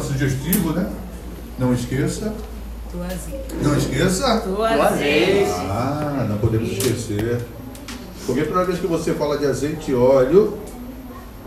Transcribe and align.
Sugestivo, 0.00 0.72
né? 0.72 0.90
Não 1.58 1.72
esqueça. 1.72 2.32
Azeite. 3.04 3.54
Não 3.62 3.76
esqueça. 3.76 4.26
Azeite. 4.26 5.50
Ah, 5.50 6.26
não 6.28 6.38
podemos 6.38 6.70
esquecer. 6.70 7.40
Porque 8.26 8.42
toda 8.44 8.64
vez 8.64 8.78
que 8.78 8.86
você 8.86 9.14
fala 9.14 9.38
de 9.38 9.46
azeite 9.46 9.90
e 9.90 9.94
óleo, 9.94 10.58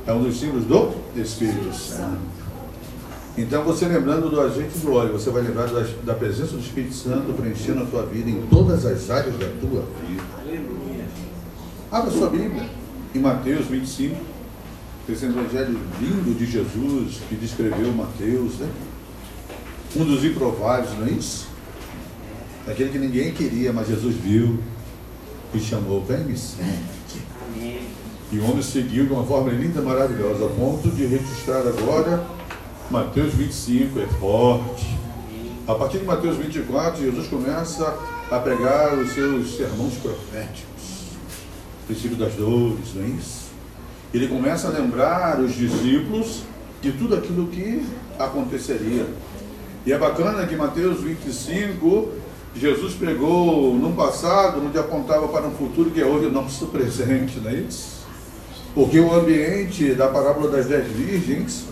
é 0.05 0.13
um 0.13 0.23
dos 0.23 0.39
símbolos 0.39 0.65
do 0.65 0.93
Espírito 1.15 1.73
Santo. 1.75 2.31
Então, 3.37 3.63
você 3.63 3.85
lembrando 3.85 4.29
do 4.29 4.41
azeite 4.41 4.71
e 4.75 4.79
do 4.79 4.93
óleo, 4.93 5.13
você 5.13 5.29
vai 5.29 5.41
lembrar 5.41 5.67
da, 5.67 5.85
da 6.03 6.13
presença 6.13 6.53
do 6.53 6.59
Espírito 6.59 6.93
Santo 6.93 7.33
preenchendo 7.33 7.83
a 7.83 7.85
tua 7.85 8.05
vida 8.05 8.29
em 8.29 8.41
todas 8.47 8.85
as 8.85 9.09
áreas 9.09 9.33
da 9.37 9.47
tua 9.59 9.85
vida. 10.05 10.23
Aleluia. 10.39 11.05
Abra 11.91 12.11
sua 12.11 12.29
Bíblia 12.29 12.69
em 13.15 13.19
Mateus 13.19 13.67
25, 13.67 14.15
esse 15.13 15.25
evangelho 15.25 15.79
lindo 15.99 16.37
de 16.37 16.45
Jesus 16.45 17.21
que 17.27 17.35
descreveu 17.35 17.91
Mateus, 17.93 18.55
né? 18.55 18.69
Um 19.95 20.05
dos 20.05 20.23
improváveis, 20.23 20.97
não 20.97 21.07
é 21.07 21.11
isso? 21.11 21.47
Aquele 22.67 22.89
que 22.89 22.97
ninguém 22.97 23.33
queria, 23.33 23.73
mas 23.73 23.87
Jesus 23.87 24.15
viu 24.15 24.59
e 25.53 25.59
chamou, 25.59 26.03
vem 26.05 26.19
me 26.19 26.37
segue. 26.37 27.21
E 28.31 28.39
o 28.39 28.45
homem 28.45 28.61
seguiu 28.61 29.05
de 29.05 29.11
uma 29.11 29.25
forma 29.25 29.51
linda, 29.51 29.81
maravilhosa, 29.81 30.45
a 30.45 30.49
ponto 30.49 30.89
de 30.89 31.05
registrar 31.05 31.59
agora 31.59 32.25
Mateus 32.89 33.33
25, 33.33 33.99
é 33.99 34.07
forte. 34.07 34.97
A 35.67 35.75
partir 35.75 35.99
de 35.99 36.05
Mateus 36.05 36.37
24, 36.37 37.01
Jesus 37.01 37.27
começa 37.27 37.97
a 38.29 38.39
pregar 38.39 38.97
os 38.97 39.11
seus 39.11 39.55
sermões 39.55 39.95
proféticos, 39.95 40.83
princípio 41.87 42.17
das 42.17 42.33
dores, 42.33 42.93
não 42.95 43.03
é 43.03 43.07
isso? 43.07 43.50
Ele 44.13 44.27
começa 44.27 44.67
a 44.67 44.71
lembrar 44.71 45.39
os 45.39 45.55
discípulos 45.55 46.43
de 46.81 46.91
tudo 46.91 47.15
aquilo 47.15 47.47
que 47.47 47.85
aconteceria. 48.19 49.05
E 49.85 49.93
é 49.93 49.97
bacana 49.97 50.45
que 50.45 50.55
Mateus 50.55 51.01
25, 51.01 52.09
Jesus 52.55 52.93
pregou 52.93 53.73
num 53.75 53.93
passado 53.93 54.61
onde 54.65 54.77
apontava 54.77 55.27
para 55.27 55.47
um 55.47 55.51
futuro 55.51 55.89
que 55.91 56.01
é 56.01 56.05
hoje 56.05 56.27
o 56.27 56.31
nosso 56.31 56.67
presente, 56.73 57.39
não 57.39 57.49
é 57.49 57.55
isso? 57.55 58.01
Porque 58.75 58.99
o 58.99 59.13
ambiente 59.13 59.93
da 59.95 60.07
parábola 60.07 60.49
das 60.49 60.65
dez 60.65 60.87
virgens 60.87 61.65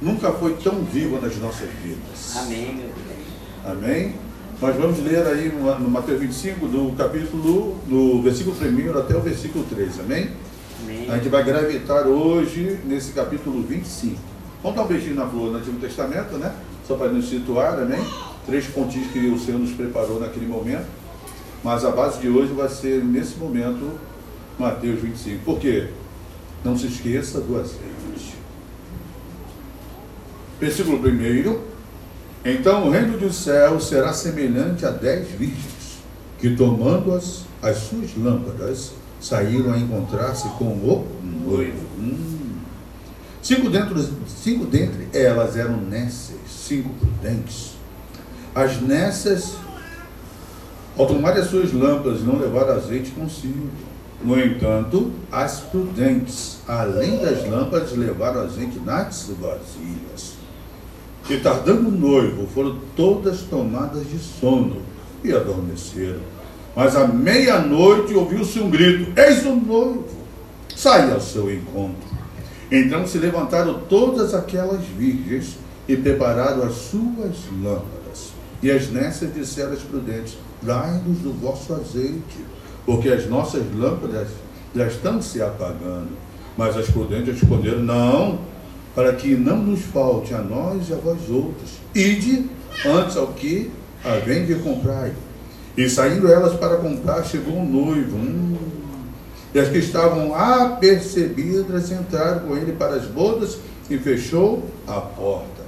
nunca 0.00 0.32
foi 0.32 0.54
tão 0.62 0.82
vivo 0.84 1.20
nas 1.20 1.36
nossas 1.38 1.68
vidas. 1.82 2.36
Amém, 2.36 2.74
meu 2.74 2.88
Deus. 2.88 3.64
Amém? 3.64 4.14
Nós 4.60 4.76
vamos 4.76 4.98
ler 5.00 5.26
aí 5.26 5.48
no, 5.48 5.90
Mateus 5.90 6.20
25, 6.20 6.66
do 6.68 6.96
capítulo, 6.96 7.76
do 7.86 8.22
versículo 8.22 8.56
1 8.56 8.98
até 8.98 9.16
o 9.16 9.20
versículo 9.20 9.64
3, 9.64 10.00
amém? 10.00 10.28
Amém. 10.84 11.10
A 11.10 11.16
gente 11.16 11.30
vai 11.30 11.42
gravitar 11.42 12.06
hoje 12.06 12.78
nesse 12.84 13.12
capítulo 13.12 13.62
25. 13.62 14.20
Vamos 14.62 14.76
dar 14.76 14.84
um 14.84 14.86
beijinho 14.86 15.14
na 15.14 15.26
flor 15.26 15.50
no 15.50 15.58
Antigo 15.58 15.78
Testamento, 15.80 16.36
né? 16.36 16.54
Só 16.86 16.94
para 16.96 17.08
nos 17.08 17.28
situar, 17.28 17.78
amém? 17.80 18.04
Três 18.44 18.66
pontinhos 18.66 19.10
que 19.10 19.18
o 19.28 19.38
Senhor 19.38 19.58
nos 19.58 19.72
preparou 19.72 20.20
naquele 20.20 20.46
momento. 20.46 20.86
Mas 21.62 21.84
a 21.84 21.90
base 21.90 22.20
de 22.20 22.28
hoje 22.28 22.52
vai 22.52 22.68
ser, 22.68 23.02
nesse 23.02 23.38
momento, 23.38 23.92
Mateus 24.58 25.00
25. 25.00 25.42
Por 25.44 25.58
quê? 25.58 25.88
Não 26.62 26.76
se 26.76 26.86
esqueça 26.86 27.40
do 27.40 27.58
azeite. 27.58 28.34
Versículo 30.60 30.98
1. 30.98 31.58
Então 32.44 32.86
o 32.86 32.90
reino 32.90 33.18
dos 33.18 33.36
céus 33.36 33.88
será 33.88 34.12
semelhante 34.12 34.84
a 34.84 34.90
dez 34.90 35.28
virgens, 35.30 35.98
que 36.38 36.54
tomando-as 36.54 37.44
as 37.62 37.78
suas 37.78 38.14
lâmpadas, 38.16 38.92
saíram 39.20 39.72
a 39.72 39.78
encontrar-se 39.78 40.48
com 40.50 40.64
o 40.64 41.06
noivo. 41.46 41.86
Hum. 41.98 42.58
Cinco, 43.42 43.68
dentro, 43.68 44.02
cinco 44.26 44.64
dentre 44.64 45.08
elas 45.12 45.56
eram 45.56 45.76
nécias, 45.76 46.38
cinco 46.48 46.88
prudentes. 46.94 47.74
As 48.54 48.80
nécias, 48.80 49.54
ao 50.96 51.06
tomarem 51.06 51.42
as 51.42 51.50
suas 51.50 51.72
lâmpadas, 51.72 52.22
não 52.22 52.38
levaram 52.38 52.74
azeite 52.74 53.10
consigo. 53.10 53.68
No 54.22 54.40
entanto, 54.40 55.12
as 55.30 55.60
prudentes, 55.60 56.58
além 56.66 57.18
das 57.18 57.46
lâmpadas, 57.46 57.92
levaram 57.92 58.42
azeite 58.42 58.78
nas 58.78 59.30
vasilhas. 59.38 60.34
E 61.28 61.36
tardando 61.38 61.88
o 61.88 61.90
noivo, 61.90 62.46
foram 62.46 62.78
todas 62.96 63.42
tomadas 63.42 64.08
de 64.08 64.18
sono 64.18 64.80
e 65.22 65.32
adormeceram. 65.32 66.33
Mas 66.74 66.96
à 66.96 67.06
meia-noite 67.06 68.14
ouviu-se 68.14 68.58
um 68.60 68.70
grito: 68.70 69.12
Eis 69.18 69.44
o 69.46 69.54
noivo! 69.54 70.04
Sai 70.74 71.12
ao 71.12 71.20
seu 71.20 71.52
encontro. 71.52 72.14
Então 72.70 73.06
se 73.06 73.18
levantaram 73.18 73.80
todas 73.88 74.34
aquelas 74.34 74.84
virgens 74.84 75.56
e 75.88 75.96
prepararam 75.96 76.64
as 76.64 76.74
suas 76.74 77.36
lâmpadas. 77.62 78.32
E 78.62 78.70
as 78.70 78.90
nécias 78.90 79.32
disseram 79.32 79.72
às 79.72 79.82
prudentes: 79.82 80.36
Dai-nos 80.62 81.18
do 81.18 81.32
vosso 81.32 81.72
azeite, 81.74 82.44
porque 82.84 83.08
as 83.08 83.28
nossas 83.28 83.62
lâmpadas 83.74 84.28
já 84.74 84.86
estão 84.86 85.22
se 85.22 85.40
apagando. 85.40 86.10
Mas 86.56 86.76
as 86.76 86.88
prudentes 86.88 87.40
responderam: 87.40 87.80
Não, 87.80 88.40
para 88.94 89.12
que 89.12 89.34
não 89.36 89.58
nos 89.58 89.82
falte 89.82 90.34
a 90.34 90.38
nós 90.38 90.88
e 90.88 90.92
a 90.92 90.96
vós 90.96 91.28
outros. 91.28 91.78
Ide 91.94 92.46
antes 92.86 93.16
ao 93.16 93.28
que 93.28 93.70
a 94.04 94.16
vende 94.16 94.52
e 94.52 94.56
comprai. 94.56 95.12
E 95.76 95.88
saindo 95.88 96.30
elas 96.30 96.54
para 96.54 96.76
comprar, 96.76 97.24
chegou 97.24 97.56
um 97.56 97.66
noivo. 97.66 98.16
Hum. 98.16 98.56
E 99.52 99.58
as 99.58 99.68
que 99.68 99.78
estavam 99.78 100.34
apercebidas 100.34 101.90
entraram 101.90 102.40
com 102.40 102.56
ele 102.56 102.72
para 102.72 102.94
as 102.94 103.06
bodas 103.06 103.58
e 103.88 103.98
fechou 103.98 104.68
a 104.86 105.00
porta. 105.00 105.64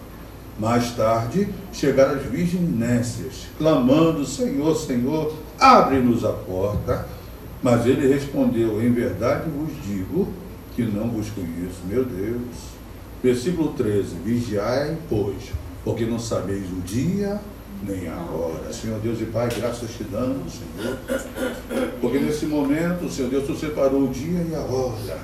Mais 0.58 0.92
tarde 0.92 1.48
chegaram 1.72 2.14
as 2.14 2.22
virgens 2.22 2.68
nécias, 2.68 3.46
clamando: 3.58 4.24
Senhor, 4.24 4.74
Senhor, 4.74 5.34
abre-nos 5.58 6.24
a 6.24 6.32
porta. 6.32 7.06
Mas 7.62 7.84
ele 7.84 8.12
respondeu: 8.12 8.80
Em 8.82 8.92
verdade 8.92 9.50
vos 9.50 9.72
digo 9.84 10.28
que 10.74 10.82
não 10.82 11.08
vos 11.08 11.28
conheço. 11.30 11.80
Meu 11.88 12.04
Deus. 12.04 12.76
Versículo 13.22 13.72
13: 13.72 14.14
Vigiai, 14.24 14.96
pois, 15.08 15.52
porque 15.84 16.04
não 16.04 16.18
sabeis 16.18 16.70
o 16.70 16.80
dia 16.80 17.40
nem 17.82 18.08
a 18.08 18.16
hora. 18.16 18.72
Senhor 18.72 18.98
Deus 19.00 19.20
e 19.20 19.26
Pai, 19.26 19.48
graças 19.56 19.90
te 19.90 20.04
damos, 20.04 20.52
Senhor. 20.54 20.96
Porque 22.00 22.18
nesse 22.18 22.46
momento, 22.46 23.10
Senhor 23.10 23.30
Deus, 23.30 23.46
tu 23.46 23.56
separou 23.56 24.04
o 24.04 24.08
dia 24.08 24.46
e 24.50 24.54
a 24.54 24.60
hora 24.60 25.18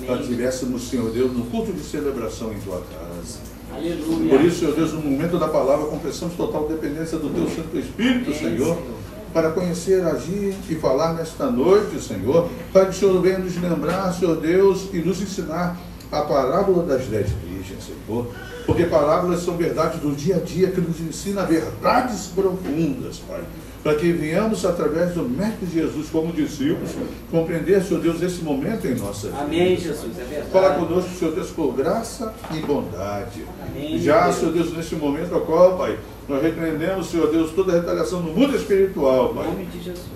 para 0.00 0.06
que 0.06 0.12
Amém. 0.12 0.20
estivéssemos, 0.22 0.88
Senhor 0.88 1.10
Deus, 1.10 1.32
no 1.32 1.44
culto 1.46 1.72
de 1.72 1.80
celebração 1.82 2.52
em 2.52 2.60
tua 2.60 2.80
casa. 2.80 3.38
Aleluia. 3.72 4.30
Por 4.30 4.44
isso, 4.44 4.60
Senhor 4.60 4.74
Deus, 4.74 4.92
no 4.92 5.00
momento 5.02 5.38
da 5.38 5.48
palavra, 5.48 5.86
confessamos 5.86 6.34
total 6.34 6.66
dependência 6.68 7.18
do 7.18 7.28
Teu 7.30 7.48
Santo 7.48 7.78
Espírito, 7.78 8.30
Amém, 8.30 8.38
Senhor, 8.38 8.76
Senhor. 8.76 8.96
para 9.32 9.50
conhecer, 9.50 10.02
agir 10.04 10.54
e 10.68 10.74
falar 10.74 11.14
nesta 11.14 11.50
noite, 11.50 12.00
Senhor, 12.02 12.48
para 12.72 12.86
que 12.86 12.90
o 12.90 12.94
Senhor 12.94 13.20
venha 13.20 13.38
nos 13.38 13.56
lembrar, 13.60 14.12
Senhor 14.12 14.36
Deus, 14.36 14.88
e 14.92 14.98
nos 14.98 15.20
ensinar 15.20 15.78
a 16.10 16.22
parábola 16.22 16.82
das 16.82 17.06
dez 17.06 17.28
virgens, 17.30 17.84
Senhor. 17.84 18.26
Porque 18.70 18.84
parábolas 18.84 19.42
são 19.42 19.56
verdades 19.56 20.00
do 20.00 20.14
dia 20.14 20.36
a 20.36 20.38
dia 20.38 20.70
que 20.70 20.80
nos 20.80 21.00
ensina 21.00 21.42
verdades 21.44 22.28
profundas, 22.28 23.18
Pai. 23.18 23.40
Para 23.82 23.96
que 23.96 24.12
venhamos, 24.12 24.64
através 24.64 25.12
do 25.14 25.22
Mestre 25.28 25.66
Jesus, 25.66 26.08
como 26.08 26.32
discípulos, 26.32 26.90
compreender, 27.32 27.82
Senhor 27.82 28.00
Deus, 28.00 28.22
esse 28.22 28.42
momento 28.44 28.86
em 28.86 28.94
nossa 28.94 29.26
vida. 29.26 29.40
Amém, 29.40 29.76
Jesus. 29.76 30.16
É 30.18 30.22
verdade. 30.22 30.50
Fala 30.52 30.74
conosco, 30.74 31.10
Senhor 31.18 31.34
Deus, 31.34 31.50
por 31.50 31.72
graça 31.74 32.32
e 32.54 32.60
bondade. 32.60 33.44
Amém, 33.68 33.98
Já, 33.98 34.26
Deus. 34.26 34.36
Senhor 34.36 34.52
Deus, 34.52 34.72
nesse 34.76 34.94
momento, 34.94 35.34
ó 35.34 35.40
qual, 35.40 35.76
Pai, 35.76 35.98
nós 36.28 36.40
repreendemos, 36.40 37.10
Senhor 37.10 37.28
Deus, 37.28 37.50
toda 37.50 37.72
a 37.72 37.76
retaliação 37.76 38.20
no 38.20 38.32
mundo 38.32 38.54
espiritual, 38.54 39.32
Em 39.32 39.34
Pai. 39.34 39.46
nome 39.48 39.64
de 39.66 39.82
Jesus. 39.82 40.06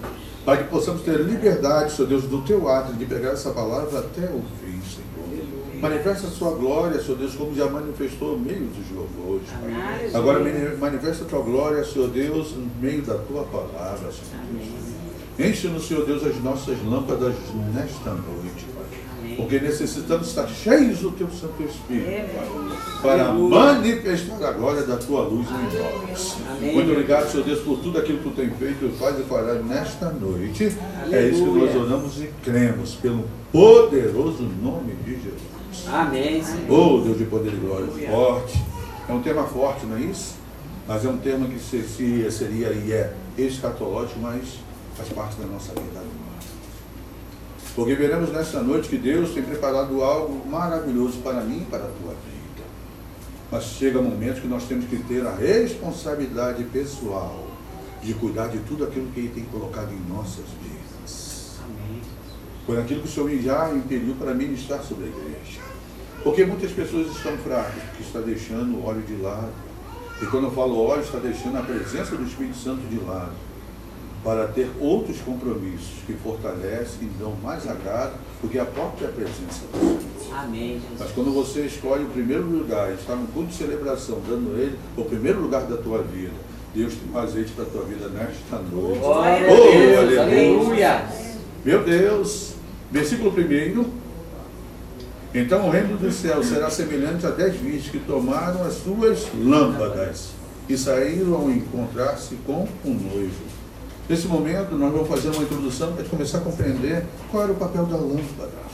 Para 0.44 0.58
que 0.58 0.64
possamos 0.64 1.02
ter 1.02 1.18
liberdade, 1.18 1.90
Senhor 1.92 2.06
Deus, 2.06 2.24
do 2.24 2.42
Teu 2.42 2.68
ato 2.68 2.92
de 2.92 3.04
pegar 3.06 3.30
essa 3.30 3.50
palavra 3.50 3.98
até 3.98 4.26
o 4.26 4.42
fim, 4.60 4.60
Senhor. 4.60 4.63
Manifesta 5.88 6.26
a 6.28 6.30
Sua 6.30 6.50
glória, 6.52 6.98
Senhor 7.00 7.18
Deus, 7.18 7.34
como 7.34 7.54
já 7.54 7.66
manifestou 7.68 8.38
no 8.38 8.44
meio 8.44 8.66
dos 8.68 8.90
louvores, 8.96 9.46
Pai. 9.60 10.10
Agora 10.14 10.38
mani- 10.40 10.76
manifesta 10.78 11.24
a 11.24 11.26
Tua 11.28 11.40
glória, 11.42 11.84
Senhor 11.84 12.08
Deus, 12.08 12.52
no 12.52 12.66
meio 12.80 13.02
da 13.02 13.14
Tua 13.18 13.42
palavra, 13.44 14.10
Senhor 14.10 14.44
Deus. 14.52 15.48
Enche-nos, 15.50 15.86
Senhor 15.86 16.06
Deus, 16.06 16.24
as 16.24 16.42
nossas 16.42 16.76
lâmpadas 16.86 17.34
nesta 17.74 18.10
noite, 18.10 18.64
Pai. 18.74 18.84
Porque 19.36 19.58
necessitamos 19.58 20.28
estar 20.28 20.46
cheios 20.48 21.00
do 21.00 21.10
Teu 21.10 21.28
Santo 21.28 21.62
Espírito, 21.62 22.08
É, 22.08 22.30
Pai, 22.34 22.78
para 23.02 23.32
manifestar 23.34 24.42
a 24.48 24.52
glória 24.52 24.82
da 24.82 24.96
Tua 24.96 25.22
luz 25.22 25.46
em 25.50 25.78
nós. 25.78 26.36
Muito 26.72 26.92
obrigado, 26.92 27.30
Senhor 27.30 27.44
Deus, 27.44 27.60
por 27.60 27.78
tudo 27.80 27.98
aquilo 27.98 28.18
que 28.18 28.30
Tu 28.30 28.36
tem 28.36 28.48
feito 28.50 28.90
faz 28.98 29.18
e 29.18 29.22
fará 29.24 29.54
nesta 29.54 30.08
noite. 30.10 30.72
É 31.10 31.28
isso 31.28 31.44
que 31.44 31.50
nós 31.58 31.76
oramos 31.76 32.20
e 32.22 32.30
cremos, 32.42 32.94
pelo 32.94 33.24
poderoso 33.52 34.44
nome 34.62 34.94
de 35.04 35.14
Jesus. 35.16 35.53
Amém. 35.88 36.42
Oh, 36.68 37.00
Deus 37.00 37.18
de 37.18 37.24
poder 37.24 37.52
e 37.52 37.56
glória, 37.56 37.86
forte. 38.10 38.62
É 39.08 39.12
um 39.12 39.20
tema 39.22 39.44
forte, 39.44 39.86
não 39.86 39.96
é 39.96 40.00
isso? 40.00 40.34
Mas 40.88 41.04
é 41.04 41.08
um 41.08 41.18
tema 41.18 41.46
que 41.46 41.58
se- 41.58 41.82
se- 41.82 42.30
seria 42.30 42.68
e 42.72 42.92
é 42.92 43.14
escatológico, 43.36 44.18
mas 44.20 44.58
faz 44.96 45.08
parte 45.10 45.36
da 45.36 45.46
nossa 45.46 45.72
vida. 45.72 46.00
Porque 47.74 47.94
veremos 47.94 48.30
nesta 48.30 48.60
noite 48.62 48.88
que 48.88 48.96
Deus 48.96 49.30
tem 49.32 49.42
preparado 49.42 50.02
algo 50.02 50.48
maravilhoso 50.48 51.18
para 51.18 51.40
mim 51.40 51.62
e 51.62 51.64
para 51.64 51.84
a 51.84 51.88
tua 51.88 52.12
vida. 52.12 52.64
Mas 53.50 53.64
chega 53.64 54.00
momentos 54.00 54.40
que 54.40 54.46
nós 54.46 54.64
temos 54.64 54.84
que 54.86 54.96
ter 54.98 55.26
a 55.26 55.34
responsabilidade 55.34 56.62
pessoal 56.64 57.44
de 58.02 58.14
cuidar 58.14 58.48
de 58.48 58.58
tudo 58.60 58.84
aquilo 58.84 59.06
que 59.08 59.20
Ele 59.20 59.28
tem 59.30 59.44
colocado 59.44 59.90
em 59.92 60.12
nossas 60.12 60.44
vidas. 60.62 61.56
Amém. 61.64 62.00
Por 62.66 62.78
aquilo 62.78 63.02
que 63.02 63.08
o 63.08 63.10
Senhor 63.10 63.30
já 63.42 63.72
impediu 63.74 64.14
para 64.14 64.34
ministrar 64.34 64.82
sobre 64.82 65.06
a 65.06 65.08
igreja. 65.08 65.63
Porque 66.24 66.44
muitas 66.44 66.72
pessoas 66.72 67.08
estão 67.08 67.36
fracas, 67.38 67.82
porque 67.90 68.02
está 68.02 68.18
deixando 68.20 68.76
o 68.78 68.86
óleo 68.86 69.02
de 69.02 69.14
lado. 69.16 69.50
E 70.22 70.26
quando 70.26 70.44
eu 70.44 70.50
falo 70.52 70.80
óleo, 70.82 71.02
está 71.02 71.18
deixando 71.18 71.58
a 71.58 71.62
presença 71.62 72.16
do 72.16 72.24
Espírito 72.24 72.56
Santo 72.56 72.80
de 72.88 72.98
lado. 73.04 73.32
Para 74.24 74.46
ter 74.48 74.70
outros 74.80 75.18
compromissos 75.20 75.96
que 76.06 76.14
fortalecem 76.14 77.02
e 77.02 77.10
dão 77.20 77.34
mais 77.42 77.68
agrado 77.68 78.14
do 78.40 78.48
que 78.48 78.58
a 78.58 78.64
própria 78.64 79.08
presença 79.08 79.66
do 79.70 79.78
Senhor. 79.78 80.38
Amém, 80.38 80.80
Mas 80.82 80.98
Jesus. 80.98 81.12
quando 81.14 81.32
você 81.34 81.60
escolhe 81.66 82.04
o 82.04 82.08
primeiro 82.08 82.44
lugar, 82.44 82.90
está 82.92 83.14
no 83.14 83.26
culto 83.28 83.50
de 83.50 83.54
celebração, 83.56 84.18
dando 84.26 84.58
ele 84.58 84.78
o 84.96 85.04
primeiro 85.04 85.40
lugar 85.42 85.62
da 85.64 85.76
tua 85.76 85.98
vida, 86.02 86.32
Deus 86.74 86.94
tem 86.94 87.12
um 87.12 87.18
azeite 87.18 87.52
para 87.52 87.64
a 87.64 87.68
tua 87.68 87.82
vida 87.84 88.08
nesta 88.08 88.56
noite. 88.58 88.98
Glória 88.98 89.46
Oh, 89.46 89.70
Deus. 89.70 89.98
aleluia. 90.18 90.22
Aleluia. 90.22 91.04
Meu 91.64 91.84
Deus, 91.84 92.54
versículo 92.90 93.30
1. 93.30 94.03
Então 95.34 95.66
o 95.66 95.70
reino 95.70 95.96
dos 95.96 96.14
céus 96.14 96.46
será 96.46 96.70
semelhante 96.70 97.26
a 97.26 97.30
dez 97.30 97.56
virgens 97.56 97.90
que 97.90 97.98
tomaram 97.98 98.62
as 98.64 98.74
suas 98.74 99.26
lâmpadas 99.36 100.28
e 100.68 100.78
saíram 100.78 101.34
ao 101.34 101.50
encontrar-se 101.50 102.36
com 102.46 102.68
o 102.84 102.88
noivo. 102.90 103.42
Nesse 104.08 104.26
momento, 104.28 104.76
nós 104.76 104.92
vamos 104.92 105.08
fazer 105.08 105.30
uma 105.30 105.42
introdução 105.42 105.92
para 105.94 106.04
começar 106.04 106.38
a 106.38 106.40
compreender 106.42 107.04
qual 107.30 107.42
era 107.44 107.52
o 107.52 107.56
papel 107.56 107.84
da 107.86 107.96
lâmpada 107.96 108.64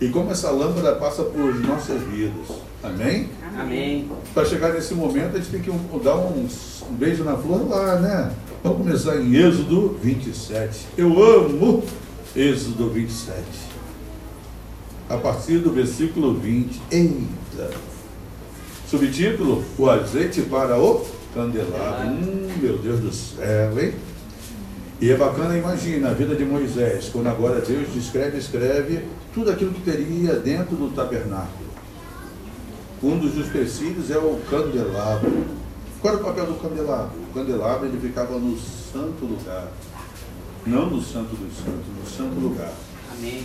e 0.00 0.08
como 0.08 0.30
essa 0.30 0.50
lâmpada 0.50 0.94
passa 0.96 1.22
por 1.24 1.54
nossas 1.60 2.00
vidas. 2.02 2.56
Amém? 2.82 3.28
Amém. 3.58 4.08
Para 4.32 4.44
chegar 4.44 4.72
nesse 4.72 4.94
momento, 4.94 5.36
a 5.36 5.38
gente 5.38 5.50
tem 5.50 5.60
que 5.60 5.70
um- 5.70 5.98
dar 6.02 6.16
um, 6.16 6.46
um 6.90 6.94
beijo 6.94 7.24
na 7.24 7.36
flor 7.36 7.68
lá, 7.68 7.96
né? 7.98 8.30
Vamos 8.62 8.78
começar 8.78 9.16
em 9.16 9.34
Êxodo 9.34 9.98
27. 10.02 10.86
Eu 10.96 11.08
amo 11.22 11.82
Êxodo 12.34 12.90
27. 12.90 13.42
A 15.08 15.16
partir 15.16 15.58
do 15.58 15.70
versículo 15.70 16.34
20. 16.34 16.80
Eita! 16.90 17.70
Subtítulo: 18.88 19.64
O 19.78 19.88
azeite 19.88 20.42
para 20.42 20.78
o 20.78 21.06
candelabro. 21.34 22.08
Hum, 22.08 22.48
meu 22.60 22.78
Deus 22.78 23.00
do 23.00 23.12
céu, 23.12 23.80
hein? 23.80 23.94
E 25.00 25.10
é 25.10 25.16
bacana, 25.16 25.56
imagina, 25.56 26.10
a 26.10 26.14
vida 26.14 26.34
de 26.34 26.44
Moisés, 26.44 27.10
quando 27.12 27.26
agora 27.26 27.60
Deus 27.60 27.92
descreve, 27.92 28.38
escreve 28.38 29.04
tudo 29.34 29.50
aquilo 29.50 29.72
que 29.72 29.82
teria 29.82 30.34
dentro 30.36 30.74
do 30.74 30.94
tabernáculo. 30.94 31.66
Um 33.02 33.18
dos 33.18 33.36
utensílios 33.36 34.10
é 34.10 34.16
o 34.16 34.40
candelabro. 34.50 35.44
Qual 36.00 36.14
era 36.14 36.22
o 36.22 36.24
papel 36.24 36.46
do 36.46 36.54
candelabro? 36.54 37.18
O 37.30 37.34
candelabro 37.34 37.86
ele 37.86 38.00
ficava 38.00 38.38
no 38.38 38.58
santo 38.58 39.26
lugar. 39.26 39.68
Não 40.66 40.88
no 40.88 41.02
santo 41.02 41.36
dos 41.36 41.56
santos, 41.58 41.86
no 41.94 42.08
santo 42.08 42.40
lugar. 42.40 42.72
Amém. 43.12 43.44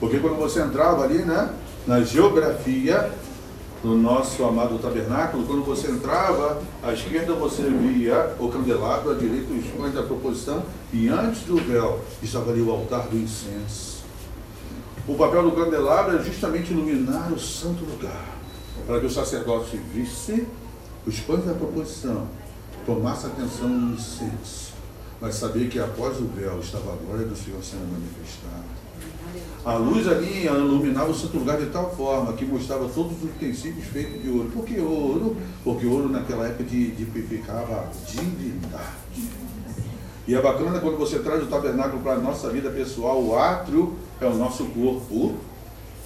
Porque 0.00 0.18
quando 0.18 0.36
você 0.36 0.60
entrava 0.60 1.04
ali, 1.04 1.18
né, 1.18 1.52
na 1.86 2.00
geografia 2.02 3.10
do 3.82 3.94
nosso 3.94 4.44
amado 4.44 4.78
tabernáculo, 4.78 5.44
quando 5.46 5.64
você 5.64 5.90
entrava, 5.90 6.60
à 6.82 6.92
esquerda 6.92 7.34
você 7.34 7.62
via 7.62 8.34
o 8.38 8.48
candelabro, 8.48 9.12
à 9.12 9.14
direita 9.14 9.52
os 9.52 9.66
pães 9.66 9.94
da 9.94 10.02
proposição, 10.02 10.62
e 10.92 11.08
antes 11.08 11.42
do 11.42 11.56
véu 11.56 12.00
estava 12.22 12.50
ali 12.50 12.60
o 12.60 12.70
altar 12.70 13.08
do 13.08 13.16
incenso. 13.16 13.98
O 15.06 15.14
papel 15.14 15.42
do 15.42 15.52
candelabro 15.52 16.18
é 16.18 16.22
justamente 16.22 16.72
iluminar 16.72 17.32
o 17.32 17.38
santo 17.38 17.84
lugar, 17.84 18.36
para 18.86 19.00
que 19.00 19.06
o 19.06 19.10
sacerdote 19.10 19.80
visse 19.94 20.46
os 21.06 21.20
pães 21.20 21.44
da 21.44 21.54
proposição, 21.54 22.26
tomasse 22.84 23.26
atenção 23.26 23.68
no 23.68 23.94
incenso, 23.94 24.72
mas 25.20 25.36
saber 25.36 25.68
que 25.68 25.78
após 25.78 26.18
o 26.18 26.26
véu 26.26 26.58
estava 26.60 26.92
a 26.92 26.96
glória 26.96 27.26
do 27.26 27.36
Senhor 27.36 27.62
sendo 27.62 27.90
manifestada. 27.90 28.77
A 29.68 29.74
luz 29.74 30.08
ali 30.08 30.46
iluminava 30.46 31.10
o 31.10 31.14
santo 31.14 31.36
lugar 31.36 31.58
de 31.58 31.66
tal 31.66 31.94
forma 31.94 32.32
que 32.32 32.46
mostrava 32.46 32.88
todos 32.88 33.18
os 33.18 33.24
utensílios 33.24 33.84
feitos 33.88 34.22
de 34.22 34.30
ouro. 34.30 34.48
Por 34.48 34.64
que 34.64 34.80
ouro? 34.80 35.36
Porque 35.62 35.86
ouro 35.86 36.08
naquela 36.08 36.46
época 36.46 36.64
tipificava 36.64 37.86
divindade. 38.06 39.28
E 40.26 40.34
é 40.34 40.40
bacana 40.40 40.80
quando 40.80 40.96
você 40.96 41.18
traz 41.18 41.42
o 41.42 41.48
tabernáculo 41.48 42.02
para 42.02 42.14
a 42.14 42.18
nossa 42.18 42.48
vida 42.48 42.70
pessoal, 42.70 43.22
o 43.22 43.36
átrio 43.36 43.94
é 44.18 44.24
o 44.24 44.34
nosso 44.36 44.64
corpo, 44.68 45.34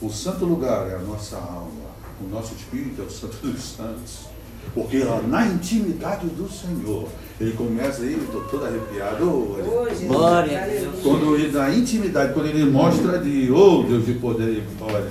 o 0.01 0.11
santo 0.11 0.45
lugar 0.45 0.91
é 0.91 0.97
a 0.97 0.99
nossa 0.99 1.37
alma, 1.37 1.93
o 2.21 2.29
nosso 2.29 2.55
espírito 2.55 3.01
é 3.01 3.05
o 3.05 3.11
santo 3.13 3.37
dos 3.47 3.63
santos. 3.63 4.27
Porque 4.75 5.05
lá 5.05 5.23
na 5.23 5.47
intimidade 5.47 6.27
do 6.27 6.51
Senhor, 6.51 7.09
ele 7.43 7.53
começa 7.57 8.03
aí, 8.03 8.15
estou 8.15 8.45
todo 8.45 8.65
arrepiado, 8.65 9.29
oh, 9.29 10.07
Glória 10.07 10.63
a. 10.63 10.67
Deus. 10.67 11.01
Quando 11.03 11.35
ele, 11.35 11.51
na 11.51 11.75
intimidade, 11.75 12.33
quando 12.33 12.47
ele 12.47 12.65
mostra 12.71 13.19
de, 13.19 13.51
oh 13.51 13.83
Deus 13.83 14.07
de 14.07 14.15
poder, 14.15 14.63
olha, 14.81 15.11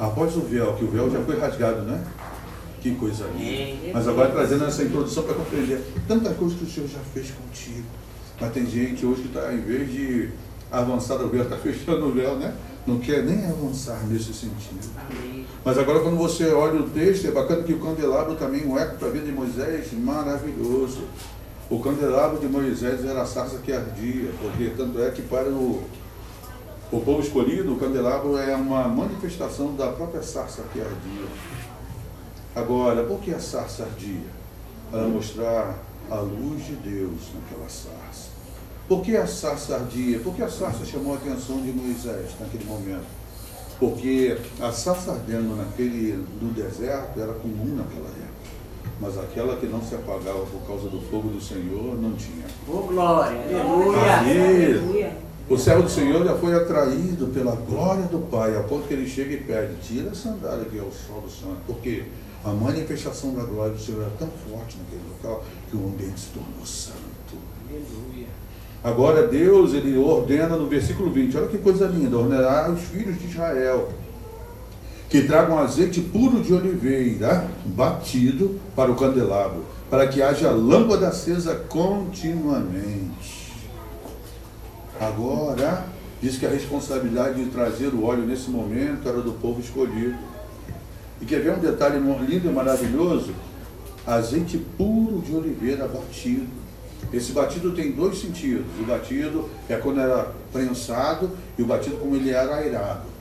após 0.00 0.34
o 0.36 0.40
véu, 0.40 0.74
que 0.74 0.84
o 0.84 0.88
véu 0.90 1.10
já 1.10 1.20
foi 1.20 1.38
rasgado, 1.38 1.82
né? 1.82 2.02
Que 2.80 2.94
coisa 2.94 3.24
linda. 3.24 3.62
Amém. 3.62 3.90
Mas 3.92 4.08
agora 4.08 4.30
trazendo 4.30 4.64
essa 4.64 4.82
introdução 4.82 5.24
para 5.24 5.34
compreender 5.34 5.82
tanta 6.08 6.30
coisa 6.30 6.54
que 6.54 6.64
o 6.64 6.70
Senhor 6.70 6.88
já 6.88 7.00
fez 7.12 7.30
contigo. 7.30 7.86
Mas 8.40 8.52
tem 8.52 8.66
gente 8.66 9.04
hoje 9.04 9.22
que 9.22 9.28
está, 9.28 9.52
em 9.52 9.60
vez 9.60 9.92
de 9.92 10.30
avançar 10.70 11.16
o 11.16 11.28
véu, 11.28 11.42
está 11.42 11.56
fechando 11.58 12.06
o 12.06 12.12
véu, 12.12 12.36
né? 12.36 12.54
Não 12.86 12.98
quer 12.98 13.22
nem 13.22 13.44
avançar 13.46 14.06
nesse 14.06 14.32
sentido. 14.32 14.88
Amém. 14.96 15.44
Mas 15.64 15.76
agora 15.76 16.00
quando 16.00 16.16
você 16.16 16.52
olha 16.52 16.80
o 16.80 16.88
texto, 16.88 17.26
é 17.26 17.32
bacana 17.32 17.64
que 17.64 17.72
o 17.72 17.80
candelabro 17.80 18.36
também, 18.36 18.64
um 18.64 18.78
eco 18.78 18.96
para 18.96 19.08
a 19.08 19.10
vida 19.10 19.26
de 19.26 19.32
Moisés, 19.32 19.88
maravilhoso. 19.92 21.00
O 21.68 21.80
candelabro 21.80 22.38
de 22.38 22.46
Moisés 22.46 23.04
era 23.04 23.22
a 23.22 23.26
sarça 23.26 23.58
que 23.58 23.72
ardia, 23.72 24.30
porque 24.40 24.70
tanto 24.76 25.02
é 25.02 25.10
que 25.10 25.22
para 25.22 25.48
o, 25.48 25.82
o 26.92 27.00
povo 27.00 27.20
escolhido, 27.20 27.72
o 27.72 27.76
candelabro 27.76 28.38
é 28.38 28.54
uma 28.54 28.86
manifestação 28.86 29.74
da 29.74 29.88
própria 29.88 30.22
sarça 30.22 30.62
que 30.72 30.80
ardia. 30.80 31.26
Agora, 32.54 33.02
por 33.02 33.18
que 33.18 33.34
a 33.34 33.40
sarça 33.40 33.82
ardia? 33.82 34.30
Para 34.92 35.08
mostrar 35.08 35.76
a 36.08 36.20
luz 36.20 36.66
de 36.66 36.76
Deus 36.76 37.32
naquela 37.34 37.68
sarça. 37.68 38.28
Por 38.86 39.02
que 39.02 39.16
a 39.16 39.26
sarça 39.26 39.74
ardia? 39.74 40.20
Por 40.20 40.36
que 40.36 40.42
a 40.42 40.48
sarça 40.48 40.84
chamou 40.84 41.14
a 41.14 41.16
atenção 41.16 41.60
de 41.60 41.72
Moisés 41.72 42.30
naquele 42.38 42.64
momento? 42.64 43.06
Porque 43.80 44.38
a 44.60 44.70
sarça 44.70 45.10
ardendo 45.10 45.56
naquele, 45.56 46.24
no 46.40 46.52
deserto 46.52 47.20
era 47.20 47.32
comum 47.32 47.74
naquela 47.74 48.08
época. 48.08 48.25
Mas 49.00 49.18
aquela 49.18 49.56
que 49.56 49.66
não 49.66 49.82
se 49.82 49.94
apagava 49.94 50.40
por 50.46 50.66
causa 50.66 50.88
do 50.88 51.00
fogo 51.00 51.28
do 51.28 51.40
Senhor 51.40 52.00
não 52.00 52.12
tinha. 52.12 52.46
Oh, 52.66 52.78
glória. 52.82 53.38
Aleluia. 53.42 54.18
Aleluia. 54.18 55.16
o 55.50 55.58
servo 55.58 55.82
do 55.82 55.90
Senhor 55.90 56.24
já 56.24 56.34
foi 56.34 56.54
atraído 56.54 57.26
pela 57.26 57.54
glória 57.54 58.04
do 58.04 58.18
Pai, 58.30 58.56
a 58.56 58.62
ponto 58.62 58.88
que 58.88 58.94
ele 58.94 59.06
chega 59.06 59.34
e 59.34 59.36
pede, 59.38 59.74
tira 59.82 60.10
a 60.10 60.14
sandália 60.14 60.64
que 60.64 60.78
é 60.78 60.82
o 60.82 60.90
sol 60.90 61.20
do 61.20 61.30
santo. 61.30 61.58
Porque 61.66 62.04
a 62.42 62.50
manifestação 62.50 63.34
da 63.34 63.42
glória 63.42 63.74
do 63.74 63.80
Senhor 63.80 64.00
era 64.00 64.12
tão 64.18 64.28
forte 64.28 64.78
naquele 64.78 65.02
local 65.10 65.44
que 65.70 65.76
o 65.76 65.86
ambiente 65.86 66.18
se 66.18 66.28
tornou 66.28 66.64
santo. 66.64 67.36
Aleluia. 67.68 68.28
Agora 68.82 69.26
Deus, 69.26 69.74
ele 69.74 69.98
ordena 69.98 70.56
no 70.56 70.68
versículo 70.68 71.10
20, 71.10 71.36
olha 71.36 71.48
que 71.48 71.58
coisa 71.58 71.86
linda, 71.86 72.16
ordenará 72.16 72.70
os 72.70 72.80
filhos 72.82 73.18
de 73.18 73.26
Israel 73.26 73.88
que 75.08 75.22
tragam 75.22 75.58
azeite 75.58 76.00
puro 76.00 76.42
de 76.42 76.52
oliveira 76.52 77.48
batido 77.64 78.58
para 78.74 78.90
o 78.90 78.96
candelabro, 78.96 79.64
para 79.88 80.06
que 80.08 80.20
haja 80.20 80.50
lâmpada 80.50 81.08
acesa 81.08 81.54
continuamente. 81.68 83.52
Agora, 85.00 85.86
diz 86.20 86.38
que 86.38 86.46
a 86.46 86.50
responsabilidade 86.50 87.44
de 87.44 87.50
trazer 87.50 87.88
o 87.88 88.04
óleo 88.04 88.26
nesse 88.26 88.50
momento 88.50 89.08
era 89.08 89.20
do 89.20 89.32
povo 89.32 89.60
escolhido. 89.60 90.16
E 91.20 91.24
quer 91.24 91.40
ver 91.40 91.52
um 91.52 91.60
detalhe 91.60 91.98
lindo 91.98 92.48
e 92.48 92.52
maravilhoso? 92.52 93.32
Azeite 94.06 94.58
puro 94.76 95.20
de 95.20 95.34
oliveira 95.34 95.86
batido. 95.86 96.46
Esse 97.12 97.32
batido 97.32 97.72
tem 97.72 97.92
dois 97.92 98.18
sentidos. 98.18 98.66
O 98.80 98.84
batido 98.84 99.48
é 99.68 99.76
quando 99.76 100.00
era 100.00 100.32
prensado 100.52 101.30
e 101.56 101.62
o 101.62 101.66
batido 101.66 101.96
como 101.96 102.16
ele 102.16 102.30
era 102.30 102.56
airado. 102.56 103.15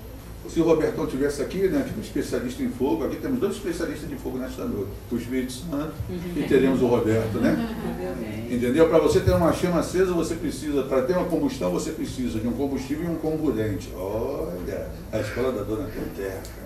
Se 0.48 0.60
o 0.62 0.64
Robertão 0.64 1.06
tivesse 1.06 1.42
aqui, 1.42 1.68
né, 1.68 1.86
um 1.98 2.02
especialista 2.02 2.64
em 2.64 2.70
fogo, 2.70 3.04
aqui 3.04 3.18
temos 3.18 3.40
dois 3.40 3.56
especialistas 3.56 4.10
de 4.10 4.16
fogo 4.16 4.38
nesta 4.38 4.64
noite, 4.64 4.92
o 5.12 5.16
Espírito 5.16 5.52
Santo 5.52 5.94
e 6.36 6.44
teremos 6.44 6.82
o 6.82 6.88
Roberto, 6.88 7.40
né? 7.40 7.78
Amém. 8.12 8.56
Entendeu? 8.56 8.88
Para 8.88 9.00
você 9.00 9.20
ter 9.20 9.32
uma 9.32 9.52
chama 9.52 9.80
acesa, 9.80 10.14
você 10.14 10.36
precisa, 10.36 10.84
para 10.84 11.02
ter 11.02 11.14
uma 11.14 11.26
combustão, 11.26 11.72
você 11.72 11.92
precisa 11.92 12.40
de 12.40 12.48
um 12.48 12.54
combustível 12.54 13.06
e 13.06 13.10
um 13.10 13.16
comburente. 13.16 13.92
Olha, 13.96 14.88
a 15.12 15.20
escola 15.20 15.52
da 15.52 15.64
dona 15.64 15.88
Peteca. 15.88 16.66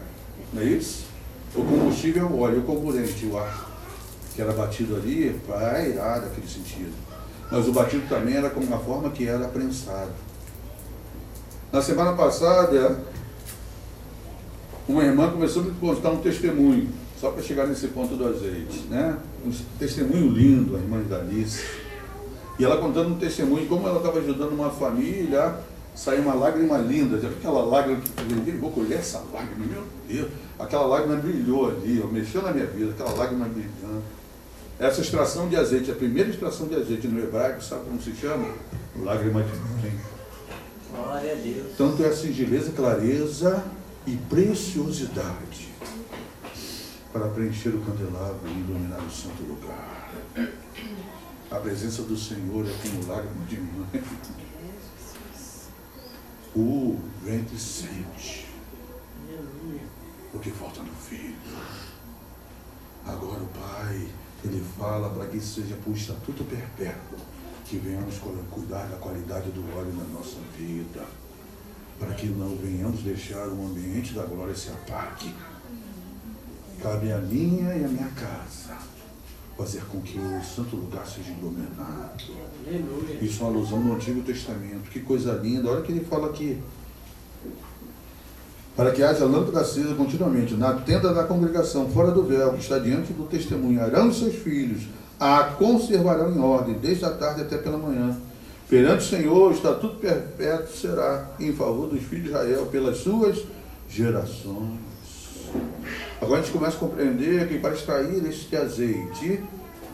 Não 0.53 0.62
é 0.62 0.65
isso? 0.65 1.05
O 1.55 1.63
combustível 1.63 2.24
é 2.24 2.29
o 2.29 2.39
óleo, 2.39 2.59
o 2.59 2.63
comburente, 2.63 3.25
o 3.25 3.38
ar, 3.38 3.69
que 4.36 4.41
era 4.41 4.53
batido 4.53 4.95
ali 4.95 5.39
para 5.48 5.77
airar 5.77 6.21
daquele 6.21 6.48
sentido. 6.48 6.93
Mas 7.51 7.67
o 7.67 7.71
batido 7.71 8.07
também 8.07 8.36
era 8.36 8.50
com 8.50 8.59
uma 8.59 8.77
forma 8.77 9.09
que 9.09 9.27
era 9.27 9.48
prensado. 9.48 10.12
Na 11.71 11.81
semana 11.81 12.13
passada, 12.13 13.00
uma 14.89 15.03
irmã 15.03 15.29
começou 15.29 15.62
a 15.62 15.65
me 15.65 15.72
contar 15.74 16.10
um 16.10 16.17
testemunho 16.17 16.89
só 17.22 17.29
para 17.29 17.43
chegar 17.43 17.67
nesse 17.67 17.89
ponto 17.89 18.15
do 18.15 18.27
azeite, 18.27 18.88
né? 18.89 19.17
Um 19.46 19.51
testemunho 19.77 20.31
lindo, 20.31 20.75
a 20.75 20.79
irmã 20.79 21.00
Dalice. 21.03 21.63
E 22.58 22.65
ela 22.65 22.77
contando 22.77 23.13
um 23.13 23.17
testemunho, 23.19 23.67
como 23.67 23.88
ela 23.88 23.98
estava 23.98 24.17
ajudando 24.17 24.51
uma 24.51 24.72
família, 24.72 25.58
saiu 25.93 26.24
uma 26.24 26.34
lágrima 26.34 26.77
linda, 26.79 27.17
aquela 27.17 27.63
lágrima 27.63 28.01
que 28.01 28.50
eu 28.50 28.58
vou 28.58 28.72
colher 28.72 28.98
essa 28.98 29.22
lágrima, 29.31 29.65
meu 29.65 29.84
Deus, 30.08 30.31
aquela 30.58 30.88
lágrima 30.88 31.17
brilhou 31.17 31.69
ali, 31.69 32.03
mexeu 32.12 32.41
na 32.41 32.51
minha 32.51 32.65
vida, 32.65 32.91
aquela 32.91 33.12
lágrima 33.12 33.46
brilhando. 33.46 34.03
Essa 34.79 35.01
extração 35.01 35.48
de 35.48 35.55
azeite, 35.55 35.91
a 35.91 35.96
primeira 35.96 36.29
extração 36.29 36.67
de 36.67 36.75
azeite 36.75 37.08
no 37.08 37.19
hebraico, 37.19 37.63
sabe 37.63 37.86
como 37.86 38.01
se 38.01 38.12
chama? 38.13 38.48
Lágrima 38.98 39.43
de 39.43 39.51
mãe. 39.51 39.93
Glória 40.91 41.34
a 41.34 41.36
Deus. 41.36 41.67
Tanto 41.77 42.03
é 42.03 42.12
singeleza, 42.12 42.72
clareza 42.72 43.63
e 44.10 44.18
preciosidade 44.28 45.70
para 47.13 47.28
preencher 47.28 47.70
o 47.70 47.82
candelabro 47.82 48.48
e 48.48 48.60
iluminar 48.60 49.00
o 49.04 49.12
santo 49.12 49.44
lugar. 49.44 50.12
A 51.51 51.56
presença 51.58 52.01
do 52.01 52.18
Senhor 52.18 52.66
é 52.66 52.74
como 52.82 53.08
lágrima 53.08 53.46
de 53.46 53.60
mãe. 53.60 54.04
O 56.56 57.00
ventre 57.24 57.60
sente 57.60 58.48
o 60.34 60.39
que 60.39 60.50
falta 60.50 60.82
no 60.82 60.94
filho. 60.94 61.36
Agora 63.06 63.44
o 63.44 63.48
Pai, 63.48 64.08
ele 64.44 64.66
fala 64.75 65.12
para 65.12 65.28
que 65.28 65.39
seja 65.39 65.75
por 65.86 65.96
estatuto 65.96 66.44
perpétuo, 66.46 67.20
que 67.66 67.78
venhamos 67.78 68.16
cuidar 68.50 68.88
da 68.88 68.98
qualidade 68.98 69.51
do 69.51 69.62
óleo 69.78 69.94
na 69.94 70.04
nossa 70.06 70.38
vida, 70.58 71.06
para 72.00 72.13
que 72.13 72.27
não 72.27 72.56
venhamos 72.56 73.01
deixar 73.01 73.48
o 73.48 73.65
ambiente 73.65 74.13
da 74.13 74.24
glória 74.24 74.56
se 74.56 74.70
apague. 74.70 75.34
Cabe 76.82 77.12
a 77.12 77.18
minha 77.18 77.75
e 77.75 77.84
a 77.84 77.88
minha 77.88 78.08
casa 78.10 78.77
fazer 79.58 79.84
com 79.91 80.00
que 80.00 80.18
o 80.18 80.41
santo 80.41 80.77
lugar 80.77 81.06
seja 81.06 81.32
iluminado. 81.32 82.24
Isso 83.22 83.44
é 83.44 83.46
uma 83.46 83.58
alusão 83.58 83.79
no 83.82 83.96
Antigo 83.96 84.22
Testamento. 84.22 84.89
Que 84.89 85.01
coisa 85.01 85.34
linda. 85.34 85.70
Olha 85.70 85.82
o 85.82 85.84
que 85.84 85.91
ele 85.91 86.06
fala 86.06 86.29
aqui. 86.29 86.58
Para 88.77 88.91
que 88.91 89.03
haja 89.03 89.25
lâmpada 89.25 89.60
acesa 89.60 89.94
continuamente 89.96 90.53
na 90.53 90.74
tenda 90.74 91.13
da 91.13 91.25
congregação, 91.25 91.89
fora 91.89 92.12
do 92.12 92.24
véu, 92.24 92.53
que 92.53 92.62
está 92.62 92.79
diante 92.79 93.12
do 93.12 93.27
testemunho, 93.27 93.82
Arão 93.82 94.10
e 94.10 94.13
seus 94.13 94.36
filhos 94.36 94.84
a 95.20 95.44
conservarão 95.58 96.34
em 96.34 96.39
ordem, 96.39 96.75
desde 96.75 97.03
a 97.03 97.10
tarde 97.10 97.41
até 97.41 97.58
pela 97.58 97.77
manhã. 97.77 98.15
Perante 98.70 99.04
o 99.04 99.10
Senhor, 99.10 99.50
o 99.50 99.52
estatuto 99.52 99.96
perpétuo 99.96 100.76
será 100.76 101.32
em 101.40 101.52
favor 101.54 101.88
dos 101.88 102.04
filhos 102.04 102.26
de 102.26 102.30
Israel 102.30 102.68
pelas 102.68 102.98
suas 102.98 103.44
gerações. 103.90 104.78
Agora 106.22 106.40
a 106.40 106.44
gente 106.44 106.54
começa 106.54 106.78
a 106.78 106.80
compreender 106.80 107.48
que 107.48 107.58
para 107.58 107.74
extrair 107.74 108.24
este 108.28 108.56
azeite, 108.56 109.44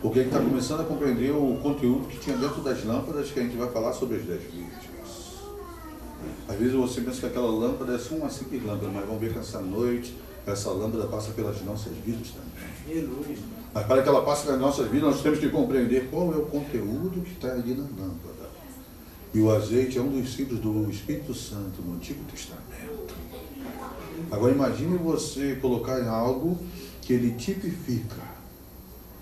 porque 0.02 0.20
a 0.20 0.24
gente 0.24 0.34
está 0.34 0.44
começando 0.44 0.82
a 0.82 0.84
compreender 0.84 1.32
o 1.32 1.58
conteúdo 1.64 2.06
que 2.10 2.20
tinha 2.20 2.36
dentro 2.36 2.62
das 2.62 2.84
lâmpadas, 2.84 3.32
que 3.32 3.40
a 3.40 3.44
gente 3.44 3.56
vai 3.56 3.70
falar 3.70 3.94
sobre 3.94 4.18
as 4.18 4.24
dez 4.24 4.42
virgens. 4.42 5.40
Às 6.50 6.58
vezes 6.58 6.74
você 6.74 7.00
pensa 7.00 7.22
que 7.22 7.28
aquela 7.28 7.50
lâmpada 7.50 7.96
é 7.96 7.98
só 7.98 8.16
uma 8.16 8.30
simples 8.30 8.62
lâmpada, 8.66 8.92
mas 8.94 9.06
vamos 9.06 9.22
ver 9.22 9.32
que 9.32 9.40
essa 9.40 9.62
noite 9.62 10.14
essa 10.46 10.70
lâmpada 10.70 11.08
passa 11.08 11.32
pelas 11.32 11.62
nossas 11.64 11.94
vidas 12.06 12.28
também. 12.30 13.10
Mas 13.74 13.86
para 13.88 14.04
que 14.04 14.10
ela 14.10 14.24
passe 14.24 14.46
pelas 14.46 14.60
nossas 14.60 14.88
vidas, 14.88 15.10
nós 15.12 15.22
temos 15.22 15.40
que 15.40 15.50
compreender 15.50 16.08
qual 16.12 16.34
é 16.34 16.38
o 16.38 16.46
conteúdo 16.46 17.22
que 17.22 17.32
está 17.32 17.52
ali 17.52 17.74
na 17.74 17.84
lâmpada. 17.84 18.35
E 19.36 19.40
o 19.42 19.54
azeite 19.54 19.98
é 19.98 20.02
um 20.02 20.08
dos 20.08 20.34
símbolos 20.34 20.62
do 20.62 20.90
Espírito 20.90 21.34
Santo 21.34 21.82
no 21.82 21.96
Antigo 21.96 22.24
Testamento. 22.32 23.14
Agora 24.32 24.54
imagine 24.54 24.98
você 24.98 25.58
colocar 25.62 26.00
em 26.00 26.08
algo 26.08 26.58
que 27.02 27.12
ele 27.12 27.32
tipifica 27.32 28.22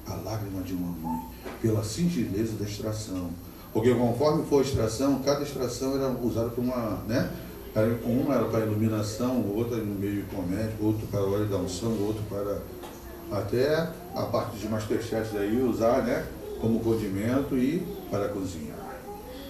a 0.05 0.13
lágrima 0.17 0.61
de 0.61 0.73
uma 0.73 0.91
mãe, 0.91 1.25
pela 1.59 1.83
singeleza 1.83 2.53
da 2.57 2.65
extração. 2.65 3.31
Porque 3.73 3.91
conforme 3.95 4.45
for 4.45 4.59
a 4.59 4.61
extração, 4.61 5.19
cada 5.23 5.41
extração 5.41 5.95
era 5.95 6.07
usada 6.09 6.49
para 6.51 6.61
uma, 6.61 7.03
né? 7.07 7.31
Uma 8.05 8.35
era 8.35 8.45
para 8.45 8.67
iluminação, 8.67 9.43
outra 9.55 9.77
no 9.77 9.95
meio 9.95 10.25
comédico, 10.25 10.85
outro 10.85 11.07
para 11.07 11.21
a 11.21 11.25
hora 11.25 11.45
da 11.45 11.57
unção, 11.57 11.91
outro 11.99 12.21
para 12.29 12.61
até 13.35 13.89
a 14.13 14.21
parte 14.27 14.57
de 14.57 14.69
Masterchef 14.69 15.35
aí 15.35 15.59
usar, 15.59 16.03
né? 16.03 16.23
Como 16.61 16.81
condimento 16.81 17.57
e 17.57 17.83
para 18.11 18.29
cozinhar. 18.29 18.72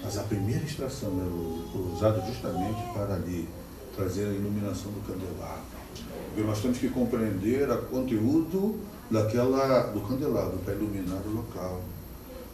Mas 0.04 0.18
a 0.18 0.24
primeira 0.24 0.64
extração 0.64 1.10
era 1.20 1.80
usada 1.96 2.22
justamente 2.26 2.82
para 2.94 3.16
ali 3.16 3.48
trazer 3.96 4.26
a 4.26 4.34
iluminação 4.34 4.92
do 4.92 5.02
candelabro. 5.02 5.64
Porque 6.28 6.42
nós 6.42 6.60
temos 6.62 6.78
que 6.78 6.90
compreender 6.90 7.70
o 7.70 7.78
conteúdo 7.84 8.80
daquela, 9.10 9.84
do 9.88 10.02
candelabro 10.02 10.58
para 10.66 10.74
iluminar 10.74 11.22
o 11.26 11.32
local. 11.32 11.82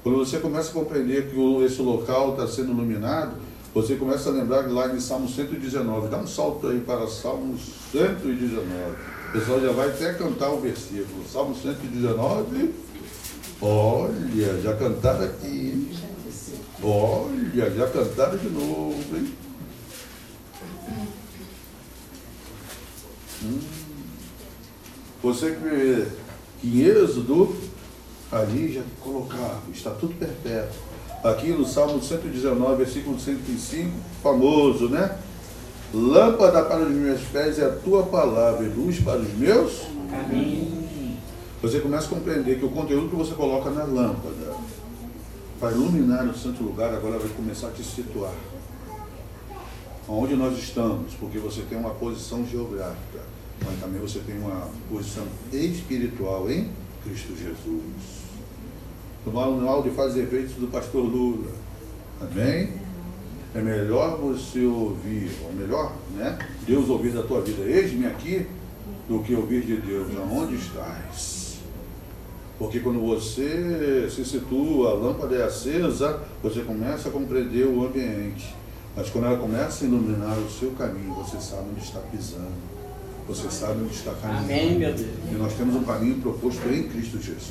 Quando 0.04 0.18
você 0.18 0.40
começa 0.40 0.70
a 0.70 0.74
compreender 0.74 1.30
que 1.30 1.64
esse 1.64 1.82
local 1.82 2.32
está 2.32 2.48
sendo 2.48 2.72
iluminado, 2.72 3.34
você 3.74 3.96
começa 3.96 4.30
a 4.30 4.34
lembrar 4.34 4.64
que 4.64 4.72
lá 4.72 4.94
em 4.94 5.00
Salmo 5.00 5.30
119, 5.30 6.08
dá 6.08 6.18
um 6.18 6.28
salto 6.28 6.68
aí 6.68 6.80
para 6.80 7.08
Salmo 7.08 7.58
119. 7.92 8.66
O 9.30 9.32
pessoal 9.32 9.62
já 9.62 9.72
vai 9.72 9.90
até 9.90 10.14
cantar 10.14 10.50
o 10.50 10.60
versículo. 10.60 11.24
Salmo 11.32 11.56
119, 11.56 12.74
olha, 13.62 14.62
já 14.62 14.76
cantaram 14.76 15.26
aqui. 15.26 15.92
Olha, 16.82 17.72
já 17.72 17.88
cantaram 17.88 18.38
de 18.38 18.50
novo, 18.50 19.04
hein? 19.14 19.34
Hum. 23.44 23.60
Você 25.22 25.52
que 25.52 25.60
vê 25.62 26.08
que 26.62 26.68
em 26.68 26.82
Êxodo, 26.82 27.56
ali 28.32 28.74
já 28.74 28.82
colocava 29.02 29.62
Estatuto 29.74 30.14
Perpétuo. 30.16 30.80
Aqui 31.24 31.50
no 31.50 31.66
Salmo 31.66 32.02
119, 32.02 32.78
versículo 32.78 33.20
105, 33.20 33.92
famoso, 34.24 34.88
né? 34.88 35.20
Lâmpada 35.94 36.64
para 36.64 36.84
os 36.84 36.92
meus 36.92 37.22
pés 37.24 37.60
é 37.60 37.66
a 37.66 37.72
tua 37.72 38.04
palavra 38.04 38.66
e 38.66 38.70
luz 38.70 39.00
para 39.02 39.20
os 39.20 39.34
meus. 39.34 39.82
Amém. 40.14 41.18
Você 41.62 41.82
começa 41.82 42.06
a 42.06 42.10
compreender 42.10 42.58
que 42.58 42.66
o 42.66 42.70
conteúdo 42.70 43.10
que 43.10 43.16
você 43.18 43.34
coloca 43.34 43.70
na 43.70 43.84
lâmpada 43.84 44.49
para 45.60 45.72
iluminar 45.72 46.26
o 46.26 46.38
santo 46.38 46.64
lugar 46.64 46.94
agora 46.94 47.20
vai 47.20 47.30
começar 47.30 47.68
a 47.68 47.72
te 47.72 47.84
situar. 47.84 48.34
Onde 50.08 50.36
nós 50.36 50.58
estamos, 50.58 51.14
porque 51.16 51.38
você 51.38 51.62
tem 51.64 51.78
uma 51.78 51.92
posição 51.92 52.46
geográfica, 52.46 53.20
mas 53.64 53.80
também 53.80 54.00
você 54.00 54.20
tem 54.20 54.40
uma 54.40 54.70
posição 54.90 55.26
espiritual 55.52 56.50
em 56.50 56.70
Cristo 57.04 57.36
Jesus. 57.36 58.24
No 59.26 59.34
manual 59.34 59.84
de 59.84 59.90
fazer 59.92 60.24
efeitos 60.24 60.56
do 60.56 60.68
pastor 60.68 61.04
Lula. 61.04 61.52
Amém? 62.22 62.74
É 63.54 63.62
melhor 63.62 64.18
você 64.18 64.66
ouvir, 64.66 65.30
ou 65.44 65.54
melhor, 65.54 65.94
né? 66.16 66.38
Deus 66.66 66.88
ouvir 66.90 67.12
da 67.12 67.24
tua 67.24 67.42
vida, 67.42 67.64
eis-me 67.64 68.06
aqui, 68.06 68.48
do 69.08 69.22
que 69.24 69.36
ouvir 69.36 69.66
de 69.66 69.78
Deus, 69.78 70.08
aonde 70.18 70.56
estás? 70.56 71.39
Porque 72.60 72.82
quando 72.82 73.00
você 73.00 74.10
se 74.14 74.26
situa, 74.26 74.92
a 74.92 74.94
lâmpada 74.94 75.34
é 75.34 75.44
acesa, 75.44 76.20
você 76.44 76.60
começa 76.60 77.08
a 77.08 77.12
compreender 77.12 77.66
o 77.66 77.86
ambiente. 77.86 78.54
Mas 78.98 79.10
quando 79.10 79.28
ela 79.28 79.38
começa 79.38 79.86
a 79.86 79.88
iluminar 79.88 80.38
o 80.38 80.50
seu 80.50 80.72
caminho, 80.72 81.14
você 81.14 81.40
sabe 81.40 81.70
onde 81.72 81.82
está 81.82 82.00
pisando. 82.00 82.80
Você 83.30 83.50
sabe 83.50 83.82
onde 83.84 83.94
está 83.94 84.12
caminhando. 84.12 84.44
Amém, 84.44 84.78
meu 84.78 84.94
Deus. 84.94 85.10
E 85.32 85.36
nós 85.36 85.54
temos 85.54 85.74
um 85.76 85.84
caminho 85.84 86.20
proposto 86.20 86.68
em 86.68 86.90
Cristo 86.90 87.18
Jesus. 87.22 87.46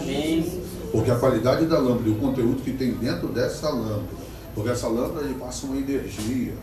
Amém. 0.00 0.62
Porque 0.90 1.10
a 1.10 1.16
qualidade 1.18 1.66
da 1.66 1.78
lâmpada 1.78 2.08
e 2.08 2.12
o 2.12 2.16
conteúdo 2.16 2.62
que 2.62 2.72
tem 2.72 2.92
dentro 2.92 3.28
dessa 3.28 3.68
lâmpada, 3.68 4.22
porque 4.54 4.70
essa 4.70 4.88
lâmpada 4.88 5.26
ele 5.26 5.34
passa 5.34 5.66
uma 5.66 5.76
energia. 5.76 6.54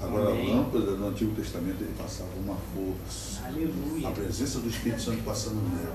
Agora 0.00 0.30
Amém. 0.30 0.50
a 0.50 0.56
lâmpada 0.56 0.90
no 0.92 1.08
Antigo 1.08 1.32
Testamento 1.36 1.76
ele 1.80 1.94
passava 1.96 2.30
uma 2.42 2.56
força. 2.74 3.44
A 3.44 3.48
Aleluia. 3.48 4.10
presença 4.10 4.58
do 4.58 4.68
Espírito 4.68 5.02
Santo 5.02 5.22
passando 5.22 5.56
nela, 5.56 5.94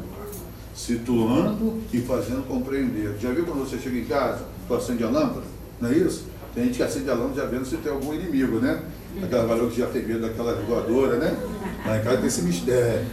situando 0.77 1.81
e 1.91 1.97
fazendo 1.99 2.47
compreender. 2.47 3.17
Já 3.19 3.31
viu 3.31 3.43
quando 3.45 3.67
você 3.67 3.79
chega 3.79 3.97
em 3.97 4.05
casa, 4.05 4.45
tu 4.67 4.75
acende 4.75 5.03
a 5.03 5.09
lâmpada? 5.09 5.47
Não 5.81 5.89
é 5.89 5.93
isso? 5.93 6.25
Tem 6.53 6.65
gente 6.65 6.77
que 6.77 6.83
acende 6.83 7.09
a 7.09 7.15
lâmpada 7.15 7.41
já 7.41 7.45
vendo 7.47 7.65
se 7.65 7.77
tem 7.77 7.91
algum 7.91 8.13
inimigo, 8.13 8.59
né? 8.59 8.83
Aquela 9.23 9.47
valor 9.47 9.71
que 9.71 9.79
já 9.79 9.87
tem 9.87 10.05
medo 10.05 10.21
daquela 10.21 10.53
voadora, 10.53 11.17
né? 11.17 11.35
Lá 11.83 11.97
em 11.97 12.03
casa 12.03 12.17
tem 12.17 12.27
esse 12.27 12.43
mistério. 12.43 13.05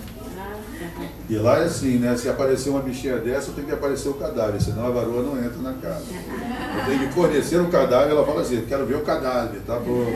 E 1.28 1.36
lá 1.36 1.58
é 1.58 1.64
assim, 1.64 1.96
né? 1.96 2.14
Se 2.16 2.28
aparecer 2.28 2.68
uma 2.68 2.80
bichinha 2.80 3.16
dessa, 3.16 3.50
tem 3.52 3.64
que 3.64 3.72
aparecer 3.72 4.10
o 4.10 4.14
cadáver, 4.14 4.60
senão 4.60 4.86
a 4.86 4.90
varoa 4.90 5.22
não 5.22 5.38
entra 5.38 5.62
na 5.62 5.72
casa. 5.72 6.04
Eu 6.12 6.84
tenho 6.84 7.08
que 7.08 7.14
fornecer 7.14 7.58
o 7.58 7.68
cadáver, 7.68 8.10
ela 8.10 8.26
fala 8.26 8.42
assim, 8.42 8.62
quero 8.68 8.84
ver 8.84 8.96
o 8.96 9.00
cadáver, 9.00 9.60
tá 9.66 9.78
bom. 9.78 10.12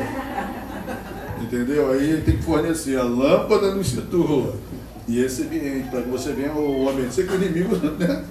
Entendeu? 1.41 1.91
Aí 1.93 2.21
tem 2.21 2.37
que 2.37 2.43
fornecer 2.43 2.99
a 2.99 3.05
lâmpada 3.05 3.75
no 3.75 3.83
situa. 3.83 4.55
E 5.09 5.21
esse 5.21 5.43
ambiente, 5.43 5.89
para 5.89 6.03
que 6.03 6.09
você 6.09 6.33
venha 6.33 6.53
o 6.53 6.89
ambiente. 6.89 7.15
Sei 7.15 7.27
que 7.27 7.33
o 7.33 7.43
inimigo, 7.43 7.75
né? 7.99 8.25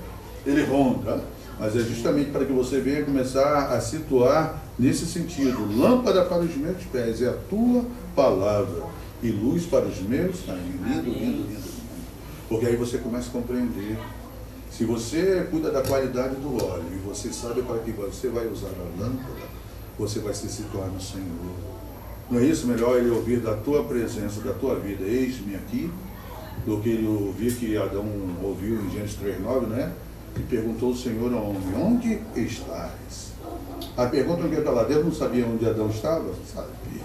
Ele 0.45 0.63
ronda. 0.63 1.23
Mas 1.59 1.75
é 1.75 1.79
justamente 1.79 2.29
para 2.29 2.45
que 2.45 2.53
você 2.53 2.79
venha 2.79 3.03
começar 3.03 3.73
a 3.73 3.81
situar 3.81 4.63
nesse 4.77 5.07
sentido. 5.07 5.67
Lâmpada 5.75 6.23
para 6.25 6.43
os 6.43 6.55
meus 6.55 6.83
pés 6.83 7.21
é 7.21 7.29
a 7.29 7.33
tua 7.49 7.83
palavra. 8.15 8.83
E 9.23 9.29
luz 9.31 9.65
para 9.65 9.85
os 9.85 9.99
meus 10.01 10.41
caminhos. 10.41 10.87
Lindo, 10.87 11.09
lindo, 11.09 11.47
lindo. 11.49 11.77
Porque 12.47 12.67
aí 12.67 12.75
você 12.75 12.99
começa 12.99 13.29
a 13.29 13.31
compreender. 13.31 13.97
Se 14.69 14.85
você 14.85 15.47
cuida 15.49 15.71
da 15.71 15.81
qualidade 15.81 16.35
do 16.35 16.63
óleo 16.63 16.85
e 16.93 16.97
você 16.97 17.33
sabe 17.33 17.63
para 17.63 17.79
que 17.79 17.89
você 17.89 18.27
vai 18.27 18.45
usar 18.47 18.67
a 18.67 19.03
lâmpada, 19.03 19.47
você 19.97 20.19
vai 20.19 20.35
se 20.35 20.47
situar 20.47 20.87
no 20.87 21.01
Senhor. 21.01 21.25
Não 22.29 22.39
é 22.39 22.43
isso? 22.43 22.67
Melhor 22.67 22.97
ele 22.97 23.09
ouvir 23.09 23.39
da 23.39 23.55
tua 23.55 23.83
presença, 23.85 24.41
da 24.41 24.53
tua 24.53 24.75
vida, 24.75 25.03
eis-me 25.03 25.55
aqui, 25.55 25.89
do 26.67 26.81
que 26.81 26.89
ele 26.89 27.07
ouvir 27.07 27.55
que 27.55 27.77
Adão 27.77 28.05
ouviu 28.43 28.81
em 28.81 28.91
Gênesis 28.91 29.17
3,9, 29.17 29.67
né? 29.67 29.93
E 30.35 30.41
perguntou 30.41 30.89
ao 30.89 30.95
Senhor 30.95 31.33
ao 31.33 31.49
homem, 31.49 31.61
onde 31.81 32.19
estás? 32.35 33.31
A 33.95 34.05
pergunta 34.05 34.43
não 34.43 34.53
está 34.53 34.71
lá 34.71 34.83
dentro, 34.83 35.05
não 35.05 35.13
sabia 35.13 35.45
onde 35.45 35.65
Adão 35.65 35.89
estava? 35.89 36.29
Sabia. 36.53 37.01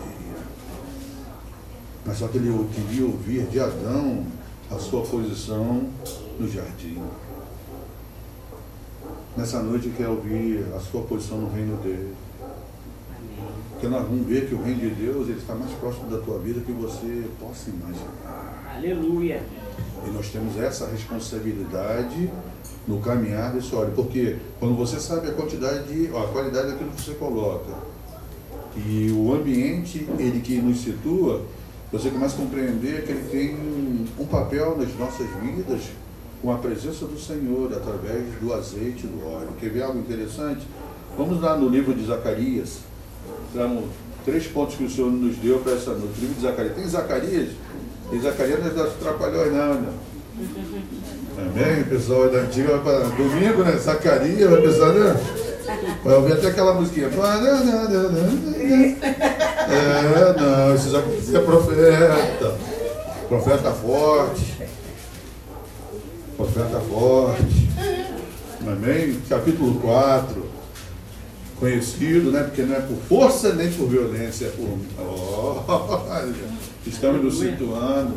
Mas 2.04 2.18
só 2.18 2.26
que 2.26 2.38
ele 2.38 2.68
queria 2.74 3.06
ouvir 3.06 3.46
de 3.46 3.60
Adão 3.60 4.26
a 4.68 4.78
sua 4.78 5.02
posição 5.02 5.88
no 6.40 6.50
jardim. 6.50 7.00
Nessa 9.36 9.62
noite 9.62 9.90
quer 9.96 10.08
ouvir 10.08 10.66
a 10.76 10.80
sua 10.80 11.02
posição 11.02 11.38
no 11.38 11.50
reino 11.52 11.76
dele. 11.76 12.14
Porque 13.70 13.86
nós 13.86 14.02
vamos 14.02 14.26
ver 14.26 14.48
que 14.48 14.54
o 14.56 14.62
reino 14.62 14.80
de 14.80 14.90
Deus 14.90 15.28
ele 15.28 15.38
está 15.38 15.54
mais 15.54 15.70
próximo 15.74 16.10
da 16.10 16.18
tua 16.18 16.40
vida 16.40 16.60
que 16.60 16.72
você 16.72 17.28
possa 17.38 17.70
imaginar. 17.70 18.51
Aleluia. 18.76 19.42
E 20.06 20.10
nós 20.10 20.28
temos 20.28 20.56
essa 20.58 20.86
responsabilidade 20.86 22.30
no 22.86 23.00
caminhar 23.00 23.52
desse 23.52 23.74
óleo. 23.74 23.92
Porque 23.94 24.36
quando 24.58 24.74
você 24.76 24.98
sabe 24.98 25.28
a 25.28 25.32
quantidade, 25.32 25.84
de, 25.84 26.08
a 26.08 26.26
qualidade 26.28 26.72
daquilo 26.72 26.90
que 26.90 27.02
você 27.02 27.14
coloca 27.14 27.92
e 28.76 29.10
o 29.10 29.34
ambiente 29.34 30.08
ele 30.18 30.40
que 30.40 30.56
nos 30.56 30.80
situa, 30.80 31.42
você 31.92 32.10
começa 32.10 32.34
a 32.36 32.38
compreender 32.38 33.04
que 33.04 33.12
ele 33.12 33.28
tem 33.30 33.54
um 34.18 34.26
papel 34.26 34.76
nas 34.78 34.94
nossas 34.96 35.26
vidas 35.42 35.82
com 36.40 36.50
a 36.50 36.56
presença 36.56 37.04
do 37.04 37.18
Senhor 37.18 37.72
através 37.72 38.24
do 38.40 38.52
azeite 38.52 39.06
do 39.06 39.26
óleo. 39.26 39.48
Quer 39.60 39.70
ver 39.70 39.82
algo 39.82 39.98
interessante? 39.98 40.66
Vamos 41.16 41.40
lá 41.40 41.56
no 41.56 41.68
livro 41.68 41.94
de 41.94 42.06
Zacarias. 42.06 42.78
Temos 43.52 43.84
três 44.24 44.46
pontos 44.46 44.76
que 44.76 44.84
o 44.84 44.90
Senhor 44.90 45.12
nos 45.12 45.36
deu 45.36 45.58
para 45.58 45.72
essa 45.72 45.90
noite. 45.90 46.18
O 46.18 46.20
livro 46.20 46.34
de 46.34 46.40
Zacarias. 46.40 46.74
Tem 46.74 46.88
Zacarias? 46.88 47.50
E 48.12 48.18
Zacarias 48.18 48.60
não 48.60 48.66
é 48.66 48.70
das 48.74 48.92
trapalhões, 48.94 49.52
não, 49.52 49.74
né? 49.74 49.88
Amém? 51.38 51.80
O 51.80 51.86
pessoal 51.86 52.28
da 52.28 52.40
antiga 52.40 52.76
para 52.78 52.98
domingo, 53.08 53.64
né? 53.64 53.72
Zacarias, 53.78 54.50
vai 54.50 54.60
pensar, 54.60 54.92
né? 54.92 55.16
Vai 56.04 56.14
ouvir 56.16 56.34
até 56.34 56.48
aquela 56.48 56.74
musiquinha. 56.74 57.08
É, 59.68 60.40
não, 60.40 60.74
isso 60.74 60.90
já 60.90 60.98
é 60.98 61.42
profeta. 61.42 62.54
Profeta 63.28 63.70
forte. 63.72 64.58
Profeta 66.36 66.80
forte. 66.80 67.70
Amém? 68.66 69.18
Capítulo 69.26 69.80
4. 69.80 70.52
Conhecido, 71.58 72.30
né? 72.30 72.42
Porque 72.42 72.62
não 72.62 72.76
é 72.76 72.80
por 72.80 72.98
força 73.08 73.54
nem 73.54 73.72
por 73.72 73.88
violência, 73.88 74.46
é 74.46 74.50
por. 74.50 74.78
Olha, 76.10 76.34
estamos 76.90 77.22
nos 77.22 77.38
situando. 77.38 78.14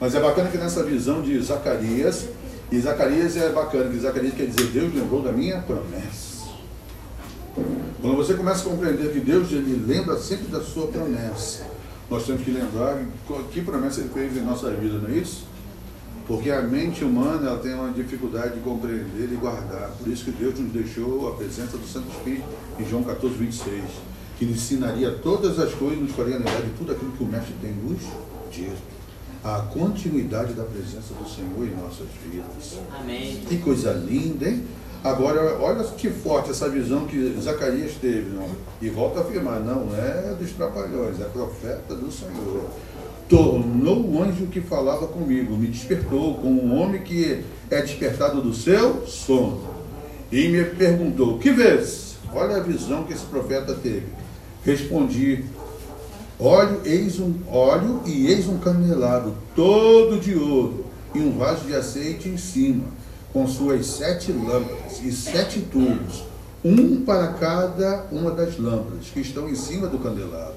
Mas 0.00 0.14
é 0.14 0.20
bacana 0.20 0.50
que 0.50 0.58
nessa 0.58 0.82
visão 0.82 1.22
de 1.22 1.40
Zacarias, 1.40 2.28
e 2.70 2.78
Zacarias 2.78 3.36
é 3.36 3.50
bacana, 3.50 3.90
que 3.90 3.98
Zacarias 3.98 4.34
quer 4.34 4.46
dizer, 4.46 4.70
Deus 4.70 4.94
lembrou 4.94 5.22
da 5.22 5.32
minha 5.32 5.60
promessa. 5.60 6.36
Quando 8.00 8.16
você 8.16 8.34
começa 8.34 8.66
a 8.66 8.70
compreender 8.70 9.12
que 9.12 9.20
Deus 9.20 9.50
ele 9.52 9.84
lembra 9.86 10.18
sempre 10.18 10.48
da 10.48 10.60
sua 10.60 10.88
promessa, 10.88 11.64
nós 12.10 12.24
temos 12.24 12.42
que 12.42 12.50
lembrar 12.50 13.02
que 13.50 13.60
promessa 13.62 14.00
ele 14.00 14.10
fez 14.10 14.36
em 14.36 14.42
nossa 14.42 14.70
vida, 14.70 14.98
não 14.98 15.08
é 15.08 15.18
isso? 15.18 15.46
Porque 16.26 16.50
a 16.50 16.60
mente 16.60 17.04
humana 17.04 17.48
ela 17.48 17.58
tem 17.58 17.74
uma 17.74 17.90
dificuldade 17.92 18.54
de 18.54 18.60
compreender 18.60 19.28
e 19.32 19.36
guardar. 19.36 19.90
Por 19.98 20.08
isso 20.08 20.24
que 20.24 20.32
Deus 20.32 20.58
nos 20.58 20.72
deixou 20.72 21.28
a 21.28 21.36
presença 21.36 21.76
do 21.78 21.86
Santo 21.86 22.08
Espírito 22.10 22.44
em 22.78 22.88
João 22.88 23.02
14, 23.02 23.34
26, 23.36 23.82
que 24.38 24.44
nos 24.44 24.56
ensinaria 24.56 25.10
todas 25.22 25.58
as 25.58 25.72
coisas 25.72 25.98
nos 25.98 26.12
faria 26.12 26.36
lembrar 26.36 26.60
de 26.60 26.70
tudo 26.70 26.92
aquilo 26.92 27.12
que 27.12 27.24
o 27.24 27.26
Mestre 27.26 27.54
tem 27.60 27.72
nos 27.72 28.00
dito. 28.50 28.96
A 29.42 29.60
continuidade 29.60 30.54
da 30.54 30.64
presença 30.64 31.14
do 31.14 31.28
Senhor 31.28 31.66
em 31.66 31.80
nossas 31.80 32.08
vidas. 32.24 32.78
Amém. 32.98 33.42
Que 33.48 33.58
coisa 33.58 33.92
linda, 33.92 34.48
hein? 34.48 34.64
Agora, 35.04 35.56
olha 35.60 35.84
que 35.84 36.10
forte 36.10 36.50
essa 36.50 36.68
visão 36.68 37.06
que 37.06 37.36
Zacarias 37.40 37.92
teve. 38.00 38.30
Não? 38.30 38.48
E 38.82 38.88
volta 38.88 39.20
a 39.20 39.22
afirmar, 39.22 39.60
não 39.60 39.88
é 39.96 40.34
dos 40.34 40.50
trapalhões, 40.50 41.20
é 41.20 41.24
profeta 41.24 41.94
do 41.94 42.10
Senhor. 42.10 42.68
Tornou 43.28 44.04
o 44.04 44.22
anjo 44.22 44.46
que 44.46 44.60
falava 44.60 45.06
comigo, 45.06 45.56
me 45.56 45.68
despertou 45.68 46.34
como 46.34 46.62
um 46.62 46.80
homem 46.80 47.02
que 47.02 47.44
é 47.70 47.82
despertado 47.82 48.42
do 48.42 48.52
seu 48.52 49.06
sono. 49.06 49.62
E 50.32 50.48
me 50.48 50.64
perguntou, 50.64 51.38
que 51.38 51.52
vês? 51.52 52.16
Olha 52.34 52.56
a 52.56 52.60
visão 52.60 53.04
que 53.04 53.12
esse 53.12 53.24
profeta 53.26 53.74
teve. 53.74 54.06
Respondi, 54.66 55.44
óleo, 56.40 56.80
eis 56.84 57.20
um 57.20 57.34
óleo 57.48 58.02
e 58.04 58.26
eis 58.26 58.48
um 58.48 58.58
candelabro, 58.58 59.32
todo 59.54 60.18
de 60.18 60.34
ouro, 60.34 60.86
e 61.14 61.20
um 61.20 61.38
vaso 61.38 61.66
de 61.66 61.74
azeite 61.76 62.28
em 62.28 62.36
cima 62.36 62.82
com 63.32 63.46
suas 63.46 63.86
sete 63.86 64.32
lâmpadas 64.32 65.00
e 65.04 65.12
sete 65.12 65.60
tubos, 65.60 66.24
um 66.64 67.04
para 67.04 67.28
cada 67.34 68.06
uma 68.10 68.32
das 68.32 68.58
lâmpadas 68.58 69.06
que 69.14 69.20
estão 69.20 69.48
em 69.48 69.54
cima 69.54 69.86
do 69.86 70.00
candelabro, 70.00 70.56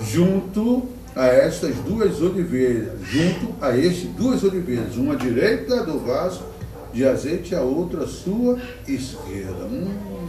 junto 0.00 0.84
a 1.14 1.26
estas 1.26 1.74
duas 1.76 2.22
oliveiras, 2.22 3.00
junto 3.02 3.54
a 3.60 3.76
este 3.76 4.06
duas 4.06 4.42
oliveiras, 4.42 4.96
uma 4.96 5.14
direita 5.14 5.84
do 5.84 5.98
vaso 5.98 6.40
de 6.90 7.06
azeite 7.06 7.52
e 7.52 7.54
a 7.54 7.60
outra 7.60 8.04
à 8.04 8.08
sua 8.08 8.58
esquerda. 8.88 9.66
Hum, 9.66 10.19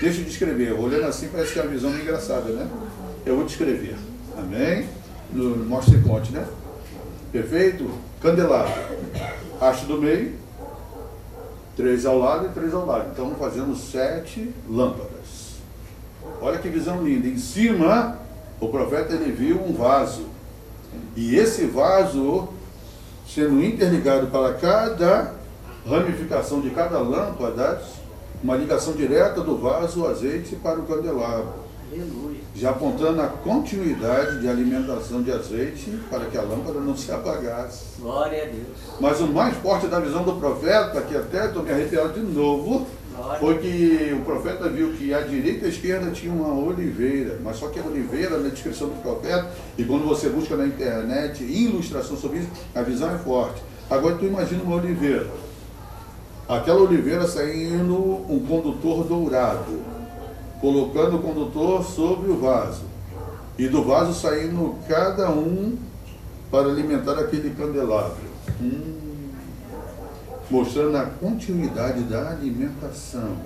deixa 0.00 0.20
eu 0.20 0.24
descrever, 0.24 0.72
olhando 0.72 1.06
assim 1.06 1.28
parece 1.28 1.52
que 1.52 1.58
é 1.58 1.62
uma 1.62 1.70
visão 1.70 1.90
meio 1.90 2.02
engraçada, 2.02 2.50
né? 2.52 2.68
Eu 3.24 3.36
vou 3.36 3.44
descrever, 3.44 3.96
amém? 4.36 4.88
No 5.32 5.56
Mostre 5.64 5.98
Conte, 6.00 6.32
né? 6.32 6.46
Perfeito? 7.30 7.90
Candelabro, 8.20 8.72
haste 9.60 9.86
do 9.86 10.00
meio, 10.00 10.34
Três 11.78 12.04
ao 12.04 12.18
lado 12.18 12.46
e 12.46 12.48
três 12.48 12.74
ao 12.74 12.84
lado. 12.84 13.10
Então 13.12 13.36
fazendo 13.36 13.72
sete 13.76 14.52
lâmpadas. 14.68 15.58
Olha 16.40 16.58
que 16.58 16.68
visão 16.68 17.04
linda. 17.04 17.28
Em 17.28 17.38
cima, 17.38 18.18
o 18.58 18.66
profeta 18.66 19.14
ele 19.14 19.30
viu 19.30 19.62
um 19.62 19.72
vaso. 19.74 20.26
E 21.14 21.36
esse 21.36 21.66
vaso 21.66 22.48
sendo 23.32 23.62
interligado 23.62 24.26
para 24.26 24.54
cada 24.54 25.34
ramificação 25.88 26.60
de 26.60 26.70
cada 26.70 26.98
lâmpada, 26.98 27.80
uma 28.42 28.56
ligação 28.56 28.92
direta 28.92 29.40
do 29.40 29.56
vaso, 29.56 30.06
azeite 30.06 30.56
para 30.56 30.78
o 30.78 30.86
candelabro. 30.86 31.68
Aleluia. 31.90 32.40
Já 32.54 32.70
apontando 32.70 33.20
a 33.22 33.26
continuidade 33.26 34.40
de 34.40 34.48
alimentação 34.48 35.22
de 35.22 35.32
azeite 35.32 35.90
para 36.10 36.26
que 36.26 36.36
a 36.36 36.42
lâmpada 36.42 36.80
não 36.80 36.96
se 36.96 37.10
apagasse. 37.10 37.98
Glória 37.98 38.42
a 38.42 38.46
Deus. 38.46 38.66
Mas 39.00 39.20
o 39.20 39.26
mais 39.26 39.56
forte 39.56 39.86
da 39.86 39.98
visão 39.98 40.22
do 40.22 40.34
profeta, 40.34 41.00
que 41.00 41.16
até 41.16 41.46
estou 41.46 41.62
me 41.62 41.70
arrepiando 41.70 42.12
de 42.12 42.20
novo, 42.20 42.86
Glória. 43.16 43.40
foi 43.40 43.58
que 43.58 44.12
o 44.12 44.24
profeta 44.24 44.68
viu 44.68 44.92
que 44.92 45.14
à 45.14 45.20
direita 45.22 45.64
e 45.64 45.66
à 45.66 45.68
esquerda 45.70 46.10
tinha 46.10 46.32
uma 46.32 46.54
oliveira, 46.54 47.38
mas 47.42 47.56
só 47.56 47.68
que 47.68 47.80
a 47.80 47.84
oliveira, 47.84 48.38
na 48.38 48.50
descrição 48.50 48.88
do 48.88 49.00
profeta, 49.00 49.50
e 49.78 49.84
quando 49.84 50.06
você 50.06 50.28
busca 50.28 50.56
na 50.56 50.66
internet 50.66 51.42
ilustração 51.42 52.16
sobre 52.18 52.40
isso, 52.40 52.50
a 52.74 52.82
visão 52.82 53.14
é 53.14 53.18
forte. 53.18 53.62
Agora 53.88 54.16
tu 54.16 54.26
imagina 54.26 54.62
uma 54.62 54.76
oliveira. 54.76 55.26
Aquela 56.48 56.80
oliveira 56.80 57.26
saindo 57.26 57.94
um 57.94 58.42
condutor 58.48 59.04
dourado, 59.04 59.82
colocando 60.60 61.16
o 61.16 61.22
condutor 61.22 61.84
sobre 61.84 62.30
o 62.30 62.38
vaso, 62.38 62.84
e 63.58 63.68
do 63.68 63.84
vaso 63.84 64.18
saindo 64.18 64.76
cada 64.88 65.30
um 65.30 65.76
para 66.50 66.68
alimentar 66.68 67.18
aquele 67.18 67.50
candelabro. 67.50 68.28
Hum, 68.62 69.28
mostrando 70.50 70.96
a 70.96 71.04
continuidade 71.04 72.00
da 72.04 72.30
alimentação 72.30 73.36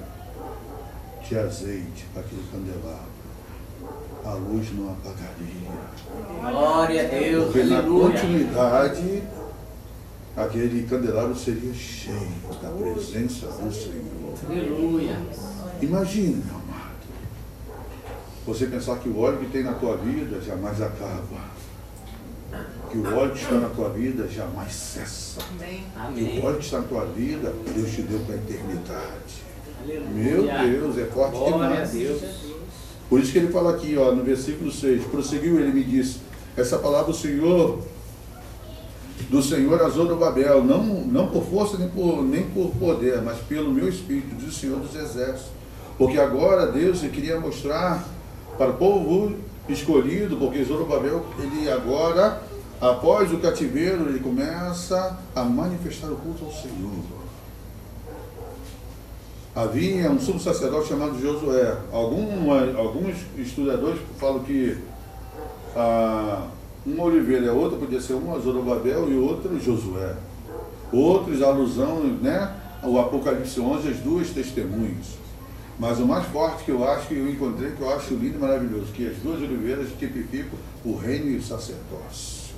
de 1.28 1.36
azeite 1.36 2.06
para 2.12 2.22
aquele 2.22 2.44
candelabro. 2.52 3.12
A 4.24 4.34
luz 4.34 4.68
não 4.76 4.92
apagaria. 4.92 6.52
Glória 6.52 7.02
a 7.02 7.08
Deus. 7.08 7.44
Porque 7.46 7.64
na 7.64 7.82
continuidade, 7.82 9.22
aquele 10.36 10.86
candelabro 10.86 11.36
seria 11.36 11.72
cheio 11.74 12.28
da 12.62 12.70
presença 12.70 13.46
do 13.46 13.72
Senhor. 13.72 14.34
Aleluia. 14.48 15.18
Imagine, 15.80 16.42
meu 16.44 16.54
amado, 16.54 16.92
você 18.46 18.66
pensar 18.66 18.98
que 18.98 19.08
o 19.08 19.18
óleo 19.18 19.38
que 19.38 19.46
tem 19.46 19.62
na 19.62 19.74
tua 19.74 19.96
vida 19.96 20.40
jamais 20.40 20.80
acaba. 20.80 21.52
Que 22.90 22.98
o 22.98 23.16
óleo 23.16 23.32
que 23.32 23.42
está 23.42 23.54
na 23.54 23.68
tua 23.70 23.88
vida 23.90 24.28
jamais 24.28 24.72
cessa. 24.74 25.40
Amém. 25.50 25.84
Que 26.14 26.20
Amém. 26.24 26.40
o 26.40 26.44
óleo 26.44 26.58
que 26.58 26.64
está 26.64 26.80
na 26.80 26.86
tua 26.86 27.04
vida, 27.06 27.54
Deus 27.74 27.90
te 27.90 28.02
deu 28.02 28.20
para 28.20 28.34
a 28.34 28.38
eternidade. 28.38 29.42
Aleluia. 29.82 30.10
Meu 30.10 30.42
Deus, 30.42 30.98
é 30.98 31.04
forte 31.06 31.36
Glória 31.36 31.56
a 31.56 31.68
demais. 31.70 31.90
Deus. 31.90 32.22
Por 33.08 33.20
isso 33.20 33.32
que 33.32 33.38
ele 33.38 33.52
fala 33.52 33.74
aqui, 33.74 33.96
ó, 33.96 34.12
no 34.14 34.22
versículo 34.22 34.70
6, 34.70 35.04
prosseguiu, 35.04 35.58
ele 35.58 35.72
me 35.72 35.82
disse, 35.82 36.18
essa 36.56 36.78
palavra 36.78 37.12
do 37.12 37.18
Senhor 37.18 37.82
do 39.28 39.42
Senhor 39.42 39.80
a 39.82 39.88
Zorobabel, 39.88 40.62
não, 40.62 40.82
não 40.82 41.28
por 41.28 41.44
força 41.44 41.78
nem 41.78 41.88
por, 41.88 42.22
nem 42.22 42.42
por 42.50 42.70
poder, 42.72 43.22
mas 43.22 43.38
pelo 43.38 43.70
meu 43.70 43.88
espírito, 43.88 44.34
diz 44.36 44.56
o 44.56 44.58
Senhor 44.58 44.78
dos 44.78 44.94
Exércitos. 44.94 45.50
Porque 45.96 46.18
agora 46.18 46.66
Deus 46.66 47.00
queria 47.00 47.38
mostrar 47.38 48.04
para 48.58 48.70
o 48.70 48.74
povo 48.74 49.34
escolhido, 49.68 50.36
porque 50.36 50.64
Zorobabel, 50.64 51.24
ele 51.38 51.70
agora, 51.70 52.42
após 52.80 53.32
o 53.32 53.38
cativeiro, 53.38 54.08
ele 54.08 54.20
começa 54.20 55.18
a 55.34 55.42
manifestar 55.42 56.08
o 56.08 56.16
culto 56.16 56.44
ao 56.44 56.52
Senhor. 56.52 57.22
Havia 59.54 60.10
um 60.10 60.18
sumo 60.18 60.40
sacerdote 60.40 60.88
chamado 60.88 61.20
Josué. 61.20 61.76
Alguma, 61.92 62.74
alguns 62.74 63.16
estudadores 63.36 64.00
falam 64.18 64.40
que 64.40 64.78
ah, 65.76 66.46
uma 66.84 67.04
oliveira 67.04 67.50
a 67.50 67.54
outra 67.54 67.78
podia 67.78 68.00
ser 68.00 68.14
uma 68.14 68.38
Zorobabel 68.38 69.10
e 69.10 69.16
outra 69.16 69.58
Josué. 69.58 70.16
Outros, 70.92 71.40
alusão, 71.40 72.02
né? 72.20 72.54
O 72.82 72.98
Apocalipse 72.98 73.60
11, 73.60 73.88
as 73.88 73.96
duas 73.98 74.30
testemunhas. 74.30 75.22
Mas 75.78 75.98
o 76.00 76.06
mais 76.06 76.26
forte 76.26 76.64
que 76.64 76.70
eu 76.70 76.86
acho 76.86 77.08
que 77.08 77.14
eu 77.14 77.30
encontrei, 77.30 77.70
que 77.70 77.80
eu 77.80 77.94
acho 77.94 78.14
lindo 78.14 78.36
e 78.36 78.38
maravilhoso, 78.38 78.92
que 78.92 79.06
as 79.08 79.16
duas 79.16 79.40
oliveiras 79.40 79.88
tipificam 79.98 80.58
o 80.84 80.96
reino 80.96 81.30
e 81.30 81.36
o 81.36 81.42
sacerdócio. 81.42 82.52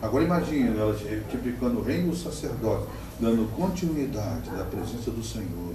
Agora 0.00 0.24
imagine 0.24 0.76
elas 0.76 1.00
tipificando 1.30 1.80
o 1.80 1.82
reino 1.82 2.08
e 2.08 2.10
o 2.10 2.16
sacerdócio, 2.16 2.86
dando 3.18 3.50
continuidade 3.56 4.50
da 4.50 4.64
presença 4.64 5.10
do 5.10 5.22
Senhor. 5.22 5.74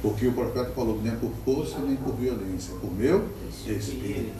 Porque 0.00 0.26
o 0.26 0.32
profeta 0.32 0.70
falou, 0.72 1.00
nem 1.02 1.16
por 1.16 1.30
força 1.44 1.78
nem 1.78 1.96
por 1.96 2.14
violência, 2.14 2.74
por 2.74 2.92
meu 2.92 3.26
espírito. 3.66 4.32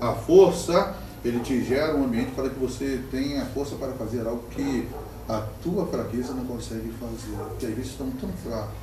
A 0.00 0.12
força 0.12 0.96
ele 1.24 1.40
te 1.40 1.64
gera 1.64 1.96
um 1.96 2.04
ambiente 2.04 2.32
para 2.32 2.50
que 2.50 2.58
você 2.58 3.00
tenha 3.10 3.46
força 3.46 3.76
para 3.76 3.92
fazer 3.92 4.26
algo 4.26 4.44
que 4.50 4.86
a 5.26 5.40
tua 5.62 5.86
fraqueza 5.86 6.34
não 6.34 6.44
consegue 6.44 6.92
fazer. 7.00 7.36
Porque 7.48 7.66
às 7.66 7.74
vezes 7.74 7.92
estamos 7.92 8.20
tão 8.20 8.28
fracos. 8.44 8.74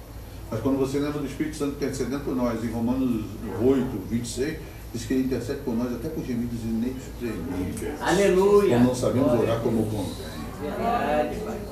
Mas 0.49 0.59
quando 0.61 0.79
você 0.79 0.99
lembra 0.99 1.19
do 1.19 1.27
Espírito 1.27 1.55
Santo 1.55 1.75
intercedendo 1.75 2.23
por 2.25 2.35
nós, 2.35 2.63
em 2.63 2.71
Romanos 2.71 3.25
8, 3.61 4.07
26, 4.09 4.57
diz 4.91 5.05
que 5.05 5.13
ele 5.13 5.23
intercede 5.25 5.59
por 5.63 5.75
nós 5.75 5.93
até 5.93 6.09
por 6.09 6.25
gemidos 6.25 6.59
inexprimíveis. 6.63 8.01
Aleluia. 8.01 8.77
Quando 8.77 8.87
não 8.87 8.95
sabemos 8.95 9.39
orar 9.39 9.61
como 9.61 9.85
convém. 9.85 10.31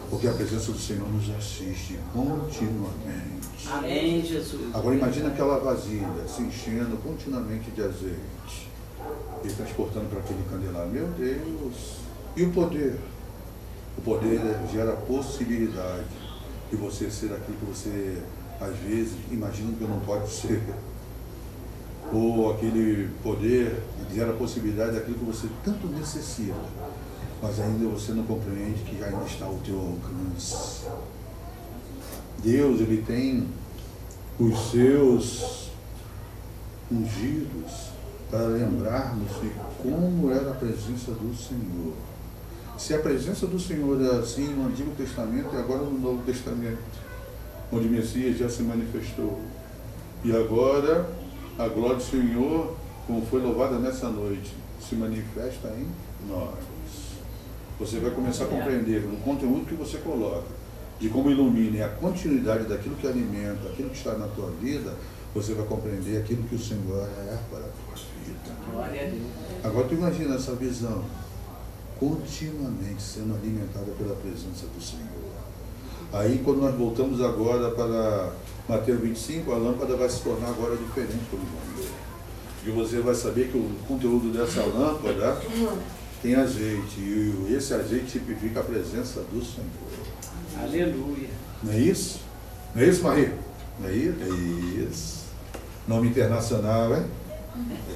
Porque 0.09 0.27
a 0.27 0.33
presença 0.33 0.71
do 0.71 0.77
Senhor 0.79 1.07
nos 1.11 1.29
assiste 1.35 1.99
continuamente. 2.13 3.67
Amém, 3.71 4.21
Jesus. 4.23 4.73
Agora 4.73 4.95
imagina 4.95 5.29
aquela 5.29 5.59
vasilha 5.59 6.07
se 6.27 6.43
enchendo 6.43 6.95
continuamente 6.97 7.69
de 7.71 7.81
azeite 7.81 8.68
e 9.43 9.49
transportando 9.49 10.07
para 10.07 10.19
aquele 10.19 10.43
candelabro. 10.49 10.89
Meu 10.89 11.07
Deus! 11.07 11.97
E 12.35 12.43
o 12.43 12.51
poder? 12.51 12.99
O 13.97 14.01
poder 14.01 14.39
gera 14.71 14.93
possibilidade 14.93 16.05
de 16.69 16.75
você 16.75 17.09
ser 17.09 17.33
aquilo 17.33 17.57
que 17.57 17.65
você, 17.65 18.17
às 18.61 18.75
vezes, 18.77 19.13
imagina 19.31 19.73
que 19.77 19.83
não 19.83 19.99
pode 20.01 20.29
ser. 20.31 20.61
Ou 22.13 22.53
aquele 22.53 23.09
poder 23.21 23.83
gera 24.13 24.33
possibilidade 24.33 24.93
daquilo 24.93 25.17
que 25.17 25.25
você 25.25 25.47
tanto 25.63 25.87
necessita, 25.87 26.55
mas 27.41 27.59
ainda 27.59 27.87
você 27.89 28.11
não 28.13 28.23
compreende 28.23 28.81
que 28.83 29.03
ainda 29.03 29.23
está 29.25 29.45
ao 29.45 29.55
teu 29.57 29.77
alcance. 29.77 30.87
Deus, 32.43 32.79
ele 32.79 33.03
tem 33.05 33.47
os 34.39 34.71
seus 34.71 35.69
ungidos 36.91 37.89
para 38.29 38.45
lembrarmos 38.47 39.29
de 39.41 39.49
como 39.81 40.31
era 40.31 40.51
a 40.51 40.53
presença 40.53 41.11
do 41.11 41.35
Senhor. 41.35 41.93
Se 42.77 42.93
a 42.93 42.99
presença 42.99 43.47
do 43.47 43.59
Senhor 43.59 44.01
é 44.01 44.19
assim 44.19 44.53
no 44.53 44.67
Antigo 44.67 44.91
Testamento 44.95 45.49
e 45.53 45.57
agora 45.57 45.81
no 45.81 45.99
Novo 45.99 46.23
Testamento, 46.23 46.79
onde 47.71 47.87
Messias 47.89 48.37
já 48.37 48.47
se 48.47 48.63
manifestou. 48.63 49.39
E 50.23 50.35
agora 50.35 51.09
a 51.57 51.67
glória 51.67 51.97
do 51.97 52.03
Senhor, 52.03 52.75
como 53.05 53.25
foi 53.25 53.41
louvada 53.41 53.77
nessa 53.79 54.09
noite, 54.09 54.53
se 54.79 54.95
manifesta 54.95 55.67
em 55.69 55.87
nós. 56.27 56.55
Você 57.79 57.99
vai 57.99 58.11
começar 58.11 58.45
a 58.45 58.47
compreender 58.47 59.01
no 59.01 59.17
conteúdo 59.17 59.65
que 59.65 59.75
você 59.75 59.97
coloca, 59.97 60.47
de 60.99 61.09
como 61.09 61.31
ilumina 61.31 61.85
a 61.85 61.89
continuidade 61.89 62.65
daquilo 62.65 62.95
que 62.95 63.07
alimenta, 63.07 63.69
aquilo 63.69 63.89
que 63.89 63.97
está 63.97 64.17
na 64.17 64.27
tua 64.27 64.51
vida, 64.61 64.93
você 65.33 65.53
vai 65.53 65.65
compreender 65.65 66.17
aquilo 66.17 66.43
que 66.43 66.55
o 66.55 66.59
Senhor 66.59 67.07
é 67.07 67.37
para 67.49 67.65
a 67.65 67.69
tua 68.43 68.53
vida. 68.53 68.71
Glória 68.71 69.01
a 69.01 69.09
Deus. 69.09 69.21
Agora 69.63 69.87
tu 69.87 69.93
imagina 69.93 70.35
essa 70.35 70.55
visão 70.55 71.03
continuamente 71.99 73.01
sendo 73.01 73.35
alimentada 73.35 73.91
pela 73.97 74.15
presença 74.15 74.65
do 74.73 74.81
Senhor. 74.81 75.29
Aí 76.13 76.41
quando 76.43 76.61
nós 76.61 76.73
voltamos 76.75 77.21
agora 77.21 77.69
para 77.71 78.31
Mateus 78.67 78.99
25, 79.01 79.51
a 79.51 79.57
lâmpada 79.57 79.95
vai 79.95 80.09
se 80.09 80.21
tornar 80.21 80.49
agora 80.49 80.75
diferente 80.77 81.19
vamos 81.31 81.49
ver. 81.77 81.91
E 82.65 82.71
você 82.71 82.99
vai 82.99 83.15
saber 83.15 83.49
que 83.51 83.57
o 83.57 83.69
conteúdo 83.87 84.31
dessa 84.31 84.63
lâmpada 84.63 85.37
tem 86.21 86.35
azeite. 86.35 86.99
E 86.99 87.53
esse 87.55 87.73
azeite 87.73 88.19
tipifica 88.19 88.61
a 88.61 88.63
presença 88.63 89.21
do 89.21 89.43
Senhor. 89.43 89.67
Aleluia. 90.61 91.29
Não 91.63 91.73
é 91.73 91.79
isso? 91.79 92.19
Não 92.73 92.81
é 92.81 92.87
isso, 92.87 93.03
Maria? 93.03 93.33
Não 93.79 93.89
é 93.89 93.93
isso? 93.93 94.15
É 94.21 94.83
isso. 94.89 95.19
Nome 95.87 96.09
internacional, 96.09 96.95
hein? 96.95 97.05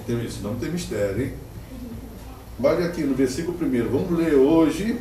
Tem, 0.06 0.26
esse 0.26 0.42
nome 0.42 0.60
tem 0.60 0.72
mistério, 0.72 1.24
hein? 1.24 1.34
Olha 2.62 2.86
aqui 2.86 3.04
no 3.04 3.16
versículo 3.16 3.58
1. 3.58 3.90
Vamos 3.90 4.18
ler 4.18 4.36
hoje 4.36 5.00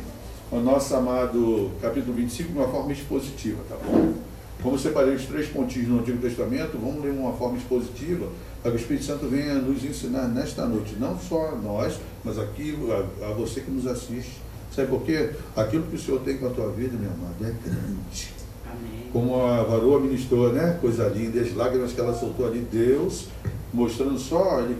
o 0.51 0.59
nosso 0.59 0.95
amado 0.95 1.71
capítulo 1.81 2.13
25 2.13 2.51
de 2.51 2.57
uma 2.57 2.67
forma 2.67 2.91
expositiva, 2.91 3.61
tá 3.67 3.75
bom? 3.83 4.13
Como 4.61 4.79
separei 4.79 5.13
os 5.15 5.25
três 5.25 5.47
pontinhos 5.47 5.89
no 5.89 5.99
Antigo 5.99 6.19
Testamento, 6.19 6.77
vamos 6.77 7.03
ler 7.03 7.11
uma 7.11 7.33
forma 7.33 7.57
expositiva 7.57 8.27
para 8.61 8.71
que 8.71 8.77
o 8.77 8.79
Espírito 8.79 9.05
Santo 9.05 9.27
venha 9.27 9.55
nos 9.55 9.83
ensinar 9.83 10.27
nesta 10.29 10.65
noite, 10.65 10.95
não 10.97 11.19
só 11.19 11.49
a 11.49 11.55
nós, 11.55 11.99
mas 12.23 12.39
aqui 12.39 12.77
a, 13.21 13.27
a 13.27 13.33
você 13.33 13.61
que 13.61 13.69
nos 13.69 13.85
assiste. 13.85 14.41
Sabe 14.73 14.87
por 14.87 15.01
quê? 15.03 15.31
Aquilo 15.55 15.83
que 15.83 15.95
o 15.95 15.99
Senhor 15.99 16.21
tem 16.21 16.37
com 16.37 16.47
a 16.47 16.49
tua 16.49 16.69
vida, 16.71 16.97
meu 16.97 17.11
amado, 17.11 17.35
é 17.41 17.53
grande. 17.63 18.33
Amém. 18.65 19.09
Como 19.11 19.43
a 19.43 19.61
varoa 19.63 19.99
ministrou, 19.99 20.53
né? 20.53 20.77
Coisa 20.79 21.07
linda, 21.09 21.41
as 21.41 21.53
lágrimas 21.53 21.91
que 21.91 21.99
ela 21.99 22.13
soltou 22.13 22.47
ali, 22.47 22.65
Deus 22.71 23.27
mostrando 23.73 24.19
só, 24.19 24.61
ele 24.61 24.77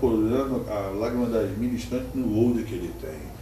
a 0.70 0.90
lágrima 0.98 1.26
das 1.26 1.58
ministrantes 1.58 2.14
no 2.14 2.34
ouro 2.36 2.64
que 2.64 2.76
ele 2.76 2.94
tem. 3.02 3.34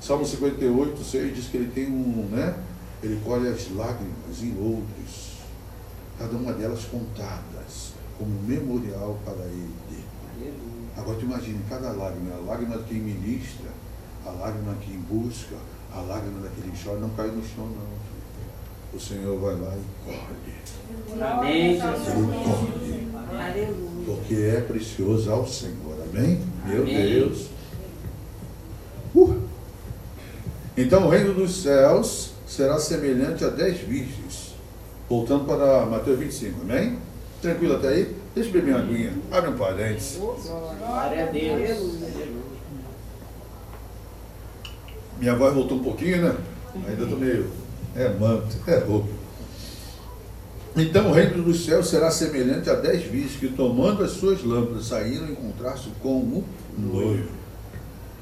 Salmo 0.00 0.24
58, 0.24 1.02
6 1.02 1.34
diz 1.34 1.46
que 1.48 1.56
ele 1.56 1.70
tem 1.72 1.86
um, 1.86 2.28
né? 2.30 2.54
Ele 3.02 3.20
colhe 3.24 3.48
as 3.48 3.70
lágrimas 3.74 4.42
em 4.42 4.56
outros, 4.58 5.38
cada 6.18 6.36
uma 6.36 6.52
delas 6.52 6.84
contadas, 6.84 7.92
como 8.18 8.30
memorial 8.42 9.18
para 9.24 9.44
ele. 9.44 10.04
Agora 10.96 11.16
tu 11.16 11.24
imagina, 11.24 11.58
cada 11.68 11.92
lágrima, 11.92 12.34
a 12.34 12.50
lágrima 12.50 12.78
de 12.78 12.84
quem 12.84 12.98
ministra, 12.98 13.70
a 14.26 14.30
lágrima 14.30 14.74
de 14.74 14.86
quem 14.86 14.98
busca, 14.98 15.56
a 15.92 16.00
lágrima 16.00 16.40
daquele 16.40 16.72
que 16.72 16.84
chora, 16.84 16.98
não 16.98 17.10
cai 17.10 17.28
no 17.28 17.42
chão 17.42 17.66
não. 17.66 17.98
O 18.92 18.98
Senhor 18.98 19.38
vai 19.38 19.54
lá 19.54 19.76
e 19.76 19.84
colhe. 20.04 21.22
Amém, 21.22 21.74
Jesus. 21.74 22.08
Ele 22.08 23.12
colhe. 23.12 23.40
Aleluia. 23.40 23.87
Porque 24.08 24.34
é 24.34 24.62
precioso 24.62 25.30
ao 25.30 25.46
Senhor. 25.46 25.98
Amém? 26.10 26.40
Meu 26.64 26.82
Amém. 26.82 27.12
Deus. 27.12 27.48
Uh. 29.14 29.38
Então 30.74 31.06
o 31.06 31.10
reino 31.10 31.34
dos 31.34 31.62
céus 31.62 32.30
será 32.46 32.78
semelhante 32.78 33.44
a 33.44 33.48
dez 33.48 33.78
virgens. 33.80 34.54
Voltando 35.10 35.44
para 35.44 35.84
Mateus 35.84 36.18
25, 36.18 36.62
amém? 36.62 36.98
Tranquilo 37.42 37.76
até 37.76 37.88
aí? 37.88 38.16
Deixa 38.34 38.48
eu 38.48 38.52
beber 38.54 38.74
uma 38.76 38.80
aguinha. 38.80 39.12
Abre 39.30 39.50
um 39.50 39.58
parênteses. 39.58 40.16
Glória 40.16 41.24
a 41.24 41.30
Deus. 41.30 41.98
Minha 45.18 45.36
voz 45.36 45.54
voltou 45.54 45.78
um 45.78 45.82
pouquinho, 45.82 46.22
né? 46.22 46.36
Ainda 46.88 47.02
estou 47.02 47.18
meio. 47.18 47.50
É 47.94 48.08
manto, 48.08 48.56
é 48.66 48.78
roupa. 48.78 49.17
Então 50.80 51.10
o 51.10 51.12
reino 51.12 51.42
dos 51.42 51.64
céus 51.64 51.88
será 51.88 52.08
semelhante 52.08 52.70
a 52.70 52.74
dez 52.74 53.02
virgens 53.02 53.36
que, 53.36 53.48
tomando 53.48 54.04
as 54.04 54.12
suas 54.12 54.44
lâmpadas, 54.44 54.86
saíram 54.86 55.28
encontrar-se 55.28 55.88
com 56.00 56.20
o 56.20 56.44
noivo. 56.76 57.30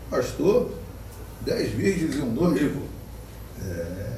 Pastor, 0.09 0.71
dez 1.43 1.71
virgens 1.73 2.17
e 2.17 2.21
um 2.21 2.33
noivo. 2.33 2.83
É. 3.63 4.17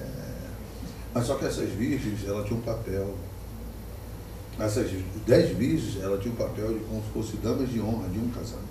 Mas 1.13 1.27
só 1.27 1.35
que 1.35 1.47
essas 1.47 1.69
virgens, 1.71 2.21
elas 2.29 2.47
tinham 2.47 2.61
um 2.61 2.63
papel. 2.63 3.15
Essas 4.61 4.89
dez 5.27 5.57
virgens, 5.57 6.01
elas 6.01 6.23
tinham 6.23 6.35
um 6.35 6.39
papel 6.39 6.75
de 6.75 6.81
como 6.81 7.03
se 7.03 7.11
fossem 7.11 7.41
damas 7.41 7.69
de 7.69 7.81
honra 7.81 8.09
de 8.09 8.19
um 8.21 8.29
casamento. 8.29 8.69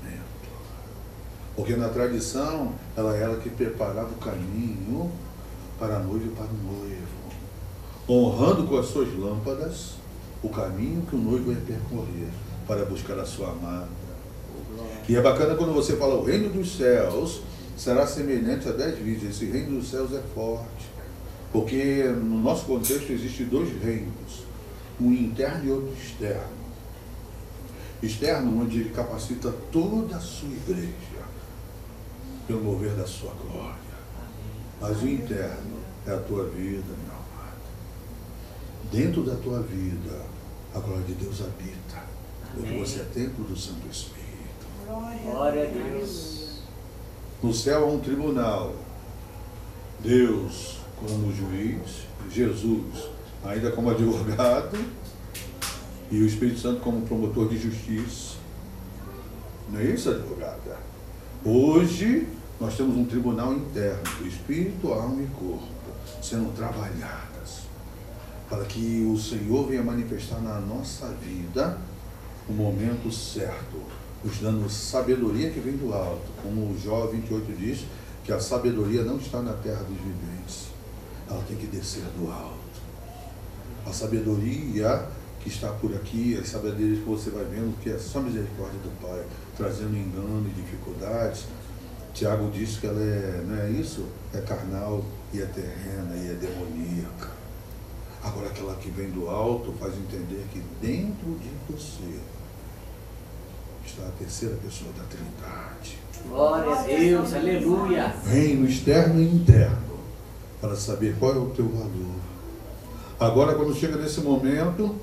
Porque 1.57 1.75
na 1.75 1.89
tradição, 1.89 2.73
ela 2.95 3.17
era 3.17 3.35
que 3.35 3.49
preparava 3.49 4.11
o 4.11 4.17
caminho 4.17 5.11
para 5.77 5.97
a 5.97 5.99
noiva 5.99 6.25
e 6.25 6.29
para 6.29 6.45
o 6.45 6.73
noivo 6.73 7.16
honrando 8.09 8.63
com 8.63 8.77
as 8.77 8.87
suas 8.87 9.13
lâmpadas 9.17 9.95
o 10.41 10.49
caminho 10.49 11.01
que 11.01 11.15
o 11.15 11.19
noivo 11.19 11.51
ia 11.51 11.59
percorrer 11.59 12.29
para 12.67 12.85
buscar 12.85 13.19
a 13.19 13.25
sua 13.25 13.51
amada. 13.51 13.87
E 15.07 15.15
é 15.15 15.21
bacana 15.21 15.55
quando 15.55 15.73
você 15.73 15.95
fala 15.95 16.15
o 16.15 16.23
reino 16.23 16.49
dos 16.49 16.77
céus 16.77 17.41
será 17.77 18.05
semelhante 18.05 18.67
a 18.67 18.71
dez 18.71 18.97
virgens. 18.97 19.35
Esse 19.35 19.45
reino 19.45 19.79
dos 19.79 19.89
céus 19.89 20.11
é 20.13 20.21
forte. 20.33 20.97
Porque 21.51 22.03
no 22.03 22.39
nosso 22.39 22.65
contexto 22.65 23.11
existem 23.11 23.45
dois 23.45 23.69
reinos, 23.81 24.43
um 24.99 25.13
interno 25.13 25.65
e 25.65 25.71
outro 25.71 25.93
externo. 25.93 26.57
Externo, 28.03 28.61
onde 28.61 28.81
ele 28.81 28.89
capacita 28.89 29.53
toda 29.71 30.17
a 30.17 30.19
sua 30.19 30.49
igreja 30.49 30.91
pelo 32.45 32.63
mover 32.63 32.91
da 32.91 33.07
sua 33.07 33.33
glória. 33.33 33.77
Mas 34.79 35.01
o 35.01 35.07
interno 35.07 35.77
é 36.05 36.11
a 36.11 36.17
tua 36.17 36.45
vida, 36.45 36.83
meu. 37.05 37.16
Dentro 38.91 39.23
da 39.23 39.35
tua 39.35 39.61
vida, 39.61 40.21
a 40.73 40.79
glória 40.79 41.03
de 41.03 41.13
Deus 41.13 41.41
habita. 41.41 42.03
Porque 42.53 42.69
Amém. 42.69 42.83
você 42.83 43.01
é 43.01 43.03
templo 43.03 43.43
do 43.45 43.57
Santo 43.57 43.87
Espírito. 43.91 44.27
Glória 45.23 45.63
a 45.63 45.65
Deus. 45.65 46.61
No 47.43 47.53
céu 47.53 47.83
há 47.83 47.87
um 47.87 47.99
tribunal. 47.99 48.73
Deus 49.99 50.77
como 50.99 51.33
juiz, 51.33 52.05
Jesus 52.31 53.09
ainda 53.43 53.71
como 53.71 53.89
advogado 53.89 54.77
e 56.09 56.21
o 56.21 56.25
Espírito 56.25 56.59
Santo 56.59 56.81
como 56.81 57.01
promotor 57.05 57.49
de 57.49 57.57
justiça. 57.57 58.37
Não 59.69 59.79
é 59.79 59.85
isso, 59.85 60.09
advogada? 60.09 60.77
Hoje 61.43 62.27
nós 62.59 62.75
temos 62.75 62.95
um 62.95 63.05
tribunal 63.05 63.53
interno, 63.53 64.01
espírito, 64.25 64.91
alma 64.91 65.21
e 65.21 65.27
corpo, 65.27 65.67
sendo 66.21 66.53
trabalhadas 66.55 67.36
para 68.49 68.63
que 68.65 69.09
o 69.11 69.17
Senhor 69.17 69.67
venha 69.67 69.83
manifestar 69.83 70.39
na 70.41 70.59
nossa 70.59 71.07
vida 71.21 71.77
o 72.47 72.53
momento 72.53 73.11
certo, 73.11 73.81
nos 74.23 74.37
dando 74.39 74.69
sabedoria 74.69 75.51
que 75.51 75.59
vem 75.59 75.75
do 75.75 75.93
alto. 75.93 76.27
Como 76.41 76.71
o 76.71 76.79
Jó 76.81 77.07
28 77.07 77.53
diz, 77.57 77.85
que 78.23 78.31
a 78.31 78.39
sabedoria 78.39 79.03
não 79.03 79.17
está 79.17 79.41
na 79.41 79.53
terra 79.53 79.83
dos 79.83 79.97
viventes, 79.97 80.67
ela 81.29 81.41
tem 81.47 81.55
que 81.55 81.67
descer 81.67 82.03
do 82.17 82.31
alto. 82.31 82.57
A 83.85 83.93
sabedoria 83.93 85.07
que 85.41 85.47
está 85.47 85.69
por 85.69 85.95
aqui, 85.95 86.37
as 86.37 86.49
sabedorias 86.49 86.99
que 86.99 87.05
você 87.05 87.29
vai 87.29 87.45
vendo, 87.45 87.79
que 87.81 87.89
é 87.89 87.97
só 87.97 88.19
misericórdia 88.19 88.79
do 88.79 89.01
Pai, 89.01 89.23
trazendo 89.55 89.95
engano 89.95 90.45
e 90.49 90.61
dificuldades. 90.61 91.45
Tiago 92.13 92.51
diz 92.51 92.77
que 92.77 92.87
ela 92.87 93.01
é, 93.01 93.43
não 93.47 93.55
é 93.55 93.69
isso? 93.69 94.05
É 94.33 94.41
carnal 94.41 95.05
e 95.33 95.41
é 95.41 95.45
terrena 95.45 96.13
e 96.15 96.31
é 96.31 96.33
demoníaca. 96.33 97.36
Agora 98.27 98.47
aquela 98.47 98.75
que 98.75 98.89
vem 98.89 99.09
do 99.09 99.29
alto 99.29 99.73
faz 99.79 99.93
entender 99.93 100.45
que 100.51 100.61
dentro 100.81 101.39
de 101.39 101.49
você 101.69 102.19
está 103.85 104.03
a 104.03 104.11
terceira 104.19 104.55
pessoa 104.57 104.91
da 104.97 105.03
Trindade. 105.05 105.97
Glória 106.27 106.75
a 106.77 106.83
Deus. 106.83 107.33
Aleluia. 107.33 108.13
Reino 108.25 108.67
externo 108.67 109.21
e 109.21 109.25
interno, 109.25 109.99
para 110.59 110.75
saber 110.75 111.15
qual 111.17 111.33
é 111.33 111.37
o 111.37 111.49
teu 111.51 111.69
valor. 111.69 112.15
Agora, 113.17 113.55
quando 113.55 113.73
chega 113.73 113.95
nesse 113.95 114.19
momento, 114.19 114.95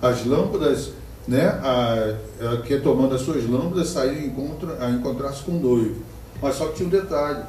as 0.00 0.26
lâmpadas, 0.26 0.92
né, 1.28 1.46
a, 1.46 2.16
a, 2.40 2.62
que 2.62 2.76
tomando 2.80 3.14
as 3.14 3.20
suas 3.20 3.48
lâmpadas, 3.48 3.90
saíram 3.90 4.34
a 4.80 4.90
encontrar-se 4.90 5.44
com 5.44 5.52
o 5.52 5.60
noivo. 5.60 6.02
Mas 6.42 6.56
só 6.56 6.66
que 6.66 6.74
tinha 6.74 6.88
um 6.88 6.90
detalhe. 6.90 7.44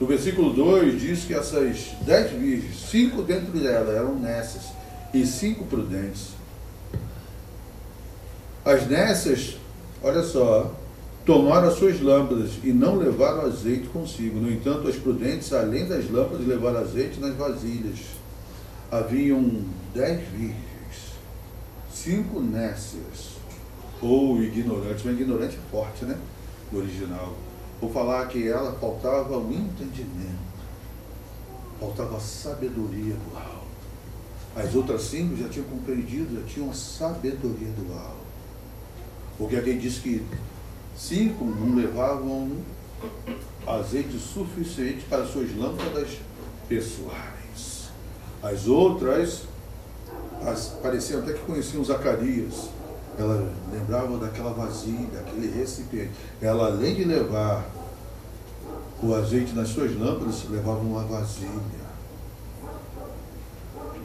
No 0.00 0.06
versículo 0.06 0.52
2 0.52 1.00
diz 1.00 1.24
que 1.24 1.34
essas 1.34 1.92
dez 2.04 2.30
virgens, 2.32 2.90
cinco 2.90 3.22
dentro 3.22 3.52
dela 3.52 3.92
eram 3.92 4.18
nécias 4.18 4.64
e 5.12 5.24
cinco 5.24 5.64
prudentes. 5.64 6.30
As 8.64 8.86
nécias, 8.88 9.56
olha 10.02 10.22
só, 10.22 10.74
tomaram 11.24 11.68
as 11.68 11.74
suas 11.74 12.00
lâmpadas 12.00 12.52
e 12.64 12.72
não 12.72 12.96
levaram 12.96 13.42
azeite 13.42 13.86
consigo. 13.88 14.40
No 14.40 14.50
entanto, 14.50 14.88
as 14.88 14.96
prudentes, 14.96 15.52
além 15.52 15.86
das 15.86 16.10
lâmpadas, 16.10 16.46
levaram 16.46 16.80
azeite 16.80 17.20
nas 17.20 17.36
vasilhas. 17.36 17.98
Haviam 18.90 19.62
dez 19.94 20.20
virgens, 20.30 20.56
cinco 21.92 22.40
nécias, 22.40 23.34
ou 24.02 24.42
ignorantes. 24.42 25.04
Mas 25.04 25.20
ignorante 25.20 25.56
é 25.56 25.70
forte, 25.70 26.04
né? 26.04 26.16
No 26.72 26.80
original. 26.80 27.34
Vou 27.80 27.92
falar 27.92 28.26
que 28.28 28.48
ela 28.48 28.72
faltava 28.78 29.38
o 29.38 29.52
entendimento, 29.52 30.38
faltava 31.78 32.18
sabedoria 32.20 33.14
do 33.14 33.36
alto. 33.36 33.64
As 34.56 34.74
outras 34.74 35.02
cinco 35.02 35.36
já 35.36 35.48
tinham 35.48 35.66
compreendido, 35.66 36.40
já 36.40 36.46
tinham 36.46 36.72
sabedoria 36.72 37.68
do 37.68 37.92
alto. 37.92 38.24
Porque 39.36 39.56
alguém 39.56 39.78
disse 39.78 40.00
que 40.00 40.24
cinco 40.96 41.44
não 41.44 41.74
levavam 41.74 42.52
azeite 43.66 44.18
suficiente 44.18 45.04
para 45.08 45.26
suas 45.26 45.54
lâmpadas 45.56 46.18
pessoais. 46.68 47.90
As 48.42 48.66
outras 48.66 49.42
as, 50.46 50.68
pareciam 50.82 51.20
até 51.20 51.32
que 51.32 51.40
conheciam 51.40 51.84
Zacarias. 51.84 52.68
Ela 53.18 53.52
lembrava 53.72 54.18
daquela 54.18 54.52
vasilha, 54.52 55.20
aquele 55.20 55.50
recipiente. 55.56 56.12
Ela, 56.40 56.66
além 56.66 56.94
de 56.94 57.04
levar 57.04 57.64
o 59.02 59.14
azeite 59.14 59.54
nas 59.54 59.68
suas 59.68 59.96
lâmpadas, 59.98 60.44
levava 60.50 60.80
uma 60.80 61.04
vasilha. 61.04 61.84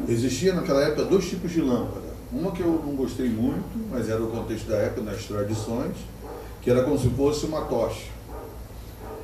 Existia 0.07 0.53
naquela 0.53 0.81
época 0.83 1.05
dois 1.05 1.27
tipos 1.27 1.51
de 1.51 1.61
lâmpada. 1.61 2.09
Uma 2.31 2.51
que 2.51 2.61
eu 2.61 2.81
não 2.85 2.95
gostei 2.95 3.27
muito, 3.27 3.89
mas 3.89 4.07
era 4.07 4.21
o 4.21 4.29
contexto 4.29 4.67
da 4.67 4.75
época, 4.77 5.01
nas 5.01 5.25
tradições, 5.25 5.95
que 6.61 6.69
era 6.69 6.83
como 6.83 6.97
se 6.97 7.09
fosse 7.09 7.45
uma 7.45 7.61
tocha. 7.61 8.07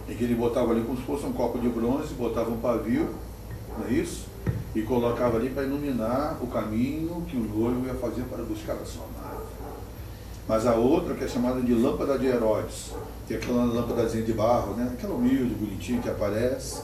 Em 0.09 0.15
que 0.15 0.23
ele 0.23 0.35
botava 0.35 0.71
ali 0.71 0.81
como 0.81 0.97
se 0.97 1.03
fosse 1.03 1.25
um 1.25 1.33
copo 1.33 1.59
de 1.59 1.69
bronze, 1.69 2.13
botava 2.15 2.49
um 2.49 2.57
pavio, 2.57 3.09
não 3.77 3.87
é 3.87 3.91
isso? 3.91 4.25
E 4.75 4.81
colocava 4.81 5.37
ali 5.37 5.49
para 5.49 5.63
iluminar 5.63 6.37
o 6.41 6.47
caminho 6.47 7.23
que 7.27 7.37
o 7.37 7.43
noivo 7.43 7.85
ia 7.85 7.93
fazer 7.93 8.23
para 8.23 8.43
buscar 8.43 8.73
a 8.73 8.75
amada. 8.75 9.14
Mas 10.47 10.67
a 10.67 10.75
outra, 10.75 11.15
que 11.15 11.23
é 11.23 11.27
chamada 11.27 11.61
de 11.61 11.73
lâmpada 11.73 12.19
de 12.19 12.27
Herodes, 12.27 12.91
que 13.27 13.33
é 13.33 13.37
aquela 13.37 13.63
lâmpadazinha 13.65 14.23
de 14.23 14.33
barro, 14.33 14.75
né? 14.75 14.91
aquela 14.93 15.15
humilde, 15.15 15.55
bonitinha 15.55 16.01
que 16.01 16.09
aparece. 16.09 16.81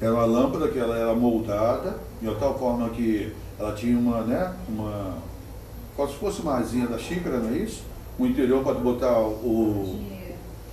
Era 0.00 0.12
uma 0.12 0.24
lâmpada 0.24 0.68
que 0.68 0.78
ela 0.78 0.96
era 0.96 1.14
moldada, 1.14 1.96
de 2.20 2.34
tal 2.36 2.58
forma 2.58 2.88
que 2.90 3.32
ela 3.58 3.72
tinha 3.72 3.98
uma, 3.98 4.22
né? 4.22 4.54
uma 4.68 5.18
como 6.00 6.12
se 6.12 6.18
fosse 6.18 6.40
uma 6.40 6.56
asinha 6.56 6.86
da 6.86 6.96
xícara, 6.96 7.38
não 7.38 7.50
é 7.50 7.58
isso? 7.58 7.82
O 8.18 8.24
interior 8.24 8.62
para 8.62 8.72
botar 8.72 9.18
o, 9.18 10.00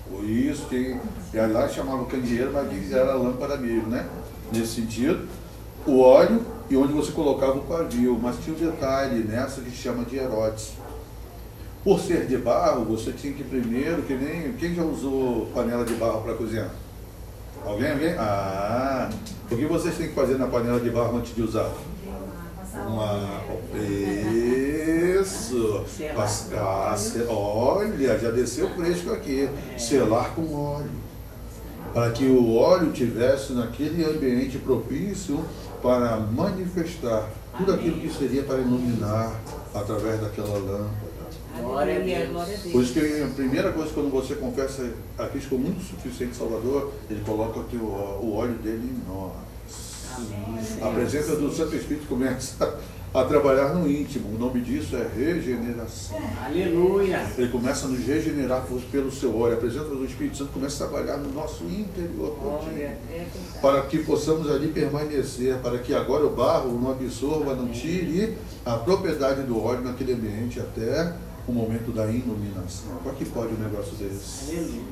o 0.09 0.23
isso, 0.23 0.67
que 0.67 0.97
e 1.33 1.37
aí 1.37 1.51
lá 1.51 1.67
chamava 1.67 2.05
candeeiro, 2.05 2.51
mas 2.53 2.93
era 2.93 3.13
lâmpada 3.13 3.57
mesmo, 3.57 3.89
né? 3.89 4.07
Nesse 4.53 4.81
sentido. 4.81 5.27
O 5.85 5.99
óleo 5.99 6.45
e 6.69 6.77
onde 6.77 6.93
você 6.93 7.11
colocava 7.11 7.57
o 7.57 7.63
pavio, 7.63 8.17
mas 8.21 8.37
tinha 8.41 8.55
um 8.55 8.59
detalhe 8.59 9.23
nessa 9.23 9.59
que 9.59 9.69
se 9.69 9.75
chama 9.75 10.05
de 10.05 10.15
Herodes. 10.15 10.73
Por 11.87 12.01
ser 12.01 12.25
de 12.25 12.35
barro, 12.35 12.83
você 12.83 13.13
tinha 13.13 13.31
que 13.31 13.45
primeiro, 13.45 14.01
que 14.01 14.13
nem. 14.13 14.51
Quem 14.57 14.75
já 14.75 14.83
usou 14.83 15.45
panela 15.55 15.85
de 15.85 15.93
barro 15.93 16.21
para 16.21 16.33
cozinhar? 16.33 16.69
Alguém? 17.65 17.91
Alguém? 17.93 18.13
Ah! 18.19 19.09
O 19.49 19.55
que 19.55 19.65
vocês 19.65 19.95
têm 19.95 20.09
que 20.09 20.13
fazer 20.13 20.37
na 20.37 20.47
panela 20.47 20.81
de 20.81 20.89
barro 20.89 21.15
antes 21.15 21.33
de 21.33 21.41
usar? 21.41 21.71
Uma. 22.85 23.41
Isso! 25.17 25.85
Pascar, 26.13 26.97
olha, 27.29 28.19
já 28.19 28.31
desceu 28.31 28.69
fresco 28.71 29.13
aqui. 29.13 29.47
Selar 29.77 30.31
com 30.35 30.53
óleo. 30.53 30.91
Para 31.93 32.11
que 32.11 32.25
o 32.25 32.53
óleo 32.57 32.91
tivesse 32.91 33.53
naquele 33.53 34.03
ambiente 34.03 34.57
propício 34.57 35.41
para 35.81 36.17
manifestar 36.17 37.29
tudo 37.57 37.73
aquilo 37.73 38.01
que 38.01 38.13
seria 38.13 38.43
para 38.43 38.57
iluminar 38.57 39.39
através 39.73 40.19
daquela 40.19 40.49
lâmpada. 40.49 41.06
Glória 41.61 41.97
a 41.97 41.99
Deus. 41.99 42.29
glória 42.29 42.53
a 42.53 42.57
Deus. 42.57 42.71
Por 42.71 42.83
isso 42.83 42.93
que 42.93 43.21
a 43.21 43.27
primeira 43.35 43.71
coisa 43.71 43.91
quando 43.93 44.11
você 44.11 44.35
confessa 44.35 44.91
a 45.17 45.25
Cristo 45.27 45.49
como 45.49 45.63
muito 45.63 45.83
suficiente 45.83 46.35
Salvador, 46.35 46.93
ele 47.09 47.21
coloca 47.25 47.59
o, 47.59 47.63
teu, 47.63 47.81
o 47.81 48.35
óleo 48.35 48.55
dele 48.55 48.91
em 48.91 49.09
nós. 49.09 49.33
Amém. 50.15 50.59
A 50.81 50.93
presença 50.93 51.35
do 51.35 51.51
Santo 51.51 51.75
Espírito 51.75 52.07
começa 52.07 52.79
a 53.13 53.23
trabalhar 53.23 53.73
no 53.73 53.89
íntimo. 53.89 54.35
O 54.35 54.37
nome 54.37 54.61
disso 54.61 54.95
é 54.95 55.07
regeneração. 55.15 56.19
Aleluia. 56.43 57.25
Ele 57.37 57.49
começa 57.49 57.85
a 57.85 57.89
nos 57.89 58.05
regenerar 58.05 58.65
pelo 58.91 59.11
seu 59.11 59.37
óleo. 59.37 59.55
A 59.55 59.57
presença 59.57 59.85
do 59.85 60.05
Espírito 60.05 60.37
Santo 60.37 60.51
começa 60.51 60.83
a 60.83 60.87
trabalhar 60.87 61.17
no 61.17 61.31
nosso 61.31 61.63
interior. 61.63 62.37
Glória. 62.39 62.97
É. 63.11 63.27
Para 63.61 63.81
que 63.83 63.99
possamos 63.99 64.49
ali 64.51 64.67
permanecer, 64.67 65.55
para 65.57 65.77
que 65.79 65.93
agora 65.93 66.25
o 66.25 66.35
barro 66.35 66.79
não 66.79 66.91
absorva, 66.91 67.55
não 67.55 67.67
tire 67.69 68.37
a 68.65 68.75
propriedade 68.75 69.43
do 69.43 69.63
óleo 69.63 69.81
naquele 69.81 70.13
ambiente 70.13 70.59
até 70.59 71.13
o 71.47 71.53
momento 71.53 71.93
da 71.93 72.05
iluminação. 72.07 72.97
Qual 73.01 73.15
que 73.15 73.25
pode 73.25 73.53
um 73.53 73.57
negócio 73.57 73.95
desse? 73.95 74.83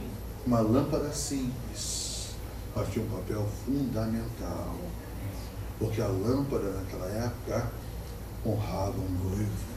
Uma 0.48 0.62
lâmpada 0.62 1.12
simples, 1.12 2.36
mas 2.74 2.90
tinha 2.90 3.04
um 3.04 3.10
papel 3.10 3.46
fundamental. 3.66 4.76
Porque 5.78 6.02
a 6.02 6.08
lâmpada 6.08 6.72
naquela 6.72 7.08
época 7.08 7.70
honrava 8.46 8.98
um 8.98 9.30
noivo. 9.30 9.76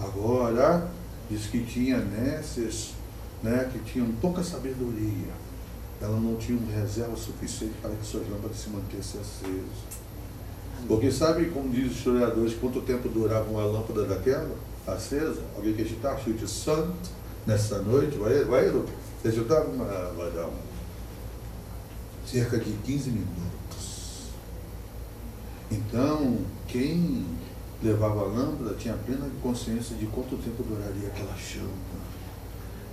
Agora, 0.00 0.90
diz 1.28 1.46
que 1.46 1.62
tinha 1.64 1.98
nesses, 1.98 2.94
né, 3.42 3.68
que 3.70 3.78
tinham 3.80 4.10
pouca 4.12 4.42
sabedoria. 4.42 5.34
ela 6.00 6.18
não 6.18 6.36
tinha 6.36 6.56
uma 6.56 6.72
reserva 6.72 7.14
suficiente 7.14 7.74
para 7.82 7.90
que 7.90 8.06
suas 8.06 8.26
lâmpadas 8.30 8.56
se 8.56 8.70
mantessem 8.70 9.20
acesas. 9.20 10.00
Porque 10.88 11.10
sabe, 11.10 11.50
como 11.50 11.68
diz 11.68 11.90
os 11.90 11.98
historiadores, 11.98 12.54
quanto 12.54 12.80
tempo 12.80 13.06
durava 13.10 13.50
uma 13.50 13.66
lâmpada 13.66 14.06
daquela 14.06 14.48
acesa? 14.86 15.42
Alguém 15.56 15.74
quer 15.74 15.86
chutar? 15.86 16.18
Chute 16.18 16.48
santo 16.48 17.10
nessa 17.46 17.78
noite, 17.78 18.16
vai, 18.16 18.44
vai, 18.44 18.70
você 19.22 19.32
chutar? 19.32 19.62
Vai 19.64 20.30
dar 20.30 20.46
um. 20.46 20.70
Cerca 22.26 22.58
de 22.58 22.72
15 22.72 23.10
minutos. 23.10 24.30
Então, 25.70 26.38
quem 26.66 27.26
levava 27.82 28.20
a 28.20 28.24
lâmpada 28.24 28.74
tinha 28.74 28.94
plena 28.94 29.28
consciência 29.42 29.96
de 29.96 30.06
quanto 30.06 30.36
tempo 30.36 30.62
duraria 30.62 31.08
aquela 31.08 31.36
chama. 31.36 31.68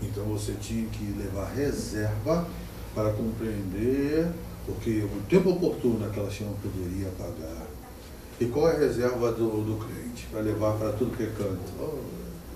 Então 0.01 0.23
você 0.25 0.53
tinha 0.53 0.87
que 0.89 1.05
levar 1.17 1.51
reserva 1.53 2.47
para 2.93 3.11
compreender, 3.13 4.31
porque 4.65 5.01
o 5.03 5.21
tempo 5.29 5.51
oportuno 5.51 6.05
aquela 6.05 6.29
chama 6.29 6.53
poderia 6.61 7.09
apagar. 7.09 7.67
E 8.39 8.45
qual 8.45 8.69
é 8.69 8.75
a 8.75 8.79
reserva 8.79 9.31
do, 9.31 9.49
do 9.63 9.77
crente? 9.85 10.27
Para 10.31 10.41
levar 10.41 10.73
para 10.73 10.91
tudo 10.91 11.15
que 11.17 11.23
é 11.23 11.27
canto. 11.27 11.57
Oh, 11.79 11.97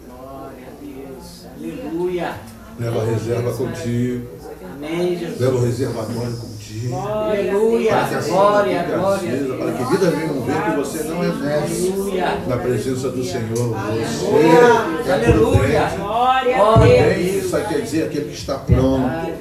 Glória 0.08 0.67
a 0.67 0.84
Deus. 0.84 1.46
Aleluia. 1.58 2.36
leva 2.80 3.02
a 3.02 3.06
reserva 3.06 3.54
contigo. 3.54 4.28
Amém, 4.76 5.17
Jesus. 5.17 5.39
Leva 5.39 5.56
o 5.58 5.62
reservatório 5.65 6.38
contigo. 6.38 6.96
Aleluia. 6.98 7.91
Para 7.91 8.22
que 8.22 8.30
Glória, 8.30 8.84
glória. 8.84 9.02
a 9.08 9.15
acesa, 9.15 9.44
Deus. 9.44 9.58
para 9.60 9.72
que 9.72 9.84
vida 9.91 10.12
venham 10.12 10.41
ver 10.44 10.62
que 10.63 10.78
você 10.78 11.04
não 11.04 11.24
é 11.24 11.28
mestre 11.34 11.88
Aleluia. 11.91 12.38
na 12.48 12.58
presença 12.58 13.10
do 13.10 13.24
Senhor. 13.24 13.76
Você 13.76 15.10
é 15.10 15.13
Aleluia. 15.13 15.32
prudente. 15.34 15.96
Glória 15.98 16.56
a 16.56 16.60
Glória 16.60 17.06
a 17.06 17.10
Deus. 17.15 17.36
Isso 17.44 17.58
quer 17.67 17.82
dizer 17.82 18.04
aquele 18.06 18.26
que 18.26 18.34
está 18.38 18.58
pronto. 18.60 19.32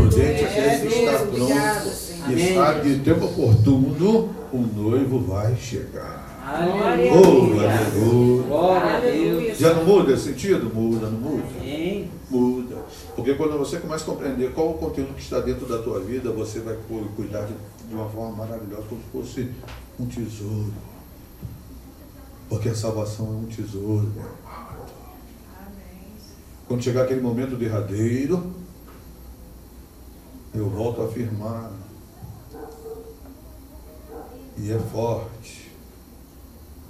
Prudente 0.00 0.44
é 0.44 0.74
aquele 0.74 0.88
que 0.88 0.98
está 1.04 1.18
pronto. 1.18 2.32
E 2.32 2.54
sabe 2.54 2.80
que 2.80 2.88
em 2.88 2.98
tempo 3.00 3.24
oportuno 3.26 4.34
o 4.52 4.58
noivo 4.58 5.20
vai 5.20 5.54
chegar. 5.56 6.24
Oh, 6.48 6.82
Aleluia. 6.82 7.70
aleluia. 7.70 8.42
Glória 8.46 8.96
a 8.96 9.00
Deus. 9.00 9.58
Já 9.58 9.74
não 9.74 9.84
muda 9.84 10.12
esse 10.12 10.24
sentido? 10.24 10.72
Muda, 10.72 11.08
não 11.08 11.18
muda? 11.18 11.42
Amém. 11.60 12.10
Muda. 12.30 12.76
Porque 13.16 13.34
quando 13.34 13.58
você 13.58 13.78
começa 13.78 14.04
a 14.04 14.06
compreender 14.14 14.52
qual 14.52 14.70
o 14.70 14.74
conteúdo 14.74 15.14
que 15.14 15.22
está 15.22 15.40
dentro 15.40 15.66
da 15.66 15.78
tua 15.78 15.98
vida, 16.00 16.30
você 16.30 16.60
vai 16.60 16.76
cu- 16.88 17.04
cuidar 17.16 17.42
de, 17.46 17.54
de 17.88 17.94
uma 17.94 18.08
forma 18.08 18.36
maravilhosa, 18.36 18.82
como 18.88 19.00
se 19.02 19.08
fosse 19.10 19.50
um 19.98 20.06
tesouro. 20.06 20.72
Porque 22.48 22.68
a 22.68 22.74
salvação 22.74 23.26
é 23.26 23.30
um 23.30 23.46
tesouro, 23.46 24.08
meu 24.14 24.24
amado. 24.24 24.86
Quando 26.68 26.82
chegar 26.82 27.02
aquele 27.02 27.20
momento 27.20 27.56
derradeiro, 27.56 28.52
eu 30.58 30.68
volto 30.70 31.02
a 31.02 31.04
afirmar. 31.06 31.70
E 34.56 34.72
é 34.72 34.78
forte. 34.78 35.70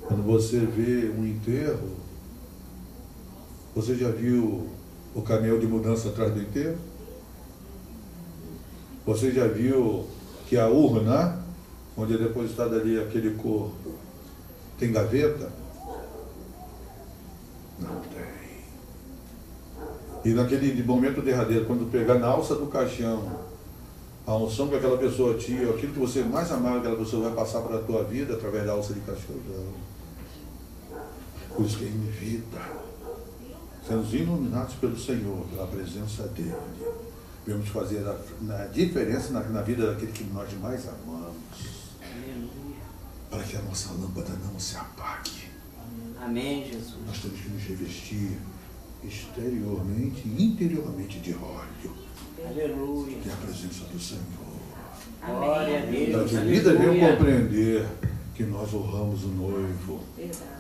Quando 0.07 0.23
você 0.23 0.61
vê 0.61 1.11
um 1.11 1.27
enterro, 1.27 1.97
você 3.75 3.97
já 3.97 4.09
viu 4.09 4.69
o 5.15 5.23
caminhão 5.23 5.59
de 5.59 5.67
mudança 5.67 6.09
atrás 6.09 6.33
do 6.33 6.41
enterro? 6.41 6.79
Você 9.05 9.33
já 9.33 9.47
viu 9.49 10.07
que 10.49 10.57
a 10.57 10.69
urna, 10.69 11.45
onde 11.97 12.15
é 12.15 12.19
depositado 12.19 12.77
ali 12.77 13.01
aquele 13.01 13.35
corpo, 13.35 13.95
tem 14.79 14.93
gaveta? 14.93 15.51
Não 17.81 18.01
tem. 18.01 18.27
E 20.25 20.35
naquele 20.35 20.83
momento 20.83 21.21
derradeiro, 21.21 21.67
quando 21.67 21.91
pegar 21.91 22.15
na 22.15 22.29
alça 22.29 22.55
do 22.55 22.67
caixão, 22.67 23.46
a 24.27 24.35
unção 24.37 24.69
que 24.69 24.75
aquela 24.75 24.99
pessoa 24.99 25.39
tinha, 25.39 25.71
aquilo 25.71 25.93
que 25.93 26.01
você 26.01 26.25
mais 26.25 26.51
amava, 26.51 26.79
aquela 26.79 26.97
pessoa 26.97 27.29
vai 27.29 27.45
passar 27.45 27.61
para 27.61 27.77
a 27.77 27.83
tua 27.83 28.03
vida 28.03 28.35
através 28.35 28.67
da 28.67 28.73
alça 28.73 28.93
de 28.93 29.01
caixão. 29.01 29.37
Os 31.57 31.77
que 31.77 31.85
em 31.85 32.11
vida, 32.11 32.61
sendo 33.87 34.15
iluminados 34.15 34.75
pelo 34.75 34.99
Senhor, 34.99 35.47
pela 35.47 35.67
presença 35.69 36.25
dEle, 36.35 36.53
vamos 37.47 37.69
fazer 37.69 38.05
a, 38.05 38.19
na 38.41 38.67
diferença 38.67 39.33
na, 39.33 39.41
na 39.45 39.63
vida 39.63 39.93
daquele 39.93 40.11
que 40.11 40.25
nós 40.25 40.53
mais 40.55 40.89
amamos, 40.89 41.37
Aleluia. 42.03 42.83
para 43.31 43.43
que 43.45 43.57
a 43.57 43.63
nossa 43.63 43.93
lâmpada 43.93 44.33
não 44.45 44.59
se 44.59 44.77
apague. 44.77 45.47
Amém, 46.21 46.67
Jesus. 46.67 46.97
Nós 47.07 47.19
temos 47.21 47.41
que 47.41 47.49
nos 47.49 47.63
revestir 47.63 48.37
exteriormente 49.07 50.23
e 50.27 50.43
interiormente 50.45 51.19
de 51.19 51.35
óleo, 51.35 51.93
Aleluia. 52.49 53.17
que 53.23 53.29
é 53.29 53.33
a 53.33 53.37
presença 53.37 53.85
do 53.93 53.99
Senhor. 53.99 54.23
Glória 55.27 55.79
a 55.83 55.87
Deus. 55.87 56.31
que 56.31 56.37
a 56.37 56.41
vida 56.41 56.73
venha 56.73 56.89
Aleluia. 56.89 57.17
compreender 57.17 57.87
que 58.35 58.43
nós 58.45 58.73
honramos 58.75 59.25
o 59.25 59.29
noivo, 59.29 60.01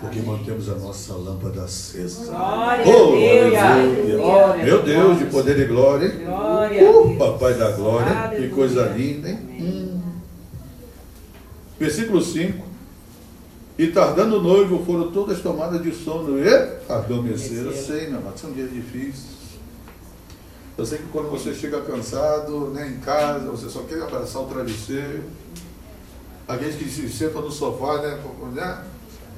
porque 0.01 0.21
mantemos 0.21 0.69
a 0.71 0.77
nossa 0.77 1.13
lâmpada 1.15 1.63
acesa. 1.65 2.25
Glória 2.33 2.85
Oh, 2.87 3.13
aleluia. 3.13 4.17
Glória. 4.17 4.65
Meu 4.65 4.83
Deus, 4.83 5.19
de 5.19 5.25
poder 5.27 5.59
e 5.61 5.65
glória? 5.67 6.09
Glória 6.09 6.91
Uh, 6.91 7.17
papai 7.19 7.55
da 7.55 7.71
glória, 7.73 8.07
que 8.13 8.19
Aleluia. 8.19 8.51
coisa 8.51 8.87
linda, 8.97 9.29
hein? 9.29 9.39
Hum. 9.61 10.01
Versículo 11.79 12.21
5. 12.23 12.66
E 13.79 13.89
tardando 13.89 14.39
o 14.39 14.43
noivo, 14.43 14.85
foram 14.87 15.11
todas 15.11 15.41
tomadas 15.41 15.83
de 15.83 15.93
sono 15.93 16.39
e 16.39 16.49
adormeceram. 16.89 17.71
Eu 17.71 17.77
sei, 17.77 18.09
meu 18.09 18.19
amado, 18.21 18.39
são 18.39 18.53
dias 18.53 18.73
difíceis. 18.73 19.37
Eu 20.79 20.87
sei 20.87 20.99
que 20.99 21.09
quando 21.09 21.31
você 21.31 21.55
chega 21.55 21.81
cansado, 21.83 22.69
né, 22.69 22.89
em 22.89 23.01
casa, 23.01 23.51
você 23.51 23.69
só 23.69 23.83
quer 23.83 24.03
abraçar 24.03 24.43
o 24.43 24.47
travesseiro. 24.47 25.25
Aqueles 26.49 26.77
que 26.77 26.89
se 26.89 27.09
sentam 27.09 27.43
no 27.43 27.51
sofá, 27.51 28.01
né, 28.01 28.19
né? 28.55 28.85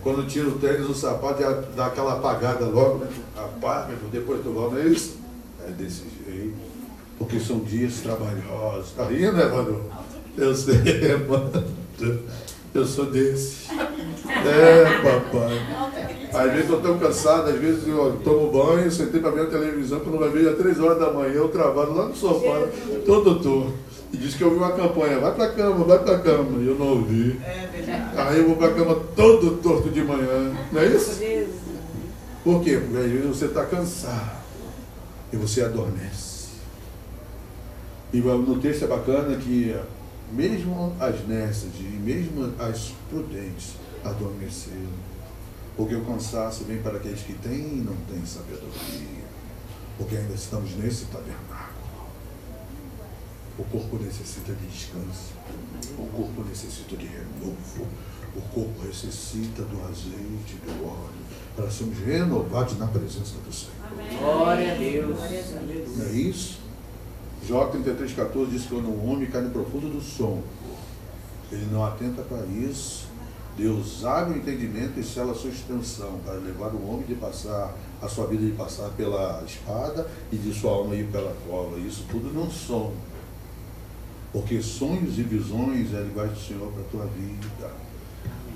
Quando 0.03 0.27
tira 0.29 0.49
o 0.49 0.59
tênis, 0.59 0.89
o 0.89 0.95
sapato, 0.95 1.43
já 1.43 1.51
dá 1.75 1.87
aquela 1.87 2.15
apagada 2.15 2.67
logo, 2.67 2.99
né? 2.99 3.09
Apaga, 3.37 3.95
depois 4.13 4.43
tu 4.43 4.53
volta, 4.53 4.77
não 4.77 4.83
é 4.83 4.87
isso? 4.87 5.17
É 5.67 5.71
desse 5.71 6.05
jeito. 6.25 6.55
Porque 7.19 7.41
são 7.41 7.59
dias 7.61 8.01
trabalhosos. 8.01 8.93
Tá 8.93 9.05
rindo, 9.05 9.33
né, 9.33 9.47
mano? 9.47 9.91
Eu 10.37 10.55
sei, 10.55 11.17
mano. 11.29 11.65
Eu 12.73 12.87
sou 12.87 13.07
desse. 13.07 13.69
É, 14.29 14.85
papai. 15.03 15.79
Às 16.33 16.53
vezes 16.53 16.71
eu 16.71 16.77
estou 16.77 16.99
cansado, 16.99 17.49
às 17.49 17.59
vezes 17.59 17.89
eu 17.89 18.21
tomo 18.23 18.51
banho, 18.51 18.91
sentei 18.91 19.21
para 19.21 19.31
ver 19.31 19.43
a 19.43 19.47
televisão, 19.47 20.01
quando 20.01 20.19
vai 20.19 20.29
ver 20.29 20.49
às 20.49 20.59
três 20.59 20.79
horas 20.79 20.99
da 20.99 21.11
manhã, 21.11 21.33
eu 21.33 21.49
travado 21.49 21.95
lá 21.95 22.07
no 22.07 22.15
sofá, 22.15 22.69
todo 23.07 23.41
torto. 23.41 23.73
E 24.13 24.17
disse 24.17 24.39
que 24.39 24.43
eu 24.43 24.49
ouvi 24.49 24.61
uma 24.61 24.73
campanha, 24.73 25.19
vai 25.19 25.35
pra 25.35 25.49
cama, 25.51 25.85
vai 25.85 25.99
pra 25.99 26.19
cama. 26.19 26.63
E 26.63 26.67
eu 26.67 26.77
não 26.77 26.89
ouvi. 26.89 27.39
Aí 28.17 28.39
eu 28.39 28.47
vou 28.47 28.57
pra 28.57 28.73
cama 28.73 28.95
todo 29.15 29.59
torto 29.59 29.91
de 29.91 30.03
manhã. 30.03 30.55
Não 30.73 30.81
é 30.81 30.87
isso? 30.87 31.21
Por 32.43 32.63
quê? 32.63 32.79
Porque 32.79 32.97
às 32.97 33.11
vezes 33.11 33.27
você 33.27 33.45
está 33.47 33.67
cansado 33.67 34.39
e 35.31 35.37
você 35.37 35.63
adormece. 35.63 36.49
E 38.13 38.19
no 38.21 38.59
texto 38.59 38.85
é 38.85 38.89
bacana 38.89 39.37
que 39.37 39.77
mesmo 40.33 40.95
as 40.99 41.27
nécias 41.27 41.73
e 41.79 41.83
mesmo 41.83 42.51
as 42.59 42.95
prudentes 43.11 43.75
adormeceram. 44.05 45.09
Porque 45.77 45.95
o 45.95 46.05
cansaço 46.05 46.65
vem 46.65 46.83
para 46.83 46.97
aqueles 46.97 47.21
que 47.21 47.35
têm 47.35 47.79
e 47.79 47.85
não 47.87 47.97
têm 48.13 48.25
sabedoria. 48.27 49.29
Porque 49.97 50.17
ainda 50.17 50.35
estamos 50.35 50.75
nesse 50.77 51.07
tabernáculo. 51.07 51.79
O 53.59 53.65
corpo 53.65 53.99
necessita 53.99 54.53
de 54.53 54.67
descanso. 54.67 55.33
O 55.99 56.07
corpo 56.07 56.45
necessita 56.49 56.97
de 56.97 57.07
renovo. 57.07 57.87
O 58.37 58.41
corpo 58.53 58.87
necessita 58.87 59.63
do 59.63 59.83
azeite, 59.85 60.57
do 60.65 60.87
óleo, 60.87 61.11
para 61.57 61.71
sermos 61.71 61.99
renovados 61.99 62.79
na 62.79 62.87
presença 62.87 63.35
do 63.45 63.53
Senhor. 63.53 63.75
Glória 64.21 64.73
a 64.73 64.77
Deus. 64.77 65.19
Não 65.97 66.07
é 66.07 66.13
isso? 66.13 66.61
Jó 67.47 67.71
33,14 67.73 68.51
diz 68.51 68.63
que 68.63 68.69
quando 68.69 68.89
um 68.89 69.11
homem 69.11 69.29
cai 69.31 69.41
no 69.43 69.51
profundo 69.51 69.89
do 69.89 70.01
sono, 70.01 70.45
ele 71.51 71.67
não 71.73 71.85
atenta 71.85 72.23
para 72.23 72.45
isso. 72.47 73.08
Deus 73.59 74.05
abre 74.05 74.35
o 74.35 74.37
entendimento 74.37 75.01
e 75.01 75.03
sela 75.03 75.33
a 75.33 75.35
sua 75.35 75.51
extensão 75.51 76.21
para 76.25 76.35
levar 76.35 76.69
o 76.69 76.89
homem 76.89 77.05
de 77.05 77.17
passar, 77.17 77.77
a 78.01 78.09
sua 78.09 78.29
vida 78.29 78.47
de 78.47 78.53
passar 78.53 78.89
pela 78.91 79.43
espada 79.45 80.09
e 80.31 80.37
de 80.37 80.55
sua 80.55 80.71
alma 80.71 80.95
ir 80.95 81.09
pela 81.09 81.35
cova. 81.45 81.77
Isso 81.81 82.05
tudo 82.09 82.33
não 82.33 82.49
sono. 82.49 82.95
Porque 84.33 84.63
sonhos 84.63 85.19
e 85.19 85.25
visões 85.25 85.93
é 85.93 86.05
debaixo 86.05 86.35
do 86.35 86.41
Senhor 86.41 86.71
para 86.71 86.83
a 86.83 86.85
tua 86.85 87.07
vida. 87.07 87.73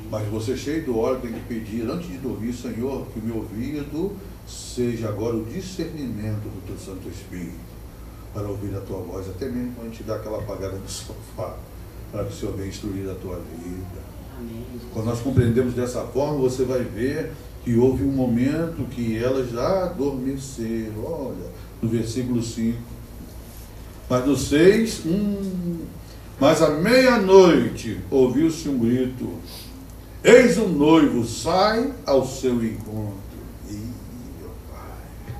Mas 0.08 0.28
você 0.28 0.56
cheio 0.56 0.84
do 0.84 0.96
óleo 0.96 1.20
tem 1.20 1.32
que 1.32 1.40
pedir 1.40 1.90
antes 1.90 2.06
de 2.06 2.18
dormir, 2.18 2.52
Senhor, 2.52 3.04
que 3.06 3.18
o 3.18 3.22
meu 3.24 3.38
ouvido 3.38 4.16
seja 4.46 5.08
agora 5.08 5.34
o 5.34 5.44
discernimento 5.46 6.44
do 6.44 6.64
teu 6.64 6.78
Santo 6.78 7.08
Espírito 7.08 7.58
para 8.32 8.46
ouvir 8.46 8.76
a 8.76 8.80
tua 8.80 8.98
voz, 8.98 9.28
até 9.28 9.46
mesmo 9.46 9.74
quando 9.74 9.88
a 9.88 9.90
gente 9.90 10.04
dá 10.04 10.14
aquela 10.14 10.38
apagada 10.38 10.76
no 10.76 10.88
sofá, 10.88 11.56
para 12.12 12.24
que 12.24 12.32
o 12.32 12.36
Senhor 12.36 12.54
venha 12.54 12.68
instruir 12.68 13.10
a 13.10 13.14
tua 13.14 13.36
vida. 13.36 14.11
Quando 14.92 15.06
nós 15.06 15.20
compreendemos 15.20 15.74
dessa 15.74 16.02
forma, 16.02 16.38
você 16.38 16.64
vai 16.64 16.80
ver 16.82 17.32
que 17.64 17.76
houve 17.76 18.04
um 18.04 18.10
momento 18.10 18.88
que 18.90 19.16
elas 19.16 19.50
já 19.50 19.84
adormeceram. 19.84 21.04
Olha, 21.04 21.50
no 21.80 21.88
versículo 21.88 22.42
5. 22.42 22.76
Mas 24.08 24.26
no 24.26 24.36
6, 24.36 25.02
hum, 25.06 25.78
mas 26.38 26.60
à 26.60 26.70
meia-noite 26.70 28.00
ouviu-se 28.10 28.68
um 28.68 28.78
grito: 28.78 29.32
Eis 30.22 30.58
o 30.58 30.68
noivo, 30.68 31.24
sai 31.24 31.92
ao 32.04 32.26
seu 32.26 32.62
encontro. 32.62 33.14
Ih, 33.70 33.92
meu 34.38 34.50
pai. 34.70 35.34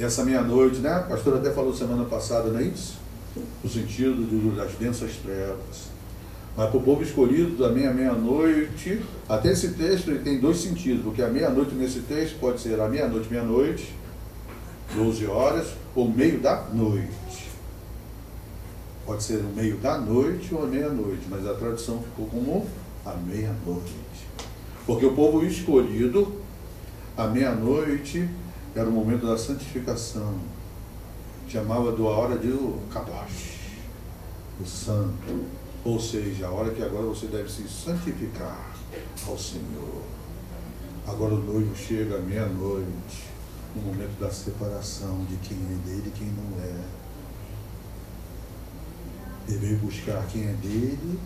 Essa 0.00 0.24
meia-noite, 0.24 0.78
né? 0.78 0.96
O 1.00 1.08
pastor 1.10 1.36
até 1.36 1.50
falou 1.50 1.74
semana 1.74 2.04
passada, 2.04 2.50
não 2.50 2.60
é 2.60 2.64
isso? 2.64 2.96
O 3.62 3.68
sentido 3.68 4.56
das 4.56 4.72
densas 4.74 5.16
trevas. 5.16 5.97
Mas 6.58 6.70
para 6.70 6.78
o 6.78 6.82
povo 6.82 7.04
escolhido, 7.04 7.56
da 7.56 7.68
meia-meia-noite, 7.68 9.00
até 9.28 9.52
esse 9.52 9.74
texto 9.74 10.10
ele 10.10 10.24
tem 10.24 10.40
dois 10.40 10.58
sentidos, 10.58 11.04
porque 11.04 11.22
a 11.22 11.28
meia-noite 11.28 11.72
nesse 11.76 12.00
texto 12.00 12.36
pode 12.40 12.60
ser 12.60 12.80
a 12.80 12.88
meia-noite, 12.88 13.30
meia-noite, 13.30 13.94
12 14.92 15.24
horas, 15.26 15.68
ou 15.94 16.10
meio 16.10 16.40
da 16.40 16.64
noite. 16.72 17.48
Pode 19.06 19.22
ser 19.22 19.36
no 19.40 19.50
meio 19.50 19.76
da 19.76 19.98
noite 19.98 20.52
ou 20.52 20.64
a 20.64 20.66
meia-noite, 20.66 21.22
mas 21.30 21.46
a 21.46 21.54
tradução 21.54 22.02
ficou 22.02 22.26
como 22.26 22.66
a 23.06 23.12
meia-noite. 23.14 23.94
Porque 24.84 25.06
o 25.06 25.14
povo 25.14 25.46
escolhido, 25.46 26.42
a 27.16 27.28
meia-noite, 27.28 28.28
era 28.74 28.88
o 28.88 28.92
momento 28.92 29.28
da 29.28 29.38
santificação. 29.38 30.34
Chamava 31.48 31.92
do 31.92 32.08
a 32.08 32.18
hora 32.18 32.36
de 32.36 32.52
Kadosh, 32.92 33.60
o 34.60 34.66
santo 34.66 35.57
ou 35.88 35.98
seja, 35.98 36.46
a 36.46 36.50
hora 36.50 36.70
que 36.70 36.82
agora 36.82 37.06
você 37.06 37.26
deve 37.28 37.50
se 37.50 37.66
santificar 37.66 38.76
ao 39.26 39.38
Senhor. 39.38 40.02
Agora 41.06 41.32
o 41.32 41.42
noivo 41.42 41.74
chega 41.74 42.18
à 42.18 42.20
meia-noite, 42.20 43.24
no 43.74 43.80
momento 43.80 44.20
da 44.20 44.30
separação 44.30 45.24
de 45.24 45.36
quem 45.38 45.56
é 45.56 45.88
dele 45.88 46.12
e 46.14 46.18
quem 46.18 46.26
não 46.26 46.62
é. 46.62 46.84
Ele 49.48 49.58
veio 49.58 49.78
buscar 49.78 50.26
quem 50.26 50.42
é 50.42 50.52
dele 50.52 51.18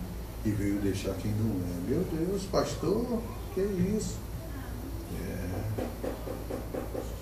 e 0.45 0.51
veio 0.51 0.79
deixar 0.79 1.13
quem 1.15 1.31
não 1.31 1.51
é. 1.51 1.89
Meu 1.89 2.05
Deus, 2.05 2.43
pastor, 2.43 3.21
que 3.53 3.59
isso? 3.59 4.15
É, 5.19 5.73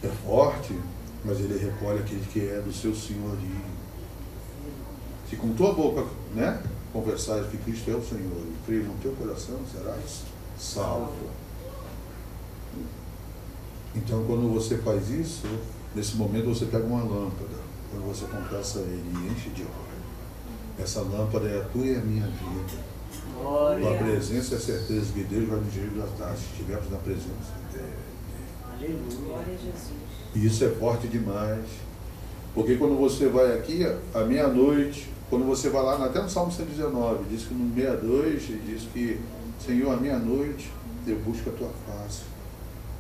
é 0.06 0.10
forte, 0.24 0.80
mas 1.26 1.40
ele 1.40 1.58
recolhe 1.58 2.02
aquele 2.02 2.24
que 2.32 2.48
é 2.48 2.62
do 2.62 2.72
seu 2.72 2.94
senhorio. 2.94 3.66
Se 5.28 5.36
com 5.38 5.56
tua 5.56 5.74
boca, 5.74 6.06
né? 6.36 6.62
Conversares 6.92 7.48
que 7.50 7.58
Cristo 7.58 7.92
é 7.92 7.96
o 7.96 8.04
Senhor 8.04 8.44
e 8.46 8.66
crer 8.66 8.84
no 8.84 8.94
teu 8.96 9.12
coração, 9.14 9.60
serás 9.72 10.24
salvo. 10.58 11.30
Então, 13.96 14.24
quando 14.26 14.54
você 14.54 14.78
faz 14.78 15.10
isso, 15.10 15.48
nesse 15.96 16.16
momento 16.16 16.46
você 16.46 16.66
pega 16.66 16.86
uma 16.86 17.04
lâmpada, 17.04 17.58
quando 17.90 18.08
você 18.08 18.26
confessa 18.26 18.80
Ele 18.80 19.12
e 19.14 19.32
enche 19.32 19.50
de 19.50 19.64
óleo. 19.64 19.92
Essa 20.80 21.02
lâmpada 21.02 21.48
é 21.48 21.62
a 21.62 21.66
tua 21.66 21.86
e 21.86 21.96
a 21.96 22.00
minha 22.00 22.26
vida. 22.26 22.92
Glória. 23.38 23.94
A 23.94 23.98
presença 23.98 24.54
e 24.54 24.58
a 24.58 24.60
certeza 24.60 25.12
que 25.14 25.24
Deus 25.24 25.48
vai 25.48 25.60
nos 25.60 25.74
resgatar 25.74 26.36
se 26.36 26.46
estivermos 26.52 26.90
na 26.90 26.98
presença 26.98 27.54
dele. 27.72 27.94
Aleluia. 28.72 29.18
Glória 29.26 29.54
a 29.54 29.58
Jesus. 29.58 29.94
E 30.34 30.46
isso 30.46 30.64
é 30.64 30.70
forte 30.70 31.08
demais. 31.08 31.66
Porque 32.54 32.76
quando 32.76 32.98
você 32.98 33.28
vai 33.28 33.58
aqui, 33.58 33.86
à 34.14 34.24
meia-noite, 34.24 35.10
quando 35.32 35.46
você 35.46 35.70
vai 35.70 35.82
lá, 35.82 35.96
até 36.06 36.22
no 36.22 36.30
Salmo 36.30 36.52
119, 36.52 37.24
diz 37.30 37.44
que 37.44 37.54
no 37.54 37.74
62, 37.74 38.48
diz 38.66 38.84
que, 38.92 39.18
Senhor, 39.66 39.94
à 39.94 39.96
meia-noite 39.96 40.70
eu 41.08 41.18
busco 41.20 41.50
a 41.50 41.54
tua 41.54 41.70
face. 41.88 42.24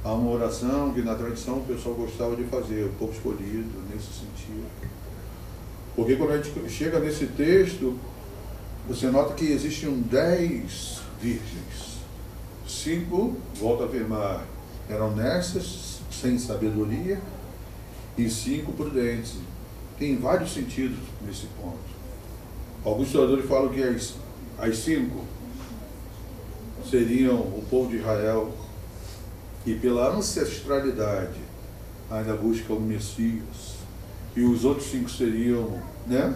Há 0.01 0.13
uma 0.13 0.31
oração 0.31 0.93
que 0.93 1.01
na 1.01 1.13
tradição 1.13 1.57
o 1.57 1.65
pessoal 1.65 1.93
gostava 1.93 2.37
de 2.37 2.45
fazer, 2.45 2.85
o 2.85 2.89
povo 2.93 3.11
escolhido, 3.11 3.69
nesse 3.93 4.07
sentido. 4.13 4.65
Porque 5.93 6.15
quando 6.15 6.31
a 6.31 6.37
gente 6.37 6.69
chega 6.69 7.01
nesse 7.01 7.27
texto, 7.27 7.99
você 8.87 9.07
nota 9.07 9.33
que 9.33 9.51
existiam 9.51 9.99
dez 9.99 11.01
virgens. 11.21 11.99
Cinco, 12.65 13.35
volto 13.55 13.83
a 13.83 13.87
afirmar, 13.87 14.45
eram 14.89 15.11
honestas, 15.11 15.99
sem 16.09 16.39
sabedoria, 16.39 17.21
e 18.17 18.29
cinco 18.29 18.71
prudentes. 18.71 19.33
Tem 19.99 20.15
vários 20.15 20.53
sentidos 20.53 20.97
nesse 21.21 21.47
ponto. 21.61 22.00
Alguns 22.83 23.07
historiadores 23.07 23.45
falam 23.45 23.69
que 23.69 23.83
as, 23.83 24.15
as 24.57 24.77
cinco 24.77 25.23
seriam 26.89 27.35
o 27.35 27.63
povo 27.69 27.89
de 27.89 27.97
Israel 27.97 28.51
e 29.65 29.75
pela 29.75 30.15
ancestralidade 30.15 31.39
ainda 32.09 32.33
busca 32.35 32.73
o 32.73 32.79
Messias. 32.79 33.75
E 34.35 34.41
os 34.41 34.65
outros 34.65 34.89
cinco 34.89 35.09
seriam 35.09 35.79
né, 36.07 36.35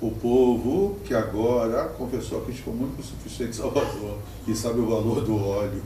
o 0.00 0.10
povo 0.10 0.98
que 1.04 1.14
agora 1.14 1.84
confessou 1.88 2.42
a 2.42 2.44
Cristo 2.44 2.64
como 2.64 2.84
único 2.84 3.02
suficiente 3.02 3.56
Salvador 3.56 4.18
e 4.46 4.54
sabe 4.54 4.80
o 4.80 4.86
valor 4.86 5.24
do 5.24 5.36
óleo. 5.36 5.82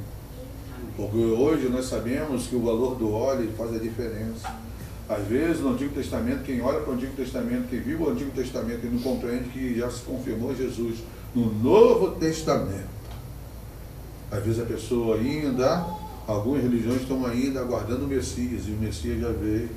Porque 0.96 1.18
hoje 1.18 1.68
nós 1.68 1.86
sabemos 1.86 2.48
que 2.48 2.56
o 2.56 2.62
valor 2.62 2.96
do 2.96 3.12
óleo 3.12 3.52
faz 3.56 3.74
a 3.74 3.78
diferença. 3.78 4.69
Às 5.10 5.26
vezes, 5.26 5.60
no 5.60 5.70
Antigo 5.70 5.92
Testamento, 5.92 6.44
quem 6.44 6.62
olha 6.62 6.78
para 6.78 6.92
o 6.92 6.94
Antigo 6.94 7.12
Testamento, 7.16 7.68
quem 7.68 7.80
vive 7.80 8.00
o 8.00 8.10
Antigo 8.10 8.30
Testamento 8.30 8.86
e 8.86 8.88
não 8.88 9.00
compreende 9.00 9.48
que 9.48 9.76
já 9.76 9.90
se 9.90 10.02
confirmou 10.02 10.54
Jesus 10.54 10.98
no 11.34 11.52
Novo 11.52 12.12
Testamento. 12.12 12.88
Às 14.30 14.44
vezes 14.44 14.62
a 14.62 14.64
pessoa 14.64 15.16
ainda, 15.16 15.84
algumas 16.28 16.62
religiões 16.62 17.02
estão 17.02 17.26
ainda 17.26 17.58
aguardando 17.58 18.04
o 18.04 18.08
Messias, 18.08 18.62
e 18.68 18.70
o 18.70 18.76
Messias 18.76 19.20
já 19.20 19.30
veio, 19.30 19.68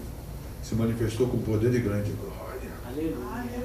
se 0.62 0.76
manifestou 0.76 1.28
com 1.28 1.40
poder 1.40 1.74
e 1.74 1.80
grande 1.80 2.12
glória. 2.12 2.70
Aleluia. 2.88 3.64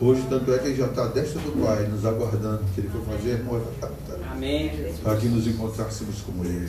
Hoje, 0.00 0.26
tanto 0.28 0.52
é 0.52 0.58
que 0.58 0.66
ele 0.66 0.76
já 0.76 0.86
está 0.86 1.04
à 1.04 1.08
destra 1.08 1.40
do 1.40 1.64
Pai, 1.64 1.86
nos 1.86 2.04
aguardando, 2.04 2.64
que 2.74 2.80
ele 2.80 2.88
foi 2.88 3.02
fazer 3.02 3.44
morada, 3.44 3.92
Amém, 4.32 4.92
para 5.00 5.16
que 5.16 5.28
nos 5.28 5.46
encontrássemos 5.46 6.22
com 6.22 6.44
ele. 6.44 6.68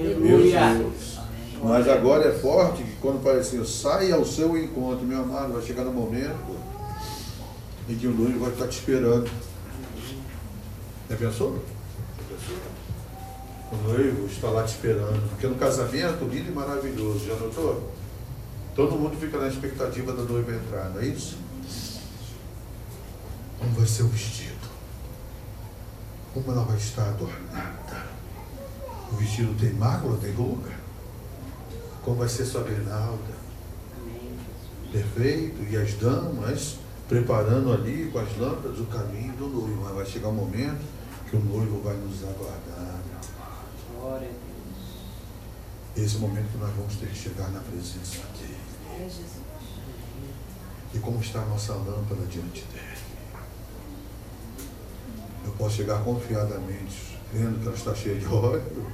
Meu 0.00 0.36
Aleluia. 0.36 0.74
Deus. 0.78 1.19
Mas 1.62 1.86
agora 1.88 2.28
é 2.28 2.32
forte 2.32 2.82
que 2.82 2.96
quando 2.96 3.22
fala 3.22 3.38
assim, 3.38 3.62
sai 3.64 4.10
ao 4.12 4.24
seu 4.24 4.56
encontro, 4.56 5.04
meu 5.04 5.20
amado, 5.20 5.52
vai 5.52 5.62
chegar 5.62 5.84
no 5.84 5.92
momento 5.92 6.56
em 7.88 7.94
que 7.96 8.06
o 8.06 8.14
noivo 8.14 8.40
vai 8.40 8.50
estar 8.50 8.66
te 8.66 8.78
esperando. 8.78 9.30
Já 11.08 11.16
pensou? 11.16 11.62
O 13.72 13.76
noivo 13.88 14.26
está 14.26 14.48
lá 14.48 14.62
te 14.62 14.70
esperando. 14.70 15.28
Porque 15.30 15.46
no 15.46 15.56
casamento, 15.56 16.24
lindo 16.24 16.50
e 16.50 16.54
maravilhoso, 16.54 17.26
já 17.26 17.34
notou? 17.34 17.92
Todo 18.74 18.96
mundo 18.96 19.16
fica 19.20 19.36
na 19.38 19.48
expectativa 19.48 20.12
da 20.12 20.22
noiva 20.22 20.52
entrar, 20.52 20.90
não 20.90 21.00
é 21.00 21.06
isso? 21.06 21.36
Como 23.58 23.72
vai 23.72 23.86
ser 23.86 24.04
o 24.04 24.08
vestido? 24.08 24.70
Como 26.32 26.50
ela 26.50 26.64
vai 26.64 26.76
estar 26.76 27.08
adornada? 27.08 28.06
O 29.12 29.16
vestido 29.16 29.54
tem 29.60 29.74
mácula, 29.74 30.16
tem 30.16 30.32
ruga? 30.32 30.79
Como 32.04 32.16
vai 32.16 32.28
ser 32.28 32.44
sua 32.44 32.62
grinalda? 32.62 33.40
Perfeito. 34.92 35.62
E 35.70 35.76
as 35.76 35.94
damas 35.94 36.76
preparando 37.08 37.72
ali 37.72 38.08
com 38.12 38.20
as 38.20 38.36
lâmpadas 38.36 38.78
o 38.78 38.86
caminho 38.86 39.32
do 39.34 39.48
noivo. 39.48 39.82
Mas 39.82 39.94
vai 39.94 40.06
chegar 40.06 40.28
um 40.28 40.34
momento 40.34 40.84
que 41.28 41.36
o 41.36 41.40
noivo 41.40 41.80
vai 41.82 41.96
nos 41.96 42.22
aguardar. 42.22 43.00
Glória 43.92 44.28
a 44.28 44.30
Deus. 44.30 46.06
Esse 46.06 46.18
momento 46.18 46.50
que 46.52 46.58
nós 46.58 46.74
vamos 46.74 46.96
ter 46.96 47.08
que 47.08 47.16
chegar 47.16 47.50
na 47.50 47.60
presença 47.60 48.22
dele. 48.38 48.56
A 48.88 49.02
Jesus. 49.02 49.40
E 50.94 50.98
como 50.98 51.20
está 51.20 51.40
a 51.40 51.46
nossa 51.46 51.74
lâmpada 51.74 52.26
diante 52.26 52.64
dele? 52.72 52.98
Eu 55.44 55.52
posso 55.52 55.76
chegar 55.76 56.02
confiadamente, 56.02 57.18
vendo 57.32 57.60
que 57.60 57.66
ela 57.66 57.76
está 57.76 57.94
cheia 57.94 58.16
de 58.16 58.26
óleo. 58.26 58.92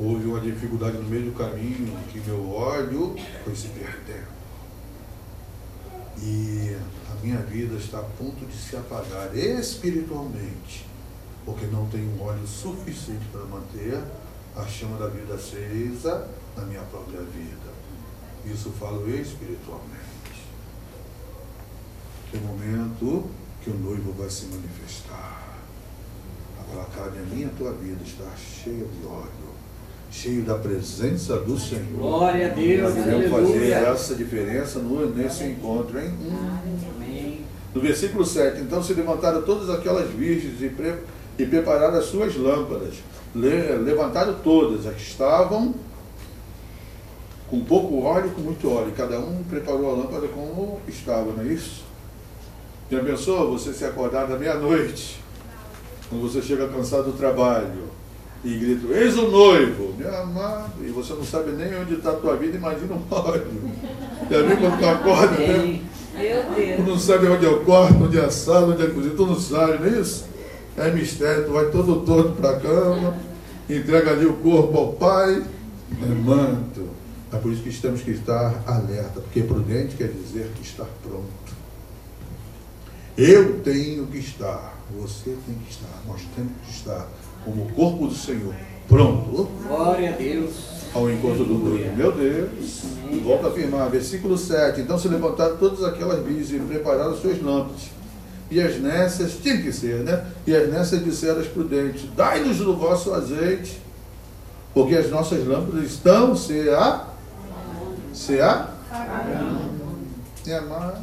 Houve 0.00 0.26
uma 0.26 0.40
dificuldade 0.40 0.96
no 0.96 1.08
meio 1.08 1.30
do 1.30 1.36
caminho, 1.36 1.94
que 2.10 2.20
meu 2.20 2.50
óleo 2.50 3.14
foi 3.44 3.54
se 3.54 3.68
perdendo. 3.68 4.28
E 6.22 6.74
a 7.10 7.14
minha 7.22 7.38
vida 7.42 7.76
está 7.76 7.98
a 7.98 8.02
ponto 8.02 8.46
de 8.46 8.56
se 8.56 8.76
apagar 8.76 9.36
espiritualmente, 9.36 10.86
porque 11.44 11.66
não 11.66 11.86
tenho 11.88 12.18
óleo 12.18 12.46
suficiente 12.46 13.26
para 13.30 13.44
manter 13.44 14.02
a 14.56 14.66
chama 14.66 14.96
da 14.98 15.08
vida 15.08 15.34
acesa 15.34 16.28
na 16.56 16.64
minha 16.64 16.82
própria 16.82 17.20
vida. 17.20 17.70
Isso 18.46 18.70
falo 18.70 19.08
espiritualmente. 19.08 20.00
Tem 22.32 22.40
um 22.40 22.46
momento 22.46 23.28
que 23.62 23.70
o 23.70 23.74
noivo 23.74 24.12
vai 24.12 24.30
se 24.30 24.46
manifestar. 24.46 25.58
Agora 26.58 26.86
cabe 26.86 27.18
a 27.18 27.22
minha 27.22 27.48
a 27.48 27.50
tua 27.50 27.72
vida 27.72 28.02
estar 28.02 28.34
cheia 28.36 28.86
de 28.86 29.06
óleo, 29.06 29.49
cheio 30.10 30.42
da 30.42 30.56
presença 30.56 31.36
do 31.38 31.58
Senhor. 31.58 31.84
Glória 31.98 32.46
a 32.50 32.54
Deus. 32.54 32.94
Nós 32.94 33.04
fazer 33.30 33.70
essa 33.72 34.14
diferença 34.14 34.78
no- 34.80 35.08
nesse 35.14 35.44
encontro, 35.44 35.98
hein? 36.00 36.12
Amém. 36.96 37.40
No 37.74 37.80
versículo 37.80 38.24
7, 38.24 38.60
então 38.62 38.82
se 38.82 38.92
levantaram 38.94 39.42
todas 39.42 39.70
aquelas 39.70 40.10
virgens 40.10 40.60
e, 40.60 40.68
pre- 40.68 40.96
e 41.38 41.46
prepararam 41.46 41.96
as 41.98 42.06
suas 42.06 42.36
lâmpadas. 42.36 42.94
Le- 43.34 43.76
levantaram 43.84 44.34
todas, 44.42 44.86
as 44.86 44.94
que 44.96 45.02
estavam 45.02 45.72
com 47.48 47.60
pouco 47.64 48.02
óleo 48.02 48.26
e 48.28 48.30
com 48.30 48.40
muito 48.40 48.68
óleo. 48.68 48.92
Cada 48.96 49.18
um 49.20 49.42
preparou 49.48 49.90
a 49.90 49.96
lâmpada 49.96 50.26
como 50.28 50.80
estava, 50.88 51.32
não 51.32 51.42
é 51.44 51.52
isso? 51.52 51.84
Já 52.90 53.00
pensou 53.04 53.52
você 53.56 53.72
se 53.72 53.84
acordar 53.84 54.26
da 54.26 54.36
meia-noite, 54.36 55.20
quando 56.08 56.22
você 56.22 56.42
chega 56.42 56.66
cansado 56.66 57.04
do 57.12 57.12
trabalho, 57.16 57.89
e 58.42 58.58
grita, 58.58 58.86
eis 58.94 59.16
o 59.18 59.28
noivo, 59.28 59.94
meu 59.98 60.16
amado, 60.16 60.72
e 60.82 60.88
você 60.88 61.12
não 61.12 61.24
sabe 61.24 61.52
nem 61.52 61.78
onde 61.78 61.94
está 61.94 62.10
a 62.10 62.16
tua 62.16 62.36
vida, 62.36 62.56
imagina 62.56 62.94
o 62.94 63.14
noivo. 63.14 63.70
Já 64.30 64.42
viu 64.42 64.56
quando 64.56 64.78
tu 64.78 64.86
acorda, 64.86 65.36
né? 65.36 65.80
Tu 66.76 66.82
não 66.82 66.98
sabe 66.98 67.26
onde 67.26 67.46
é 67.46 67.48
o 67.48 67.60
quarto, 67.60 68.04
onde 68.04 68.18
é 68.18 68.24
a 68.24 68.30
sala, 68.30 68.72
onde 68.72 68.82
é 68.82 68.86
a 68.86 68.90
cozinha, 68.90 69.14
tu 69.14 69.26
não 69.26 69.38
sabe, 69.38 69.78
não 69.78 69.86
é 69.86 70.00
isso? 70.00 70.24
É 70.76 70.90
mistério, 70.90 71.44
tu 71.44 71.52
vai 71.52 71.66
todo 71.66 72.00
torto 72.00 72.32
para 72.32 72.50
a 72.50 72.60
cama, 72.60 73.16
entrega 73.68 74.12
ali 74.12 74.26
o 74.26 74.34
corpo 74.34 74.76
ao 74.78 74.92
pai, 74.94 75.42
é 76.02 76.06
manto. 76.06 76.88
É 77.32 77.36
por 77.36 77.52
isso 77.52 77.62
que 77.62 77.70
temos 77.72 78.00
que 78.00 78.10
estar 78.10 78.62
alerta, 78.66 79.20
porque 79.20 79.42
prudente 79.42 79.94
quer 79.96 80.08
dizer 80.08 80.50
que 80.56 80.62
estar 80.62 80.86
pronto. 81.02 81.28
Eu 83.16 83.60
tenho 83.60 84.06
que 84.06 84.18
estar, 84.18 84.76
você 84.98 85.36
tem 85.46 85.54
que 85.64 85.70
estar, 85.70 86.02
nós 86.08 86.22
temos 86.34 86.52
que 86.64 86.70
estar 86.72 87.06
como 87.44 87.64
o 87.64 87.72
corpo 87.72 88.06
do 88.06 88.14
Senhor, 88.14 88.54
pronto 88.88 89.48
Glória 89.66 90.10
a 90.10 90.12
Deus. 90.12 90.52
ao 90.94 91.10
encontro 91.10 91.44
do 91.44 91.54
noivo. 91.54 91.96
Meu 91.96 92.12
Deus. 92.12 92.82
Volta 93.22 93.48
a 93.48 93.50
afirmar, 93.50 93.90
versículo 93.90 94.38
7. 94.38 94.80
Então 94.80 94.98
se 94.98 95.08
levantaram 95.08 95.56
todas 95.56 95.82
aquelas 95.84 96.24
virgens 96.24 96.50
e 96.50 96.58
prepararam 96.58 97.16
suas 97.16 97.42
lâmpadas. 97.42 97.90
E 98.50 98.60
as 98.60 98.80
nessas, 98.80 99.34
tinha 99.36 99.62
que 99.62 99.72
ser, 99.72 100.02
né? 100.02 100.26
E 100.46 100.54
as 100.54 100.68
nessas 100.68 101.04
disseram 101.04 101.40
às 101.40 101.46
prudentes: 101.46 102.02
Dai-nos 102.16 102.58
do 102.58 102.76
vosso 102.76 103.14
azeite, 103.14 103.80
porque 104.74 104.96
as 104.96 105.08
nossas 105.08 105.46
lâmpadas 105.46 105.84
estão 105.84 106.34
se 106.36 106.68
a. 106.70 107.06
Se 108.12 108.40
a. 108.40 108.70
Amar. 110.50 111.00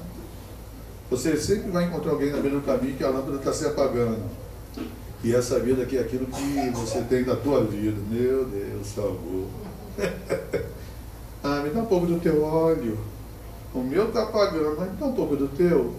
Você 1.09 1.37
sempre 1.37 1.71
vai 1.71 1.85
encontrar 1.85 2.11
alguém 2.11 2.31
na 2.31 2.39
beira 2.39 2.57
do 2.57 2.65
caminho 2.65 2.97
que 2.97 3.03
a 3.03 3.09
lâmpada 3.09 3.37
está 3.37 3.53
se 3.53 3.65
apagando. 3.65 4.19
E 5.27 5.35
essa 5.35 5.59
vida 5.59 5.83
aqui 5.83 5.97
é 5.97 5.99
aquilo 5.99 6.25
que 6.25 6.69
você 6.69 7.01
tem 7.01 7.21
da 7.21 7.35
tua 7.35 7.61
vida. 7.65 7.97
Meu 8.09 8.45
Deus, 8.45 8.87
salvou. 8.87 9.49
ah, 11.43 11.59
me 11.61 11.69
dá 11.69 11.81
um 11.81 11.85
pouco 11.85 12.07
do 12.07 12.17
teu 12.17 12.41
óleo. 12.45 12.97
O 13.73 13.79
meu 13.79 14.07
está 14.07 14.23
apagando, 14.23 14.77
mas 14.79 14.89
me 14.89 14.95
dá 14.95 15.05
um 15.05 15.11
pouco 15.11 15.35
do 15.35 15.49
teu. 15.49 15.93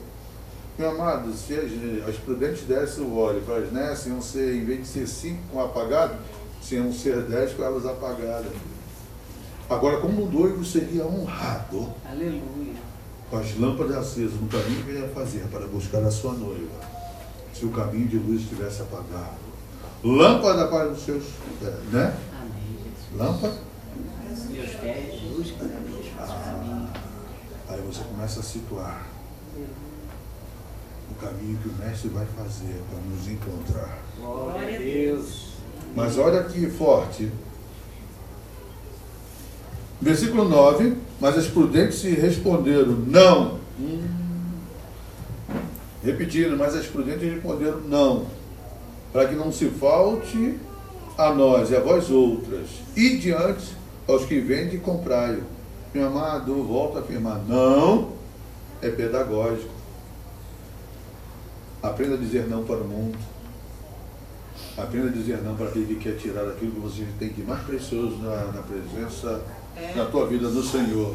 Meu 0.79 0.93
amado, 0.93 1.31
se 1.35 1.53
as, 1.53 1.70
as 2.09 2.16
prudentes 2.16 2.62
dessem 2.62 3.05
o 3.05 3.18
óleo 3.18 3.43
para 3.43 3.59
as 3.59 3.70
nessas, 3.70 4.07
iam 4.07 4.22
ser, 4.22 4.55
em 4.55 4.64
vez 4.64 4.81
de 4.81 4.87
ser 4.87 5.07
cinco 5.07 5.43
com 5.53 5.61
apagado, 5.61 6.14
iam 6.72 6.91
ser 6.91 7.20
dez 7.24 7.53
com 7.53 7.62
elas 7.62 7.85
apagadas. 7.85 8.53
Agora, 9.68 10.01
como 10.01 10.22
o 10.22 10.33
noivo 10.33 10.64
seria 10.64 11.05
honrado 11.05 11.93
Aleluia. 12.11 12.81
com 13.29 13.37
as 13.37 13.55
lâmpadas 13.59 13.95
acesas 13.95 14.41
no 14.41 14.49
caminho 14.49 14.83
que 14.85 14.89
ele 14.89 15.01
ia 15.01 15.09
fazer 15.09 15.45
para 15.53 15.66
buscar 15.66 16.03
a 16.03 16.11
sua 16.11 16.33
noiva, 16.33 16.88
se 17.59 17.67
o 17.67 17.71
caminho 17.71 18.07
de 18.07 18.19
luz 18.19 18.43
estivesse 18.43 18.83
apagado. 18.83 19.49
Lâmpada 20.05 20.69
para 20.69 20.91
os 20.91 21.03
seus, 21.03 21.25
né? 21.91 22.17
Amém, 22.41 22.79
Jesus. 22.85 23.17
Lâmpada. 23.17 23.59
Meus 24.51 24.71
pés, 24.77 25.23
luz 25.37 25.51
para 25.51 25.67
meus 25.67 26.07
caminhos. 26.17 26.91
Aí 27.69 27.81
você 27.81 28.05
começa 28.05 28.41
a 28.41 28.43
situar 28.43 29.07
o 31.11 31.15
caminho 31.15 31.59
que 31.59 31.69
o 31.69 31.75
mestre 31.75 32.09
vai 32.11 32.27
fazer 32.27 32.81
para 32.89 33.01
nos 33.01 33.29
encontrar. 33.29 33.99
Glória 34.21 34.77
a 34.77 34.79
Deus. 34.79 35.49
Mas 35.97 36.17
olha 36.17 36.45
que 36.45 36.71
forte. 36.71 37.33
Versículo 40.01 40.49
9. 40.49 40.97
Mas 41.21 41.37
as 41.37 41.49
prudentes 41.49 41.99
se 41.99 42.11
responderam, 42.11 42.93
não. 42.93 43.59
Hum. 43.81 44.28
Repetindo, 46.09 46.57
mas 46.57 46.75
as 46.75 46.87
prudentes 46.87 47.31
responderam, 47.31 47.81
não. 47.83 48.27
Para 49.13 49.29
que 49.29 49.35
não 49.35 49.53
se 49.53 49.67
falte 49.69 50.59
a 51.19 51.35
nós 51.35 51.71
e 51.71 51.77
a 51.77 51.81
vós 51.81 52.11
outras. 52.11 52.67
E 52.97 53.19
diante 53.19 53.77
aos 54.09 54.25
que 54.25 54.41
vendem 54.41 54.77
e 54.77 54.79
comprai. 54.79 55.39
Meu 55.93 56.07
amado, 56.07 56.63
volta 56.65 57.01
a 57.01 57.03
afirmar, 57.03 57.43
não 57.47 58.13
é 58.81 58.89
pedagógico. 58.89 59.69
Aprenda 61.83 62.15
a 62.15 62.19
dizer 62.19 62.49
não 62.49 62.65
para 62.65 62.77
o 62.77 62.89
mundo. 62.89 63.19
Aprenda 64.79 65.09
a 65.09 65.13
dizer 65.13 65.43
não 65.43 65.57
para 65.57 65.67
aquele 65.67 65.95
que 65.95 65.97
quer 65.97 66.17
tirar 66.17 66.49
aquilo 66.49 66.73
que 66.73 66.81
você 66.81 67.07
tem 67.19 67.29
de 67.29 67.43
mais 67.43 67.63
precioso 67.65 68.17
na, 68.23 68.45
na 68.47 68.63
presença, 68.63 69.43
na 69.95 70.07
tua 70.07 70.27
vida 70.27 70.49
do 70.49 70.63
Senhor, 70.63 71.15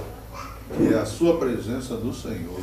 que 0.75 0.93
é 0.93 0.97
a 0.97 1.05
sua 1.05 1.37
presença 1.37 1.95
do 1.95 2.13
Senhor. 2.13 2.59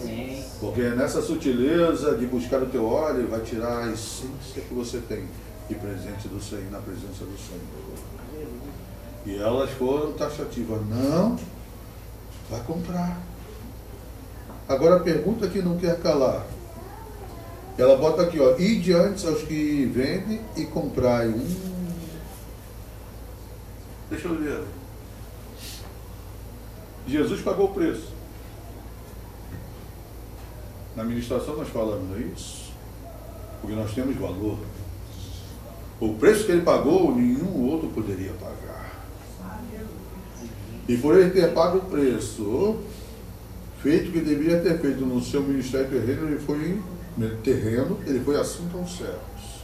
Amém. 0.00 0.44
Porque 0.60 0.80
é 0.80 0.90
nessa 0.90 1.20
sutileza 1.20 2.16
de 2.16 2.26
buscar 2.26 2.62
o 2.62 2.66
teu 2.66 2.86
óleo, 2.86 3.28
vai 3.28 3.40
tirar 3.40 3.84
a 3.84 3.92
essência 3.92 4.62
que 4.66 4.74
você 4.74 4.98
tem 4.98 5.24
de 5.68 5.74
presente 5.74 6.28
do 6.28 6.42
Senhor, 6.42 6.70
na 6.70 6.78
presença 6.78 7.24
do 7.24 7.36
Senhor. 7.38 8.48
E 9.26 9.36
elas 9.36 9.70
foram 9.70 10.12
taxativas, 10.12 10.80
não, 10.88 11.38
vai 12.50 12.60
comprar. 12.66 13.18
Agora 14.68 14.96
a 14.96 15.00
pergunta 15.00 15.48
que 15.48 15.60
não 15.60 15.76
quer 15.76 15.98
calar. 16.00 16.46
Ela 17.76 17.96
bota 17.96 18.22
aqui, 18.22 18.38
ó, 18.38 18.56
e 18.56 18.78
diante 18.78 19.26
aos 19.26 19.42
que 19.42 19.86
vendem 19.86 20.40
e 20.56 20.64
comprai. 20.64 21.28
Hum. 21.28 21.56
Deixa 24.10 24.28
eu 24.28 24.36
ver. 24.36 24.62
Jesus 27.06 27.40
pagou 27.40 27.66
o 27.66 27.74
preço. 27.74 28.12
Na 30.96 31.02
administração 31.02 31.56
nós 31.56 31.68
falamos, 31.68 32.16
é 32.16 32.20
isso? 32.20 32.72
Porque 33.60 33.74
nós 33.74 33.92
temos 33.92 34.16
valor. 34.16 34.58
O 36.00 36.14
preço 36.14 36.44
que 36.44 36.52
ele 36.52 36.62
pagou, 36.62 37.14
nenhum 37.14 37.70
outro 37.70 37.88
poderia 37.88 38.32
pagar. 38.34 39.02
E 40.88 40.96
por 40.96 41.16
ele 41.16 41.30
ter 41.30 41.52
pago 41.52 41.78
o 41.78 41.82
preço, 41.82 42.78
feito 43.82 44.10
o 44.10 44.12
que 44.12 44.20
deveria 44.20 44.60
ter 44.60 44.78
feito 44.78 45.00
no 45.00 45.22
seu 45.22 45.42
ministério 45.42 45.88
terreno, 45.88 46.28
ele 46.28 46.38
foi 46.38 46.80
terreno, 47.42 47.98
ele 48.06 48.20
foi 48.20 48.38
assunto 48.38 48.76
aos 48.76 48.96
céus, 48.96 49.62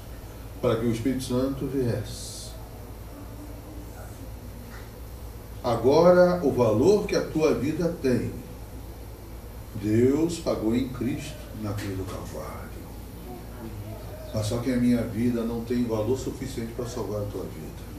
para 0.62 0.76
que 0.76 0.86
o 0.86 0.92
Espírito 0.92 1.24
Santo 1.24 1.66
viesse. 1.66 2.39
Agora, 5.62 6.40
o 6.42 6.50
valor 6.50 7.06
que 7.06 7.14
a 7.14 7.20
tua 7.20 7.54
vida 7.54 7.94
tem, 8.00 8.32
Deus 9.74 10.38
pagou 10.38 10.74
em 10.74 10.88
Cristo 10.88 11.36
na 11.62 11.72
cruz 11.72 11.96
do 11.96 12.04
Calvário. 12.04 12.70
Mas 14.32 14.46
só 14.46 14.58
que 14.58 14.72
a 14.72 14.76
minha 14.76 15.02
vida 15.02 15.42
não 15.42 15.62
tem 15.64 15.84
valor 15.84 16.18
suficiente 16.18 16.72
para 16.72 16.86
salvar 16.86 17.22
a 17.22 17.24
tua 17.26 17.42
vida. 17.42 17.90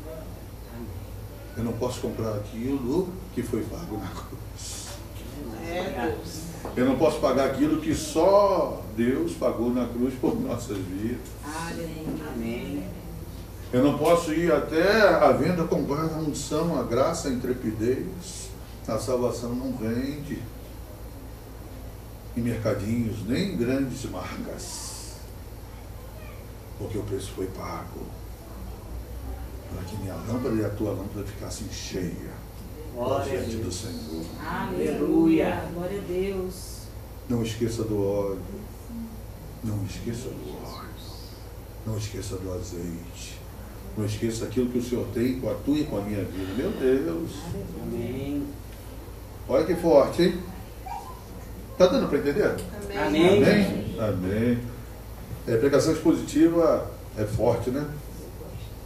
Eu 1.57 1.63
não 1.63 1.73
posso 1.73 2.01
comprar 2.01 2.35
aquilo 2.35 3.09
que 3.35 3.43
foi 3.43 3.61
pago 3.63 3.97
na 3.97 4.07
cruz. 4.07 4.87
Eu 6.75 6.85
não 6.85 6.97
posso 6.97 7.19
pagar 7.19 7.47
aquilo 7.47 7.81
que 7.81 7.93
só 7.93 8.81
Deus 8.95 9.33
pagou 9.33 9.69
na 9.69 9.85
cruz 9.87 10.13
por 10.15 10.39
nossas 10.39 10.77
vidas. 10.77 11.19
Amém. 12.33 13.00
Eu 13.73 13.83
não 13.83 13.97
posso 13.97 14.33
ir 14.33 14.51
até 14.51 15.07
a 15.07 15.31
venda 15.31 15.63
comprar 15.63 16.03
a 16.03 16.17
unção, 16.17 16.77
a 16.77 16.83
graça, 16.83 17.29
a 17.29 17.31
intrepidez. 17.31 18.49
A 18.87 18.97
salvação 18.97 19.55
não 19.55 19.71
vende 19.73 20.41
em 22.35 22.41
mercadinhos, 22.41 23.25
nem 23.25 23.53
em 23.53 23.57
grandes 23.57 24.03
marcas. 24.09 25.15
Porque 26.77 26.97
o 26.97 27.03
preço 27.03 27.31
foi 27.31 27.45
pago. 27.47 28.01
Para 29.73 29.83
que 29.85 29.95
minha 29.97 30.15
lâmpada 30.15 30.55
e 30.55 30.65
a 30.65 30.69
tua 30.69 30.91
lâmpada 30.91 31.25
ficassem 31.25 31.69
cheia 31.71 32.33
Glória 32.93 33.39
a 33.39 33.43
diante 33.43 33.63
do. 33.63 33.71
Senhor. 33.71 34.25
Aleluia. 34.45 35.69
Glória 35.73 35.99
a 35.99 36.03
Deus. 36.03 36.81
Não 37.29 37.41
esqueça 37.41 37.83
do 37.83 38.03
óleo. 38.03 38.41
Não 39.63 39.85
esqueça 39.85 40.27
do 40.27 40.65
óleo. 40.65 40.89
Não 41.85 41.97
esqueça 41.97 42.35
do 42.35 42.53
azeite. 42.53 43.40
Não 43.97 44.05
esqueça 44.05 44.45
aquilo 44.45 44.69
que 44.69 44.77
o 44.77 44.83
Senhor 44.83 45.05
tem 45.13 45.39
com 45.39 45.49
a 45.49 45.53
tua 45.53 45.77
e 45.77 45.83
com 45.83 45.97
a 45.97 46.01
minha 46.01 46.23
vida. 46.23 46.53
Meu 46.55 46.71
Deus. 46.71 47.31
Amém. 47.83 48.43
Olha 49.47 49.65
que 49.65 49.75
forte, 49.75 50.23
hein? 50.23 50.39
Tá 51.77 51.87
dando 51.87 52.07
para 52.07 52.19
entender? 52.19 52.55
Amém. 52.95 53.43
Amém. 53.43 53.95
Amém. 53.99 54.59
É, 55.47 55.57
pregação 55.57 55.93
expositiva 55.93 56.89
é 57.17 57.25
forte, 57.25 57.69
né? 57.69 57.85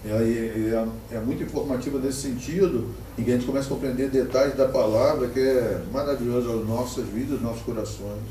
E 0.05 0.11
aí 0.11 0.73
é, 0.73 1.15
é 1.15 1.19
muito 1.19 1.43
informativa 1.43 1.99
nesse 1.99 2.21
sentido, 2.21 2.91
em 3.17 3.23
que 3.23 3.31
a 3.31 3.33
gente 3.33 3.45
começa 3.45 3.67
a 3.67 3.69
compreender 3.69 4.09
detalhes 4.09 4.55
da 4.55 4.67
palavra 4.67 5.27
que 5.27 5.39
é 5.39 5.81
maravilhoso 5.91 6.59
às 6.59 6.67
nossas 6.67 7.05
vidas, 7.07 7.33
aos 7.33 7.41
nossos 7.41 7.61
corações. 7.63 8.21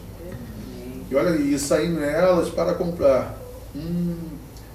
E 1.11 1.15
olha, 1.15 1.37
e 1.37 1.59
saindo 1.59 2.03
elas 2.03 2.49
para 2.49 2.75
comprar. 2.75 3.37
Hum, 3.75 4.15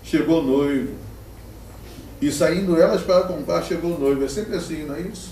chegou 0.03 0.41
o 0.41 0.45
noivo. 0.45 1.08
E 2.21 2.31
saindo 2.31 2.79
elas 2.79 3.01
para 3.01 3.21
comprar, 3.23 3.63
chegou 3.63 3.95
o 3.95 3.99
noivo. 3.99 4.23
É 4.23 4.27
sempre 4.27 4.55
assim, 4.55 4.83
não 4.83 4.95
é 4.95 5.01
isso? 5.01 5.31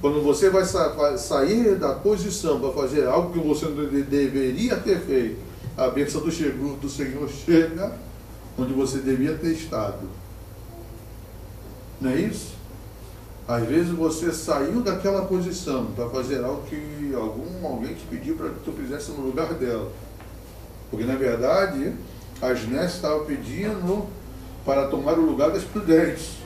Quando 0.00 0.22
você 0.22 0.48
vai 0.48 0.64
sa- 0.64 0.88
vai 0.88 1.18
sair 1.18 1.74
da 1.76 1.92
posição 1.94 2.60
para 2.60 2.70
fazer 2.72 3.06
algo 3.06 3.32
que 3.32 3.38
você 3.46 3.66
não 3.66 3.86
de- 3.86 4.02
deveria 4.04 4.76
ter 4.76 5.00
feito, 5.00 5.38
a 5.76 5.88
bênção 5.88 6.20
do, 6.20 6.30
chegou, 6.30 6.76
do 6.76 6.88
Senhor 6.88 7.28
chega 7.28 7.92
onde 8.56 8.72
você 8.72 8.98
devia 8.98 9.34
ter 9.34 9.52
estado. 9.52 10.08
Não 12.00 12.10
é 12.10 12.16
isso? 12.20 12.56
Às 13.46 13.66
vezes 13.66 13.90
você 13.90 14.32
saiu 14.32 14.82
daquela 14.82 15.22
posição 15.24 15.86
para 15.96 16.08
fazer 16.10 16.44
algo 16.44 16.62
que 16.68 17.12
algum, 17.14 17.66
alguém 17.66 17.94
te 17.94 18.04
pediu 18.08 18.36
para 18.36 18.50
que 18.50 18.60
tu 18.64 18.72
fizesse 18.72 19.10
no 19.12 19.22
lugar 19.22 19.54
dela. 19.54 19.90
Porque 20.90 21.04
na 21.04 21.16
verdade, 21.16 21.92
as 22.40 22.66
Ness 22.68 22.94
estavam 22.94 23.24
pedindo 23.24 24.06
para 24.64 24.88
tomar 24.88 25.18
o 25.18 25.22
lugar 25.22 25.50
das 25.50 25.64
prudentes. 25.64 26.38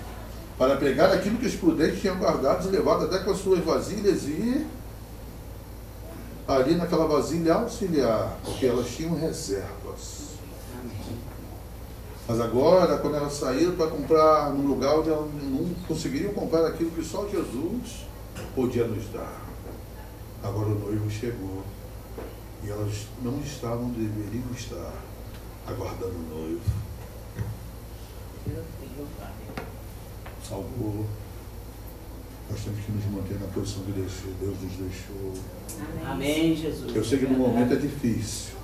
Para 0.58 0.76
pegar 0.76 1.12
aquilo 1.12 1.38
que 1.38 1.46
os 1.46 1.54
prudentes 1.54 2.00
tinham 2.00 2.18
guardado 2.18 2.68
e 2.68 2.70
levado 2.70 3.04
até 3.04 3.18
com 3.18 3.30
as 3.30 3.38
suas 3.38 3.64
vasilhas 3.64 4.24
e 4.24 4.66
ali 6.46 6.74
naquela 6.74 7.06
vasilha 7.06 7.54
auxiliar, 7.54 8.36
porque 8.44 8.66
elas 8.66 8.88
tinham 8.88 9.14
reservas. 9.14 10.32
Mas 12.28 12.40
agora, 12.40 12.98
quando 12.98 13.16
elas 13.16 13.32
saíram 13.32 13.74
para 13.74 13.88
comprar 13.88 14.50
num 14.50 14.66
lugar 14.66 14.98
onde 14.98 15.10
elas 15.10 15.28
não 15.42 15.74
conseguiriam 15.88 16.32
comprar 16.32 16.66
aquilo 16.66 16.90
que 16.90 17.04
só 17.04 17.26
Jesus 17.28 18.06
podia 18.54 18.86
nos 18.86 19.08
dar. 19.08 19.42
Agora 20.42 20.68
o 20.68 20.78
noivo 20.78 21.10
chegou 21.10 21.62
e 22.64 22.70
elas 22.70 23.06
não 23.22 23.40
estavam 23.40 23.86
onde 23.86 24.04
deveriam 24.04 24.50
estar, 24.54 24.92
aguardando 25.66 26.14
o 26.14 26.38
noivo. 26.38 26.81
Salvou. 30.46 31.06
Nós 32.50 32.60
temos 32.64 32.84
que 32.84 32.92
nos 32.92 33.04
manter 33.06 33.40
na 33.40 33.46
posição 33.46 33.82
que 33.84 33.92
Deus 33.92 34.12
nos 34.60 34.72
deixou. 34.72 35.32
Amém, 36.04 36.54
Jesus. 36.54 36.94
Eu 36.94 37.04
sei 37.04 37.18
que 37.20 37.26
no 37.26 37.38
momento 37.38 37.72
é 37.72 37.76
difícil 37.76 38.54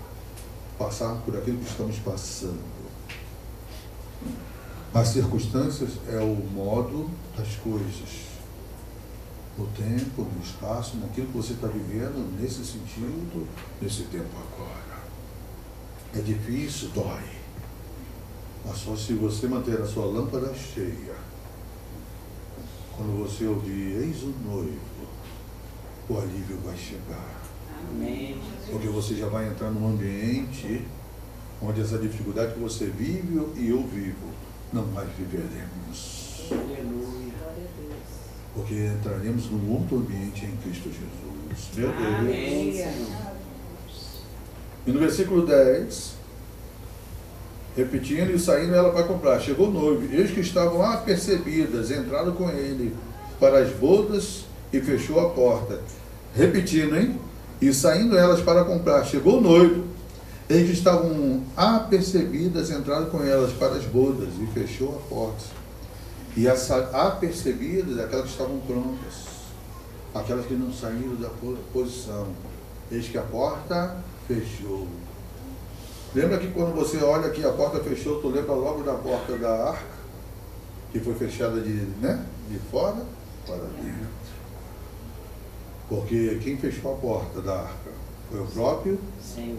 passar 0.79 1.15
por 1.23 1.37
aquilo 1.37 1.59
que 1.59 1.71
estamos 1.71 1.99
passando. 2.01 2.79
As 4.93 5.09
circunstâncias 5.09 5.91
é 6.09 6.19
o 6.19 6.35
modo 6.53 7.11
das 7.37 7.55
coisas. 7.57 8.29
No 9.57 9.67
tempo, 9.69 10.23
no 10.23 10.43
espaço, 10.43 10.97
naquilo 10.99 11.27
que 11.29 11.37
você 11.37 11.55
está 11.55 11.67
vivendo, 11.67 12.41
nesse 12.41 12.65
sentido, 12.65 13.47
nesse 13.83 14.03
tempo 14.05 14.31
agora. 14.37 15.03
É 16.15 16.21
difícil, 16.21 16.91
dói. 16.91 17.38
Mas 18.69 18.79
só 18.79 18.95
se 18.95 19.15
você 19.15 19.49
manter 19.49 19.81
a 19.81 19.87
sua 19.87 20.05
lâmpada 20.05 20.53
cheia, 20.55 21.15
quando 22.95 23.25
você 23.25 23.47
ouvir, 23.47 24.03
eis 24.03 24.23
o 24.23 24.35
noivo, 24.45 24.79
o 26.11 26.19
alívio 26.19 26.59
vai 26.63 26.77
chegar. 26.77 27.43
Amém. 27.91 28.39
Porque 28.71 28.89
você 28.89 29.15
já 29.15 29.27
vai 29.27 29.49
entrar 29.49 29.71
num 29.71 29.89
ambiente 29.89 30.85
onde 31.63 31.81
essa 31.81 31.97
dificuldade 31.97 32.55
que 32.55 32.61
você 32.61 32.87
vive 32.87 33.41
e 33.57 33.71
eu 33.71 33.87
vivo, 33.87 34.29
não 34.71 34.85
mais 34.89 35.09
viveremos. 35.17 36.51
Aleluia. 36.51 37.33
Porque 38.55 38.75
entraremos 38.75 39.51
num 39.51 39.73
outro 39.73 39.97
ambiente 39.97 40.45
em 40.45 40.57
Cristo 40.59 40.91
Jesus. 40.91 41.75
Meu 41.75 41.91
Deus. 41.91 42.19
Amém. 42.19 42.85
E 44.87 44.93
no 44.93 45.01
versículo 45.01 45.47
10, 45.47 46.18
repetindo 47.79 48.35
e 48.35 48.39
saindo 48.41 48.75
ela 48.75 48.91
para 48.91 49.05
comprar, 49.05 49.39
chegou 49.39 49.69
o 49.69 49.71
noivo, 49.71 50.13
eis 50.13 50.33
que 50.33 50.41
estavam 50.41 50.83
apercebidas, 50.83 51.93
entraram 51.93 52.33
com 52.33 52.51
ele 52.51 52.93
para 53.39 53.61
as 53.61 53.71
bodas 53.71 54.45
e 54.73 54.81
fechou 54.81 55.21
a 55.21 55.31
porta. 55.31 55.79
Repetindo, 56.35 56.97
hein? 56.97 57.21
E 57.63 57.73
saindo 57.73 58.19
elas 58.19 58.41
para 58.41 58.65
comprar, 58.65 59.05
chegou 59.05 59.39
o 59.39 59.41
noivo, 59.41 59.85
eis 60.51 60.67
que 60.67 60.73
estavam 60.73 61.45
apercebidas, 61.57 62.69
entraram 62.71 63.07
com 63.07 63.23
elas 63.23 63.53
para 63.53 63.77
as 63.77 63.85
bodas 63.85 64.31
e 64.41 64.47
fechou 64.49 64.97
a 64.97 65.09
porta. 65.09 65.45
E 66.37 66.49
as 66.49 66.69
apercebidas, 66.71 67.97
aquelas 68.01 68.27
que 68.27 68.33
estavam 68.33 68.59
prontas, 68.59 69.29
aquelas 70.13 70.47
que 70.47 70.55
não 70.55 70.73
saíram 70.73 71.15
da 71.15 71.31
posição. 71.73 72.27
Eis 72.91 73.07
que 73.07 73.19
a 73.19 73.23
porta 73.23 73.97
fechou. 74.27 74.89
Lembra 76.15 76.39
que 76.39 76.51
quando 76.53 76.75
você 76.75 76.99
olha 76.99 77.31
que 77.31 77.45
a 77.45 77.53
porta 77.53 77.81
fechou, 77.81 78.21
tu 78.21 78.29
lembra 78.29 78.55
logo 78.55 78.83
da 78.83 78.95
porta 78.95 79.37
da 79.37 79.71
arca, 79.71 79.99
que 80.91 81.01
foi 81.01 81.15
fechada 81.15 81.61
de, 81.61 81.71
né, 82.01 82.25
de 82.49 82.59
fora 82.71 83.05
para 83.47 83.57
dentro. 83.57 84.09
Porque 85.89 86.39
quem 86.43 86.57
fechou 86.57 86.95
a 86.95 86.97
porta 86.97 87.43
da 87.43 87.61
arca 87.61 87.91
foi 88.31 88.41
o 88.41 88.47
próprio. 88.47 88.99
Senhor. 89.23 89.59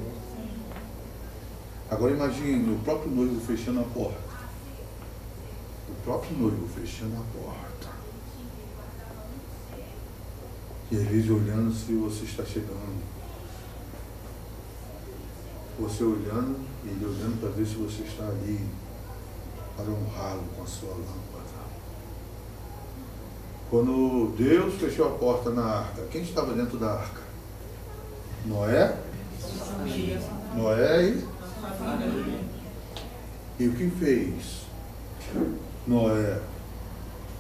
Agora 1.90 2.12
imagine 2.12 2.72
o 2.74 2.80
próprio 2.80 3.12
noivo 3.12 3.40
fechando 3.42 3.80
a 3.82 3.84
porta. 3.84 4.30
O 5.90 6.04
próprio 6.04 6.38
noivo 6.38 6.68
fechando 6.68 7.16
a 7.16 7.40
porta. 7.40 7.90
E 10.92 10.96
vezes 10.96 11.30
olhando 11.30 11.74
se 11.74 11.94
você 11.94 12.26
está 12.26 12.44
chegando. 12.44 13.09
Você 15.80 16.04
olhando 16.04 16.60
e 16.84 16.90
ele 16.90 17.06
olhando 17.06 17.40
para 17.40 17.50
ver 17.50 17.66
se 17.66 17.76
você 17.76 18.04
está 18.04 18.26
ali 18.26 18.68
para 19.78 19.86
honrá-lo 19.86 20.44
com 20.56 20.64
a 20.64 20.66
sua 20.66 20.90
lâmpada. 20.90 21.40
Quando 23.70 24.36
Deus 24.38 24.74
fechou 24.76 25.08
a 25.08 25.12
porta 25.12 25.52
na 25.52 25.64
arca, 25.64 26.02
quem 26.12 26.22
estava 26.22 26.54
dentro 26.54 26.78
da 26.78 26.92
arca? 26.92 27.22
Noé? 28.46 28.98
Noé 30.56 31.04
e? 31.06 31.28
E 33.60 33.68
o 33.68 33.76
que 33.76 33.90
fez 33.92 34.66
Noé? 35.88 36.42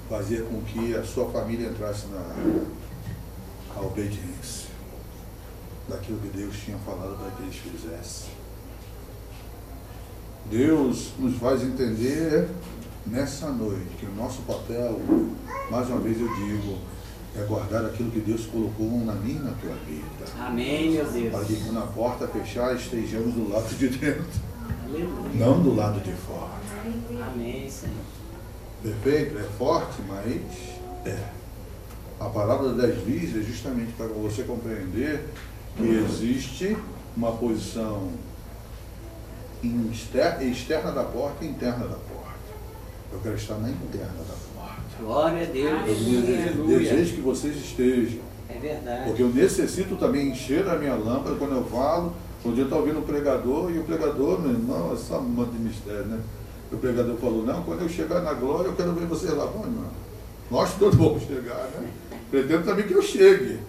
Fazer 0.10 0.46
com 0.46 0.62
que 0.62 0.96
a 0.96 1.04
sua 1.04 1.30
família 1.30 1.68
entrasse 1.68 2.08
na 2.08 2.20
arca. 2.20 2.66
A 3.76 3.82
obediência 3.82 4.59
daquilo 5.90 6.20
que 6.20 6.38
Deus 6.38 6.56
tinha 6.58 6.78
falado 6.80 7.18
para 7.18 7.32
que 7.32 7.44
eles 7.44 7.56
fizessem. 7.56 8.30
Deus 10.50 11.12
nos 11.20 11.38
faz 11.38 11.62
entender 11.62 12.48
nessa 13.06 13.50
noite 13.52 13.90
que 14.00 14.06
o 14.06 14.16
nosso 14.16 14.42
papel, 14.44 15.00
mais 15.70 15.88
uma 15.90 16.00
vez 16.00 16.20
eu 16.20 16.28
digo, 16.36 16.78
é 17.36 17.44
guardar 17.44 17.86
aquilo 17.86 18.10
que 18.12 18.20
Deus 18.20 18.46
colocou 18.48 19.04
na 19.06 19.14
minha 19.14 19.40
e 19.40 19.44
na 19.44 19.52
tua 19.52 19.76
vida. 19.86 20.26
Amém, 20.40 20.92
meu 20.92 21.06
Deus. 21.06 21.32
Para 21.32 21.46
que 21.46 21.56
quando 21.64 21.78
a 21.80 21.88
porta 21.88 22.28
fechar, 22.28 22.76
estejamos 22.76 23.34
do 23.34 23.50
lado 23.50 23.68
de 23.76 23.90
dentro, 23.90 24.26
Aleluia. 24.86 25.30
não 25.36 25.62
do 25.62 25.76
lado 25.76 26.00
de 26.02 26.14
fora. 26.14 26.60
Amém, 27.32 27.70
Senhor. 27.70 27.96
Perfeito? 28.82 29.38
É 29.38 29.44
forte, 29.58 30.02
mas 30.08 30.42
é. 31.06 31.20
A 32.20 32.26
palavra 32.26 32.74
das 32.74 32.96
vis 33.04 33.36
é 33.36 33.42
justamente 33.42 33.94
para 33.94 34.08
você 34.08 34.44
compreender 34.44 35.26
que 35.78 35.84
existe 35.84 36.78
uma 37.15 37.32
posição 37.34 38.09
externa, 40.41 40.91
da 40.91 41.03
porta 41.03 41.43
e 41.43 41.47
interna 41.47 41.86
da 41.86 41.95
porta. 41.95 42.39
Eu 43.11 43.20
quero 43.20 43.36
estar 43.36 43.55
na 43.55 43.70
interna 43.70 44.24
da 44.28 44.36
porta. 44.55 44.82
Glória 44.99 45.43
a 45.43 45.51
Deus. 45.51 45.82
Eu 46.57 46.80
desejo, 46.80 47.15
que 47.15 47.22
vocês 47.22 47.55
estejam. 47.55 48.20
É 48.49 48.57
verdade. 48.59 49.05
Porque 49.05 49.24
eu 49.24 49.30
necessito 49.30 49.95
também 49.95 50.30
encher 50.30 50.67
a 50.67 50.76
minha 50.76 50.95
lâmpada 50.95 51.36
quando 51.36 51.55
eu 51.55 51.63
falo. 51.65 52.13
Um 52.43 52.53
dia 52.53 52.63
eu 52.63 52.67
estou 52.67 52.80
ouvindo 52.80 52.99
o 52.99 53.03
pregador 53.03 53.70
e 53.70 53.80
o 53.80 53.84
pregador, 53.84 54.39
meu 54.39 54.51
irmão, 54.51 54.93
é 54.93 54.95
só 54.95 55.20
um 55.20 55.24
monte 55.24 55.51
de 55.51 55.59
mistério, 55.59 56.05
né? 56.05 56.22
O 56.72 56.78
pregador 56.78 57.17
falou, 57.17 57.43
não, 57.43 57.63
quando 57.63 57.82
eu 57.82 57.89
chegar 57.89 58.22
na 58.22 58.34
glória, 58.34 58.70
eu 58.70 58.76
quero 58.76 58.93
ver 58.93 59.05
vocês 59.07 59.34
lá. 59.34 59.45
Bom, 59.45 59.63
irmão, 59.63 59.89
nós 60.49 60.74
todos 60.78 60.95
vamos 60.97 61.24
chegar, 61.24 61.67
né? 61.76 61.89
Pretendo 62.32 62.63
também 62.63 62.88
que 62.88 62.93
eu 62.93 63.01
chegue, 63.01 63.59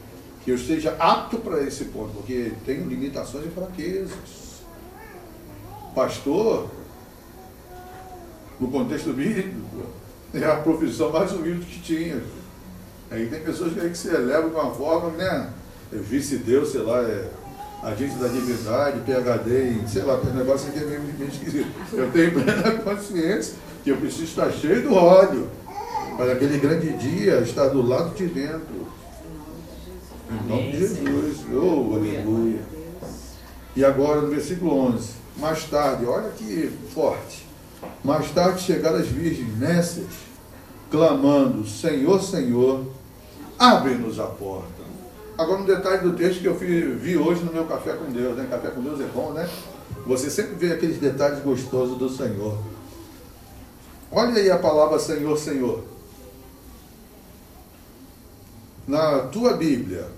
que 0.45 0.51
eu 0.51 0.55
esteja 0.55 0.97
apto 0.99 1.39
para 1.39 1.63
esse 1.63 1.87
ponto, 1.87 2.13
porque 2.15 2.53
tenho 2.65 2.89
limitações 2.89 3.47
e 3.47 3.51
fraquezas. 3.51 4.61
Pastor, 5.95 6.71
no 8.59 8.69
contexto 8.69 9.13
bíblico, 9.13 9.57
é 10.33 10.45
a 10.45 10.57
profissão 10.57 11.11
mais 11.11 11.33
humilde 11.33 11.67
que 11.67 11.81
tinha. 11.81 12.23
Aí 13.11 13.27
tem 13.27 13.41
pessoas 13.41 13.73
que, 13.73 13.81
aí 13.81 13.91
que 13.91 13.99
se 13.99 14.09
elevam 14.09 14.51
de 14.51 14.55
uma 14.55 14.71
forma, 14.71 15.11
né? 15.11 15.51
Eu 15.91 16.03
vice-deus, 16.03 16.71
sei 16.71 16.83
lá, 16.83 17.01
é 17.01 17.29
agente 17.83 18.15
da 18.17 18.29
divindade, 18.29 19.01
PHD, 19.01 19.71
em, 19.71 19.89
sei 19.89 20.03
lá, 20.03 20.19
um 20.19 20.35
negócio 20.35 20.69
aqui 20.69 20.79
é 20.79 20.85
meio, 20.85 21.03
meio 21.03 21.31
esquisito. 21.31 21.71
Eu 21.93 22.11
tenho 22.13 22.33
plena 22.33 22.79
consciência 22.85 23.55
que 23.83 23.91
eu 23.91 23.97
preciso 23.97 24.25
estar 24.25 24.51
cheio 24.53 24.83
do 24.83 24.95
óleo 24.95 25.49
para 26.17 26.33
aquele 26.33 26.59
grande 26.59 26.93
dia 26.93 27.41
estar 27.41 27.69
do 27.69 27.83
lado 27.83 28.15
de 28.15 28.27
dentro. 28.27 29.00
Em 30.31 30.49
nome 30.49 30.73
de 30.73 30.79
Jesus. 30.79 31.39
Oh, 31.53 31.95
aleluia. 31.95 32.61
E 33.75 33.85
agora 33.85 34.21
no 34.21 34.29
versículo 34.29 34.77
11. 34.95 35.11
Mais 35.37 35.65
tarde, 35.65 36.07
olha 36.07 36.31
que 36.31 36.71
forte. 36.95 37.47
Mais 38.05 38.31
tarde 38.31 38.63
chegaram 38.63 38.99
as 38.99 39.09
virgens 39.09 39.59
nécias, 39.59 40.07
clamando: 40.91 41.67
Senhor, 41.67 42.23
Senhor, 42.23 42.85
abre-nos 43.59 44.21
a 44.21 44.27
porta. 44.27 44.81
Agora 45.37 45.63
um 45.63 45.65
detalhe 45.65 46.03
do 46.03 46.13
texto 46.13 46.41
que 46.41 46.47
eu 46.47 46.55
vi 46.55 47.17
hoje 47.17 47.43
no 47.43 47.53
meu 47.53 47.65
café 47.65 47.95
com 47.95 48.13
Deus, 48.13 48.37
né? 48.37 48.47
Café 48.51 48.69
com 48.69 48.83
Deus 48.83 49.01
é 49.01 49.07
bom, 49.07 49.33
né? 49.33 49.49
você 50.07 50.31
sempre 50.31 50.55
vê 50.55 50.73
aqueles 50.73 50.99
detalhes 50.99 51.43
gostosos 51.43 51.97
do 51.99 52.09
Senhor. 52.09 52.59
Olha 54.11 54.35
aí 54.35 54.51
a 54.51 54.59
palavra 54.59 54.99
Senhor, 54.99 55.37
Senhor. 55.39 55.85
Na 58.87 59.21
tua 59.21 59.57
Bíblia, 59.57 60.09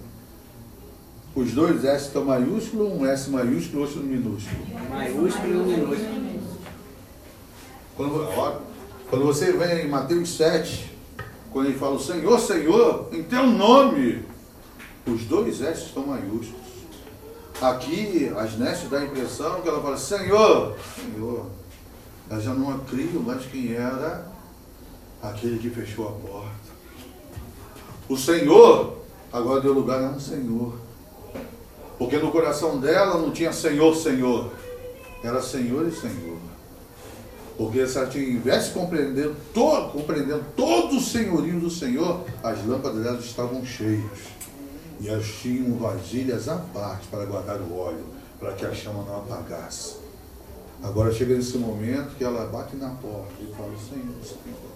os 1.35 1.53
dois 1.53 1.85
S 1.85 2.07
estão 2.07 2.25
maiúsculo, 2.25 2.95
um 2.95 3.07
S 3.07 3.31
maiúsculo 3.31 3.79
e 3.79 3.83
outro 3.83 4.01
minúsculo. 4.01 4.67
Maiúsculo 4.91 5.49
e 5.49 5.57
um 5.57 5.65
minúsculo. 5.65 6.23
Quando, 7.97 8.29
ó, 8.37 8.61
quando 9.09 9.25
você 9.25 9.53
vem 9.53 9.87
em 9.87 9.89
Mateus 9.89 10.37
7, 10.37 10.93
quando 11.51 11.67
ele 11.67 11.79
fala 11.79 11.99
Senhor, 11.99 12.39
Senhor, 12.39 13.09
em 13.13 13.23
teu 13.23 13.47
nome, 13.47 14.25
os 15.07 15.25
dois 15.25 15.61
S 15.61 15.87
estão 15.87 16.07
maiúsculos. 16.07 16.63
Aqui, 17.61 18.33
as 18.37 18.59
Nestes 18.59 18.91
dá 18.91 18.99
a 18.99 19.05
impressão 19.05 19.61
que 19.61 19.69
ela 19.69 19.81
fala, 19.81 19.97
Senhor, 19.97 20.77
Senhor. 20.97 21.47
Ela 22.29 22.41
já 22.41 22.55
não 22.55 22.79
criam 22.81 23.23
mais 23.23 23.45
quem 23.47 23.75
era 23.75 24.27
aquele 25.23 25.59
que 25.59 25.71
fechou 25.71 26.09
a 26.09 26.13
porta. 26.13 26.73
O 28.09 28.17
Senhor 28.17 28.99
agora 29.33 29.61
deu 29.61 29.73
lugar 29.73 30.03
a 30.03 30.09
um 30.09 30.21
Senhor. 30.21 30.75
Porque 31.99 32.19
no 32.19 32.31
coração 32.31 32.79
dela 32.79 33.19
não 33.19 33.31
tinha 33.31 33.53
Senhor, 33.53 33.95
Senhor. 33.95 34.51
Era 35.23 35.41
Senhor 35.41 35.87
e 35.87 35.93
Senhor. 35.93 36.39
Porque 37.57 37.87
se 37.87 37.99
ela 37.99 38.09
estivesse 38.09 38.73
compreendendo 38.73 39.37
todo, 39.53 39.93
compreendendo 39.93 40.45
todo 40.57 40.97
o 40.97 41.01
senhorio 41.01 41.61
do 41.61 41.71
Senhor, 41.71 42.25
as 42.43 42.67
lâmpadas 42.67 43.03
delas 43.03 43.25
estavam 43.25 43.65
cheias. 43.65 44.33
E 45.01 45.09
elas 45.09 45.27
tinham 45.27 45.77
vasilhas 45.77 46.49
à 46.49 46.57
parte 46.57 47.07
para 47.09 47.25
guardar 47.25 47.61
o 47.61 47.77
óleo, 47.77 48.05
para 48.39 48.53
que 48.53 48.65
a 48.65 48.73
chama 48.73 49.05
não 49.05 49.19
apagasse. 49.19 49.97
Agora 50.83 51.13
chega 51.13 51.37
nesse 51.37 51.59
momento 51.59 52.17
que 52.17 52.25
ela 52.25 52.47
bate 52.47 52.75
na 52.77 52.91
porta 52.91 53.33
e 53.41 53.47
fala, 53.55 53.73
Senhor, 53.77 54.15
Senhor. 54.25 54.73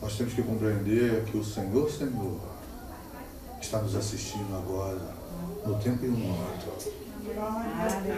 Nós 0.00 0.16
temos 0.16 0.32
que 0.32 0.42
compreender 0.42 1.24
que 1.24 1.36
o 1.36 1.44
Senhor, 1.44 1.90
Senhor, 1.90 2.38
está 3.60 3.78
nos 3.78 3.94
assistindo 3.94 4.54
agora, 4.56 5.14
no 5.66 5.74
tempo 5.76 6.04
e 6.04 6.08
no 6.08 6.18
momento. 6.18 7.00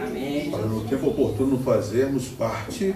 Amém. 0.07 0.49
Para 0.49 0.65
no 0.65 0.83
tempo 0.85 1.07
oportuno 1.07 1.59
fazermos 1.59 2.27
parte 2.29 2.95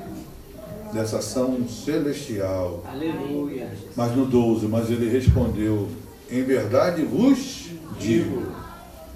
dessa 0.93 1.17
ação 1.17 1.67
celestial. 1.67 2.83
Aleluia. 2.85 3.71
Mas 3.95 4.15
no 4.15 4.25
12, 4.25 4.67
mas 4.67 4.89
ele 4.89 5.09
respondeu, 5.09 5.89
em 6.29 6.43
verdade 6.43 7.03
vos 7.03 7.69
digo 7.99 8.51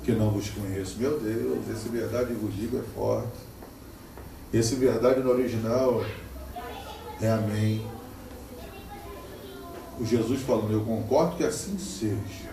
que 0.03 0.11
não 0.11 0.32
vos 0.32 0.49
conheço. 0.49 0.99
Meu 0.99 1.19
Deus, 1.19 1.69
esse 1.69 1.89
verdade 1.89 2.34
vos 2.34 2.53
digo 2.55 2.77
é 2.77 2.84
forte. 2.93 3.51
Esse 4.53 4.75
verdade 4.75 5.21
no 5.21 5.32
original 5.32 6.03
é 7.21 7.29
amém. 7.29 7.86
O 9.99 10.05
Jesus 10.05 10.41
falando, 10.41 10.73
eu 10.73 10.82
concordo 10.82 11.38
que 11.38 11.43
assim 11.43 11.77
seja. 11.77 12.51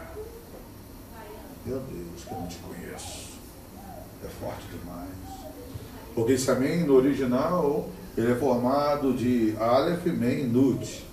Meu 1.69 1.81
Deus, 1.81 2.25
que 2.25 2.33
eu 2.33 2.39
não 2.39 2.47
te 2.47 2.57
conheço. 2.61 3.29
É 4.25 4.29
forte 4.41 4.67
demais. 4.69 5.53
Porque 6.15 6.33
esse 6.33 6.51
amém 6.51 6.85
no 6.85 6.95
original, 6.95 7.91
ele 8.17 8.33
é 8.33 8.35
formado 8.37 9.13
de 9.13 9.55
Aleph, 9.61 10.07
Men 10.07 10.41
e 10.41 10.45
Nut. 10.45 11.07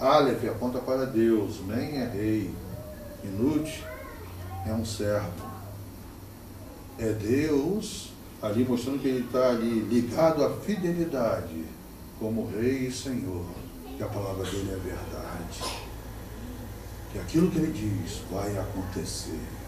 Aleph 0.00 0.44
aponta 0.44 0.78
para 0.78 1.06
Deus, 1.06 1.58
Men 1.66 1.96
é 1.96 2.08
rei, 2.08 2.54
e 3.24 3.26
Nut 3.26 3.84
é 4.64 4.72
um 4.72 4.84
servo. 4.84 5.44
É 7.00 7.10
Deus 7.12 8.12
ali 8.40 8.64
mostrando 8.64 9.00
que 9.00 9.08
ele 9.08 9.24
está 9.24 9.48
ali 9.48 9.80
ligado 9.80 10.44
à 10.44 10.50
fidelidade 10.60 11.64
como 12.20 12.48
rei 12.48 12.86
e 12.86 12.92
senhor. 12.92 13.44
Que 13.96 14.04
a 14.04 14.06
palavra 14.06 14.44
dele 14.44 14.70
é 14.70 14.76
verdade. 14.76 15.82
Que 17.10 17.18
aquilo 17.18 17.50
que 17.50 17.58
ele 17.58 17.72
diz 17.72 18.20
vai 18.30 18.56
acontecer. 18.56 19.65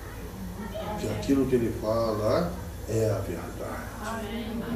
Que 1.00 1.09
aquilo 1.09 1.46
que 1.46 1.54
ele 1.54 1.72
fala 1.80 2.52
é 2.88 3.11
a 3.11 3.18
verdade. 3.18 3.78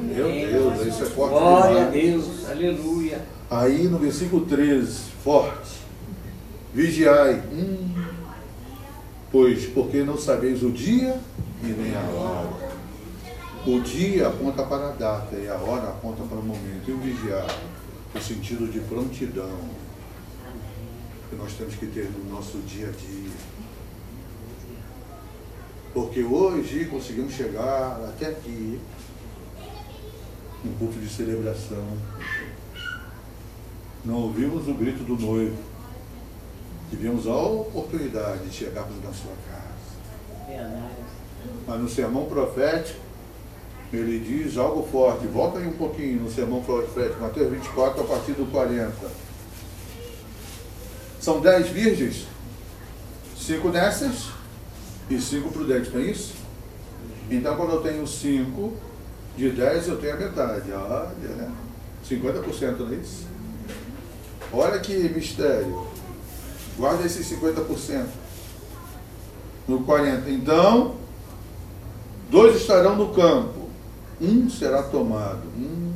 Meu 0.02 0.28
Deus, 0.28 0.86
isso 0.86 1.02
é 1.02 1.06
forte 1.06 1.30
Glória 1.32 1.86
a. 1.86 1.90
Deus. 1.90 2.50
Aleluia. 2.50 3.22
Aí 3.50 3.88
no 3.88 3.98
versículo 3.98 4.46
13, 4.46 4.98
forte. 5.22 5.82
Vigiai, 6.74 7.42
hum, 7.52 7.94
pois 9.30 9.66
porque 9.66 10.02
não 10.02 10.16
sabeis 10.16 10.62
o 10.62 10.70
dia 10.70 11.18
e 11.62 11.66
nem 11.66 11.94
a 11.94 12.00
hora. 12.00 12.72
O 13.66 13.80
dia 13.80 14.28
aponta 14.28 14.62
para 14.64 14.88
a 14.88 14.92
data 14.92 15.36
e 15.36 15.48
a 15.48 15.54
hora 15.54 15.88
aponta 15.88 16.22
para 16.24 16.38
o 16.38 16.42
momento. 16.42 16.88
E 16.88 16.92
o 16.92 16.98
vigiar, 16.98 17.46
o 18.14 18.20
sentido 18.20 18.70
de 18.70 18.80
prontidão 18.80 19.58
que 21.30 21.36
nós 21.36 21.52
temos 21.54 21.74
que 21.76 21.86
ter 21.86 22.10
no 22.10 22.34
nosso 22.34 22.58
dia 22.58 22.88
a 22.88 22.90
dia. 22.90 23.30
Porque 25.92 26.22
hoje 26.22 26.86
conseguimos 26.86 27.34
chegar 27.34 28.00
até 28.08 28.26
aqui, 28.26 28.80
no 30.64 30.72
culto 30.76 30.98
de 30.98 31.08
celebração. 31.08 31.84
Não 34.04 34.14
ouvimos 34.14 34.66
o 34.68 34.74
grito 34.74 35.04
do 35.04 35.16
noivo. 35.16 35.56
Tivemos 36.88 37.26
a 37.26 37.36
oportunidade 37.36 38.44
de 38.44 38.54
chegarmos 38.54 39.02
na 39.02 39.12
sua 39.12 39.32
casa. 39.48 39.72
Mas 41.66 41.80
no 41.80 41.88
sermão 41.88 42.26
profético, 42.26 43.00
ele 43.92 44.18
diz 44.18 44.56
algo 44.56 44.88
forte. 44.90 45.26
Volta 45.26 45.58
aí 45.58 45.66
um 45.66 45.76
pouquinho 45.76 46.22
no 46.22 46.30
sermão 46.30 46.62
profético, 46.62 47.20
Mateus 47.20 47.50
24, 47.50 48.00
a 48.00 48.04
partir 48.04 48.32
do 48.32 48.50
40. 48.50 48.92
São 51.20 51.40
dez 51.40 51.68
virgens, 51.68 52.26
cinco 53.36 53.70
dessas 53.70 54.41
e 55.10 55.20
cinco 55.20 55.50
prudentes, 55.50 55.92
não 55.92 56.00
é 56.00 56.04
isso? 56.04 56.34
Então, 57.30 57.56
quando 57.56 57.72
eu 57.72 57.80
tenho 57.80 58.06
cinco 58.06 58.74
de 59.36 59.50
dez, 59.50 59.88
eu 59.88 59.96
tenho 59.96 60.14
a 60.14 60.16
metade. 60.16 60.72
Olha, 60.72 61.28
né? 61.36 61.52
50%, 62.08 62.78
não 62.78 62.88
é 62.90 62.94
isso? 62.96 63.26
Olha 64.52 64.78
que 64.80 64.94
mistério. 65.08 65.86
Guarda 66.76 67.06
esses 67.06 67.26
50%. 67.38 68.06
No 69.66 69.84
40. 69.84 70.28
Então, 70.30 70.96
dois 72.30 72.56
estarão 72.56 72.96
no 72.96 73.14
campo, 73.14 73.68
um 74.20 74.50
será 74.50 74.82
tomado. 74.82 75.46
Hum. 75.56 75.92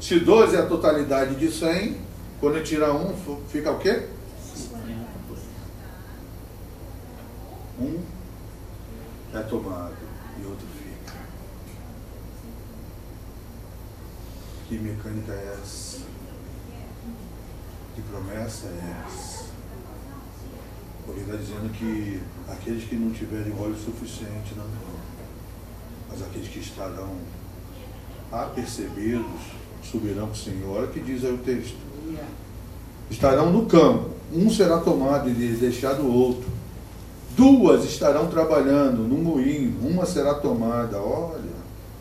Se 0.00 0.18
12 0.18 0.56
é 0.56 0.60
a 0.60 0.66
totalidade 0.66 1.34
de 1.34 1.50
100, 1.50 1.96
quando 2.40 2.62
tira 2.62 2.92
um, 2.92 3.14
fica 3.48 3.70
o 3.70 3.78
quê? 3.78 4.06
Um 7.78 8.19
é 9.34 9.42
tomado 9.42 9.94
e 10.40 10.46
outro 10.46 10.66
fica. 10.76 11.18
Que 14.68 14.78
mecânica 14.78 15.32
é 15.32 15.58
essa? 15.62 16.00
Que 17.94 18.02
promessa 18.02 18.66
é 18.66 19.04
essa? 19.06 19.44
Porque 21.04 21.20
está 21.20 21.36
dizendo 21.36 21.72
que 21.72 22.20
aqueles 22.48 22.84
que 22.84 22.96
não 22.96 23.12
tiverem 23.12 23.52
óleo 23.58 23.76
suficiente 23.76 24.54
não. 24.56 24.66
Mas 26.08 26.22
aqueles 26.22 26.48
que 26.48 26.58
estarão 26.58 27.16
apercebidos 28.32 29.40
subirão 29.82 30.26
com 30.26 30.32
o 30.32 30.36
Senhor. 30.36 30.76
Olha 30.76 30.86
o 30.86 30.92
que 30.92 31.00
diz 31.00 31.24
aí 31.24 31.32
o 31.32 31.38
texto. 31.38 31.76
Estarão 33.10 33.52
no 33.52 33.66
campo, 33.66 34.10
um 34.32 34.48
será 34.50 34.78
tomado 34.78 35.28
e 35.28 35.32
deixado 35.32 36.02
o 36.02 36.12
outro. 36.12 36.49
Duas 37.36 37.84
estarão 37.84 38.26
trabalhando 38.26 39.02
no 39.02 39.16
moinho, 39.16 39.74
uma 39.82 40.04
será 40.04 40.34
tomada, 40.34 40.98
olha, 40.98 41.40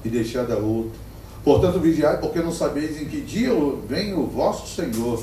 e 0.04 0.10
deixada 0.10 0.56
a 0.56 0.58
outra. 0.58 1.00
Portanto, 1.44 1.80
vigiai, 1.80 2.18
porque 2.18 2.40
não 2.40 2.52
sabeis 2.52 3.02
em 3.02 3.06
que 3.06 3.22
dia 3.22 3.52
vem 3.88 4.14
o 4.14 4.26
vosso 4.26 4.68
Senhor. 4.76 5.22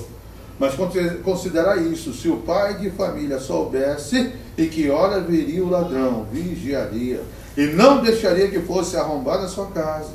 Mas 0.58 0.74
considerai 1.22 1.80
isso, 1.80 2.14
se 2.14 2.28
o 2.28 2.38
pai 2.38 2.78
de 2.78 2.90
família 2.90 3.38
soubesse 3.38 4.32
e 4.56 4.66
que 4.66 4.88
hora 4.88 5.20
viria 5.20 5.62
o 5.62 5.68
ladrão, 5.68 6.24
vigiaria, 6.32 7.20
e 7.54 7.66
não 7.66 8.02
deixaria 8.02 8.48
que 8.48 8.60
fosse 8.60 8.96
arrombada 8.96 9.44
a 9.44 9.48
sua 9.48 9.66
casa. 9.66 10.14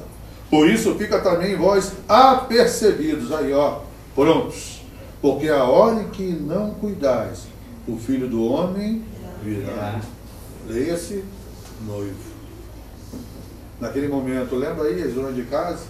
Por 0.49 0.67
isso 0.67 0.95
fica 0.95 1.19
também 1.19 1.55
vós 1.55 1.93
apercebidos, 2.09 3.31
aí 3.31 3.53
ó, 3.53 3.81
prontos. 4.15 4.81
Porque 5.21 5.47
a 5.47 5.63
hora 5.63 6.05
que 6.05 6.23
não 6.23 6.71
cuidais, 6.71 7.43
o 7.87 7.95
filho 7.95 8.27
do 8.27 8.43
homem 8.43 9.03
virá. 9.43 10.01
Leia-se 10.67 11.23
noivo. 11.85 12.31
Naquele 13.79 14.07
momento, 14.07 14.55
lembra 14.55 14.85
aí 14.85 15.01
as 15.01 15.13
donas 15.13 15.35
de 15.35 15.43
casa? 15.43 15.85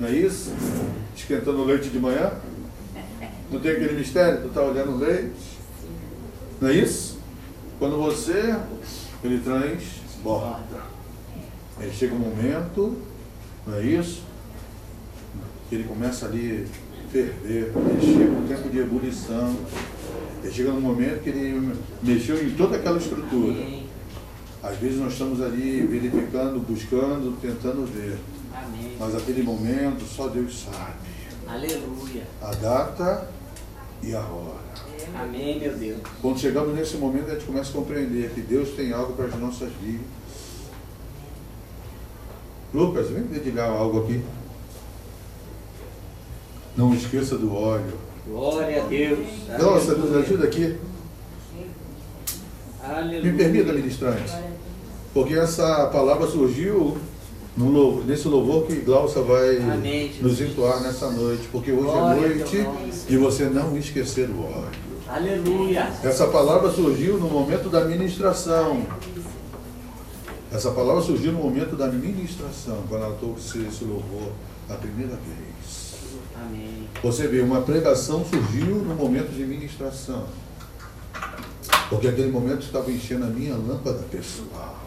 Não 0.00 0.08
é 0.08 0.12
isso? 0.12 0.52
Esquentando 1.16 1.62
o 1.62 1.64
leite 1.64 1.88
de 1.88 1.98
manhã? 1.98 2.32
Não 3.50 3.60
tem 3.60 3.72
aquele 3.72 3.98
mistério? 3.98 4.40
Tu 4.42 4.48
está 4.48 4.62
olhando 4.62 4.92
o 4.92 4.98
leite? 4.98 5.58
Não 6.60 6.68
é 6.68 6.74
isso? 6.74 7.18
Quando 7.78 7.96
você, 7.96 8.56
ele 9.22 9.40
transborda. 9.40 10.82
Aí 11.78 11.90
chega 11.92 12.14
um 12.14 12.18
momento, 12.18 12.96
não 13.66 13.76
é 13.76 13.82
isso? 13.84 14.22
Que 15.68 15.76
ele 15.76 15.84
começa 15.84 16.26
ali 16.26 16.66
ferver, 17.10 17.72
chega 18.00 18.30
um 18.30 18.46
tempo 18.46 18.68
de 18.68 18.78
ebulição, 18.78 19.56
chega 20.50 20.70
num 20.70 20.80
momento 20.80 21.22
que 21.22 21.30
ele 21.30 21.74
mexeu 22.02 22.42
em 22.42 22.50
toda 22.50 22.76
aquela 22.76 22.98
estrutura. 22.98 23.52
Amém. 23.52 23.86
Às 24.62 24.78
vezes 24.78 24.98
nós 24.98 25.12
estamos 25.12 25.42
ali 25.42 25.86
verificando, 25.86 26.58
buscando, 26.60 27.38
tentando 27.40 27.86
ver. 27.86 28.18
Amém. 28.54 28.96
Mas 28.98 29.14
aquele 29.14 29.42
momento 29.42 30.04
só 30.04 30.28
Deus 30.28 30.64
sabe. 30.64 30.94
Aleluia. 31.46 32.26
A 32.40 32.50
data 32.54 33.28
e 34.02 34.14
a 34.14 34.20
hora. 34.20 34.64
Amém, 35.14 35.60
meu 35.60 35.76
Deus. 35.76 36.00
Quando 36.20 36.38
chegamos 36.38 36.74
nesse 36.74 36.96
momento, 36.96 37.30
a 37.30 37.34
gente 37.34 37.44
começa 37.44 37.70
a 37.70 37.74
compreender 37.74 38.30
que 38.30 38.40
Deus 38.40 38.70
tem 38.70 38.92
algo 38.92 39.12
para 39.12 39.26
as 39.26 39.38
nossas 39.38 39.70
vidas. 39.82 40.06
Lucas, 42.72 43.08
vem 43.10 43.22
dedilhar 43.22 43.70
algo 43.70 44.02
aqui. 44.02 44.22
Não 46.76 46.92
esqueça 46.92 47.38
do 47.38 47.54
óleo. 47.54 47.98
Glória 48.26 48.82
a 48.82 48.86
Deus. 48.86 49.18
Nossa, 49.58 49.94
nos 49.94 50.16
ajuda 50.16 50.44
aqui. 50.44 50.76
Aleluia. 52.82 53.32
Me 53.32 53.38
permita, 53.38 53.72
ministrante. 53.72 54.32
Porque 55.12 55.34
essa 55.34 55.86
palavra 55.86 56.26
surgiu 56.26 56.96
no 57.56 57.70
louvor, 57.70 58.04
nesse 58.04 58.26
louvor 58.26 58.66
que 58.66 58.76
Glaucia 58.76 59.22
vai 59.22 59.58
Amém, 59.58 60.12
nos 60.20 60.40
entoar 60.40 60.82
nessa 60.82 61.10
noite. 61.10 61.48
Porque 61.52 61.70
hoje 61.70 61.82
Glória 61.82 62.26
é 62.26 62.34
noite 62.36 62.66
de 63.08 63.16
você 63.16 63.44
não 63.44 63.76
esquecer 63.76 64.28
o 64.28 64.42
óleo. 64.42 64.70
Aleluia. 65.06 65.92
Essa 66.02 66.26
palavra 66.26 66.70
surgiu 66.70 67.18
no 67.18 67.28
momento 67.28 67.68
da 67.68 67.84
ministração. 67.84 68.84
Essa 70.52 70.70
palavra 70.70 71.02
surgiu 71.02 71.32
no 71.32 71.38
momento 71.40 71.76
da 71.76 71.88
ministração, 71.88 72.84
quando 72.88 73.04
ela 73.04 73.16
trouxe 73.16 73.66
esse 73.66 73.84
louvor 73.84 74.32
a 74.68 74.74
primeira 74.74 75.12
vez. 75.12 75.53
Amém. 76.44 76.88
Você 77.02 77.26
vê, 77.26 77.40
uma 77.40 77.62
pregação 77.62 78.24
surgiu 78.24 78.66
no 78.66 78.94
momento 78.94 79.30
de 79.32 79.44
ministração. 79.44 80.26
Porque 81.88 82.08
aquele 82.08 82.30
momento 82.30 82.62
estava 82.62 82.90
enchendo 82.90 83.24
a 83.24 83.28
minha 83.28 83.54
lâmpada 83.56 84.02
pessoal. 84.10 84.80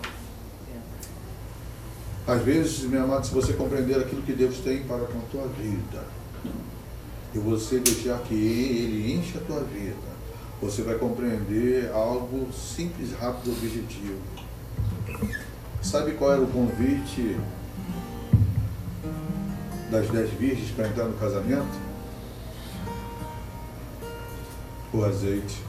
Às 2.27 2.41
vezes, 2.41 2.81
meu 2.81 3.03
amado, 3.03 3.25
se 3.25 3.33
você 3.33 3.53
compreender 3.53 3.97
aquilo 3.97 4.21
que 4.21 4.33
Deus 4.33 4.57
tem 4.57 4.83
para 4.83 5.05
com 5.05 5.17
a 5.17 5.21
tua 5.31 5.47
vida, 5.47 6.03
e 7.33 7.39
você 7.39 7.79
deixar 7.79 8.19
que 8.19 8.33
Ele 8.33 9.13
enche 9.13 9.37
a 9.37 9.41
tua 9.41 9.61
vida, 9.61 10.17
você 10.61 10.81
vai 10.81 10.95
compreender 10.95 11.89
algo 11.93 12.51
simples, 12.51 13.11
rápido 13.19 13.49
e 13.49 13.67
objetivo. 13.67 14.21
Sabe 15.81 16.13
qual 16.13 16.33
era 16.33 16.41
o 16.41 16.47
convite 16.47 17.37
das 19.89 20.07
dez 20.09 20.29
virgens 20.31 20.71
para 20.71 20.87
entrar 20.87 21.05
no 21.05 21.13
casamento? 21.17 21.87
O 24.93 25.03
azeite. 25.03 25.61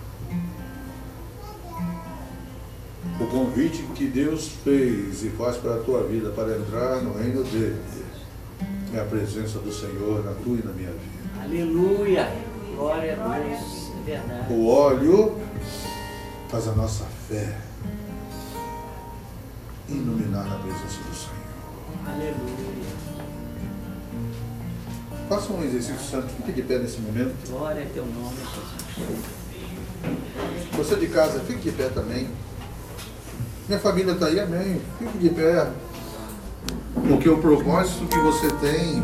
O 3.21 3.27
convite 3.27 3.83
que 3.95 4.07
Deus 4.07 4.49
fez 4.63 5.25
e 5.25 5.31
faz 5.31 5.57
para 5.57 5.75
a 5.75 5.79
tua 5.79 6.05
vida 6.05 6.31
para 6.31 6.57
entrar 6.57 7.03
no 7.03 7.19
reino 7.19 7.43
dele 7.45 7.81
é 8.95 9.01
a 9.01 9.05
presença 9.05 9.59
do 9.59 9.73
Senhor 9.73 10.25
na 10.25 10.33
tua 10.33 10.59
e 10.59 10.65
na 10.65 10.73
minha 10.73 10.91
vida. 10.91 11.43
Aleluia. 11.43 12.33
Glória 12.75 13.23
a 13.23 13.39
Deus. 13.39 13.93
É 14.01 14.11
verdade. 14.11 14.53
O 14.53 14.69
óleo 14.69 15.37
faz 16.49 16.69
a 16.69 16.73
nossa 16.73 17.05
fé 17.29 17.59
iluminar 19.89 20.49
na 20.49 20.57
presença 20.59 21.03
do 21.03 21.15
Senhor. 21.15 21.39
Aleluia. 22.07 22.98
Faça 25.29 25.53
um 25.53 25.63
exercício 25.63 26.01
santo, 26.01 26.29
fique 26.39 26.53
de 26.53 26.63
pé 26.63 26.79
nesse 26.79 26.99
momento. 27.01 27.35
Glória 27.51 27.83
a 27.83 27.87
teu 27.87 28.07
nome, 28.07 28.37
Jesus. 28.97 29.39
Você 30.73 30.97
de 30.97 31.09
casa, 31.09 31.41
fique 31.41 31.71
de 31.71 31.73
pé 31.73 31.91
também. 31.91 32.31
Minha 33.69 33.79
família 33.79 34.13
está 34.13 34.27
aí, 34.27 34.41
amém. 34.41 34.81
Fique 34.99 35.19
de 35.19 35.29
pé. 35.29 35.71
Porque 37.07 37.29
o 37.29 37.37
propósito 37.39 38.07
que 38.07 38.19
você 38.21 38.49
tem 38.53 38.97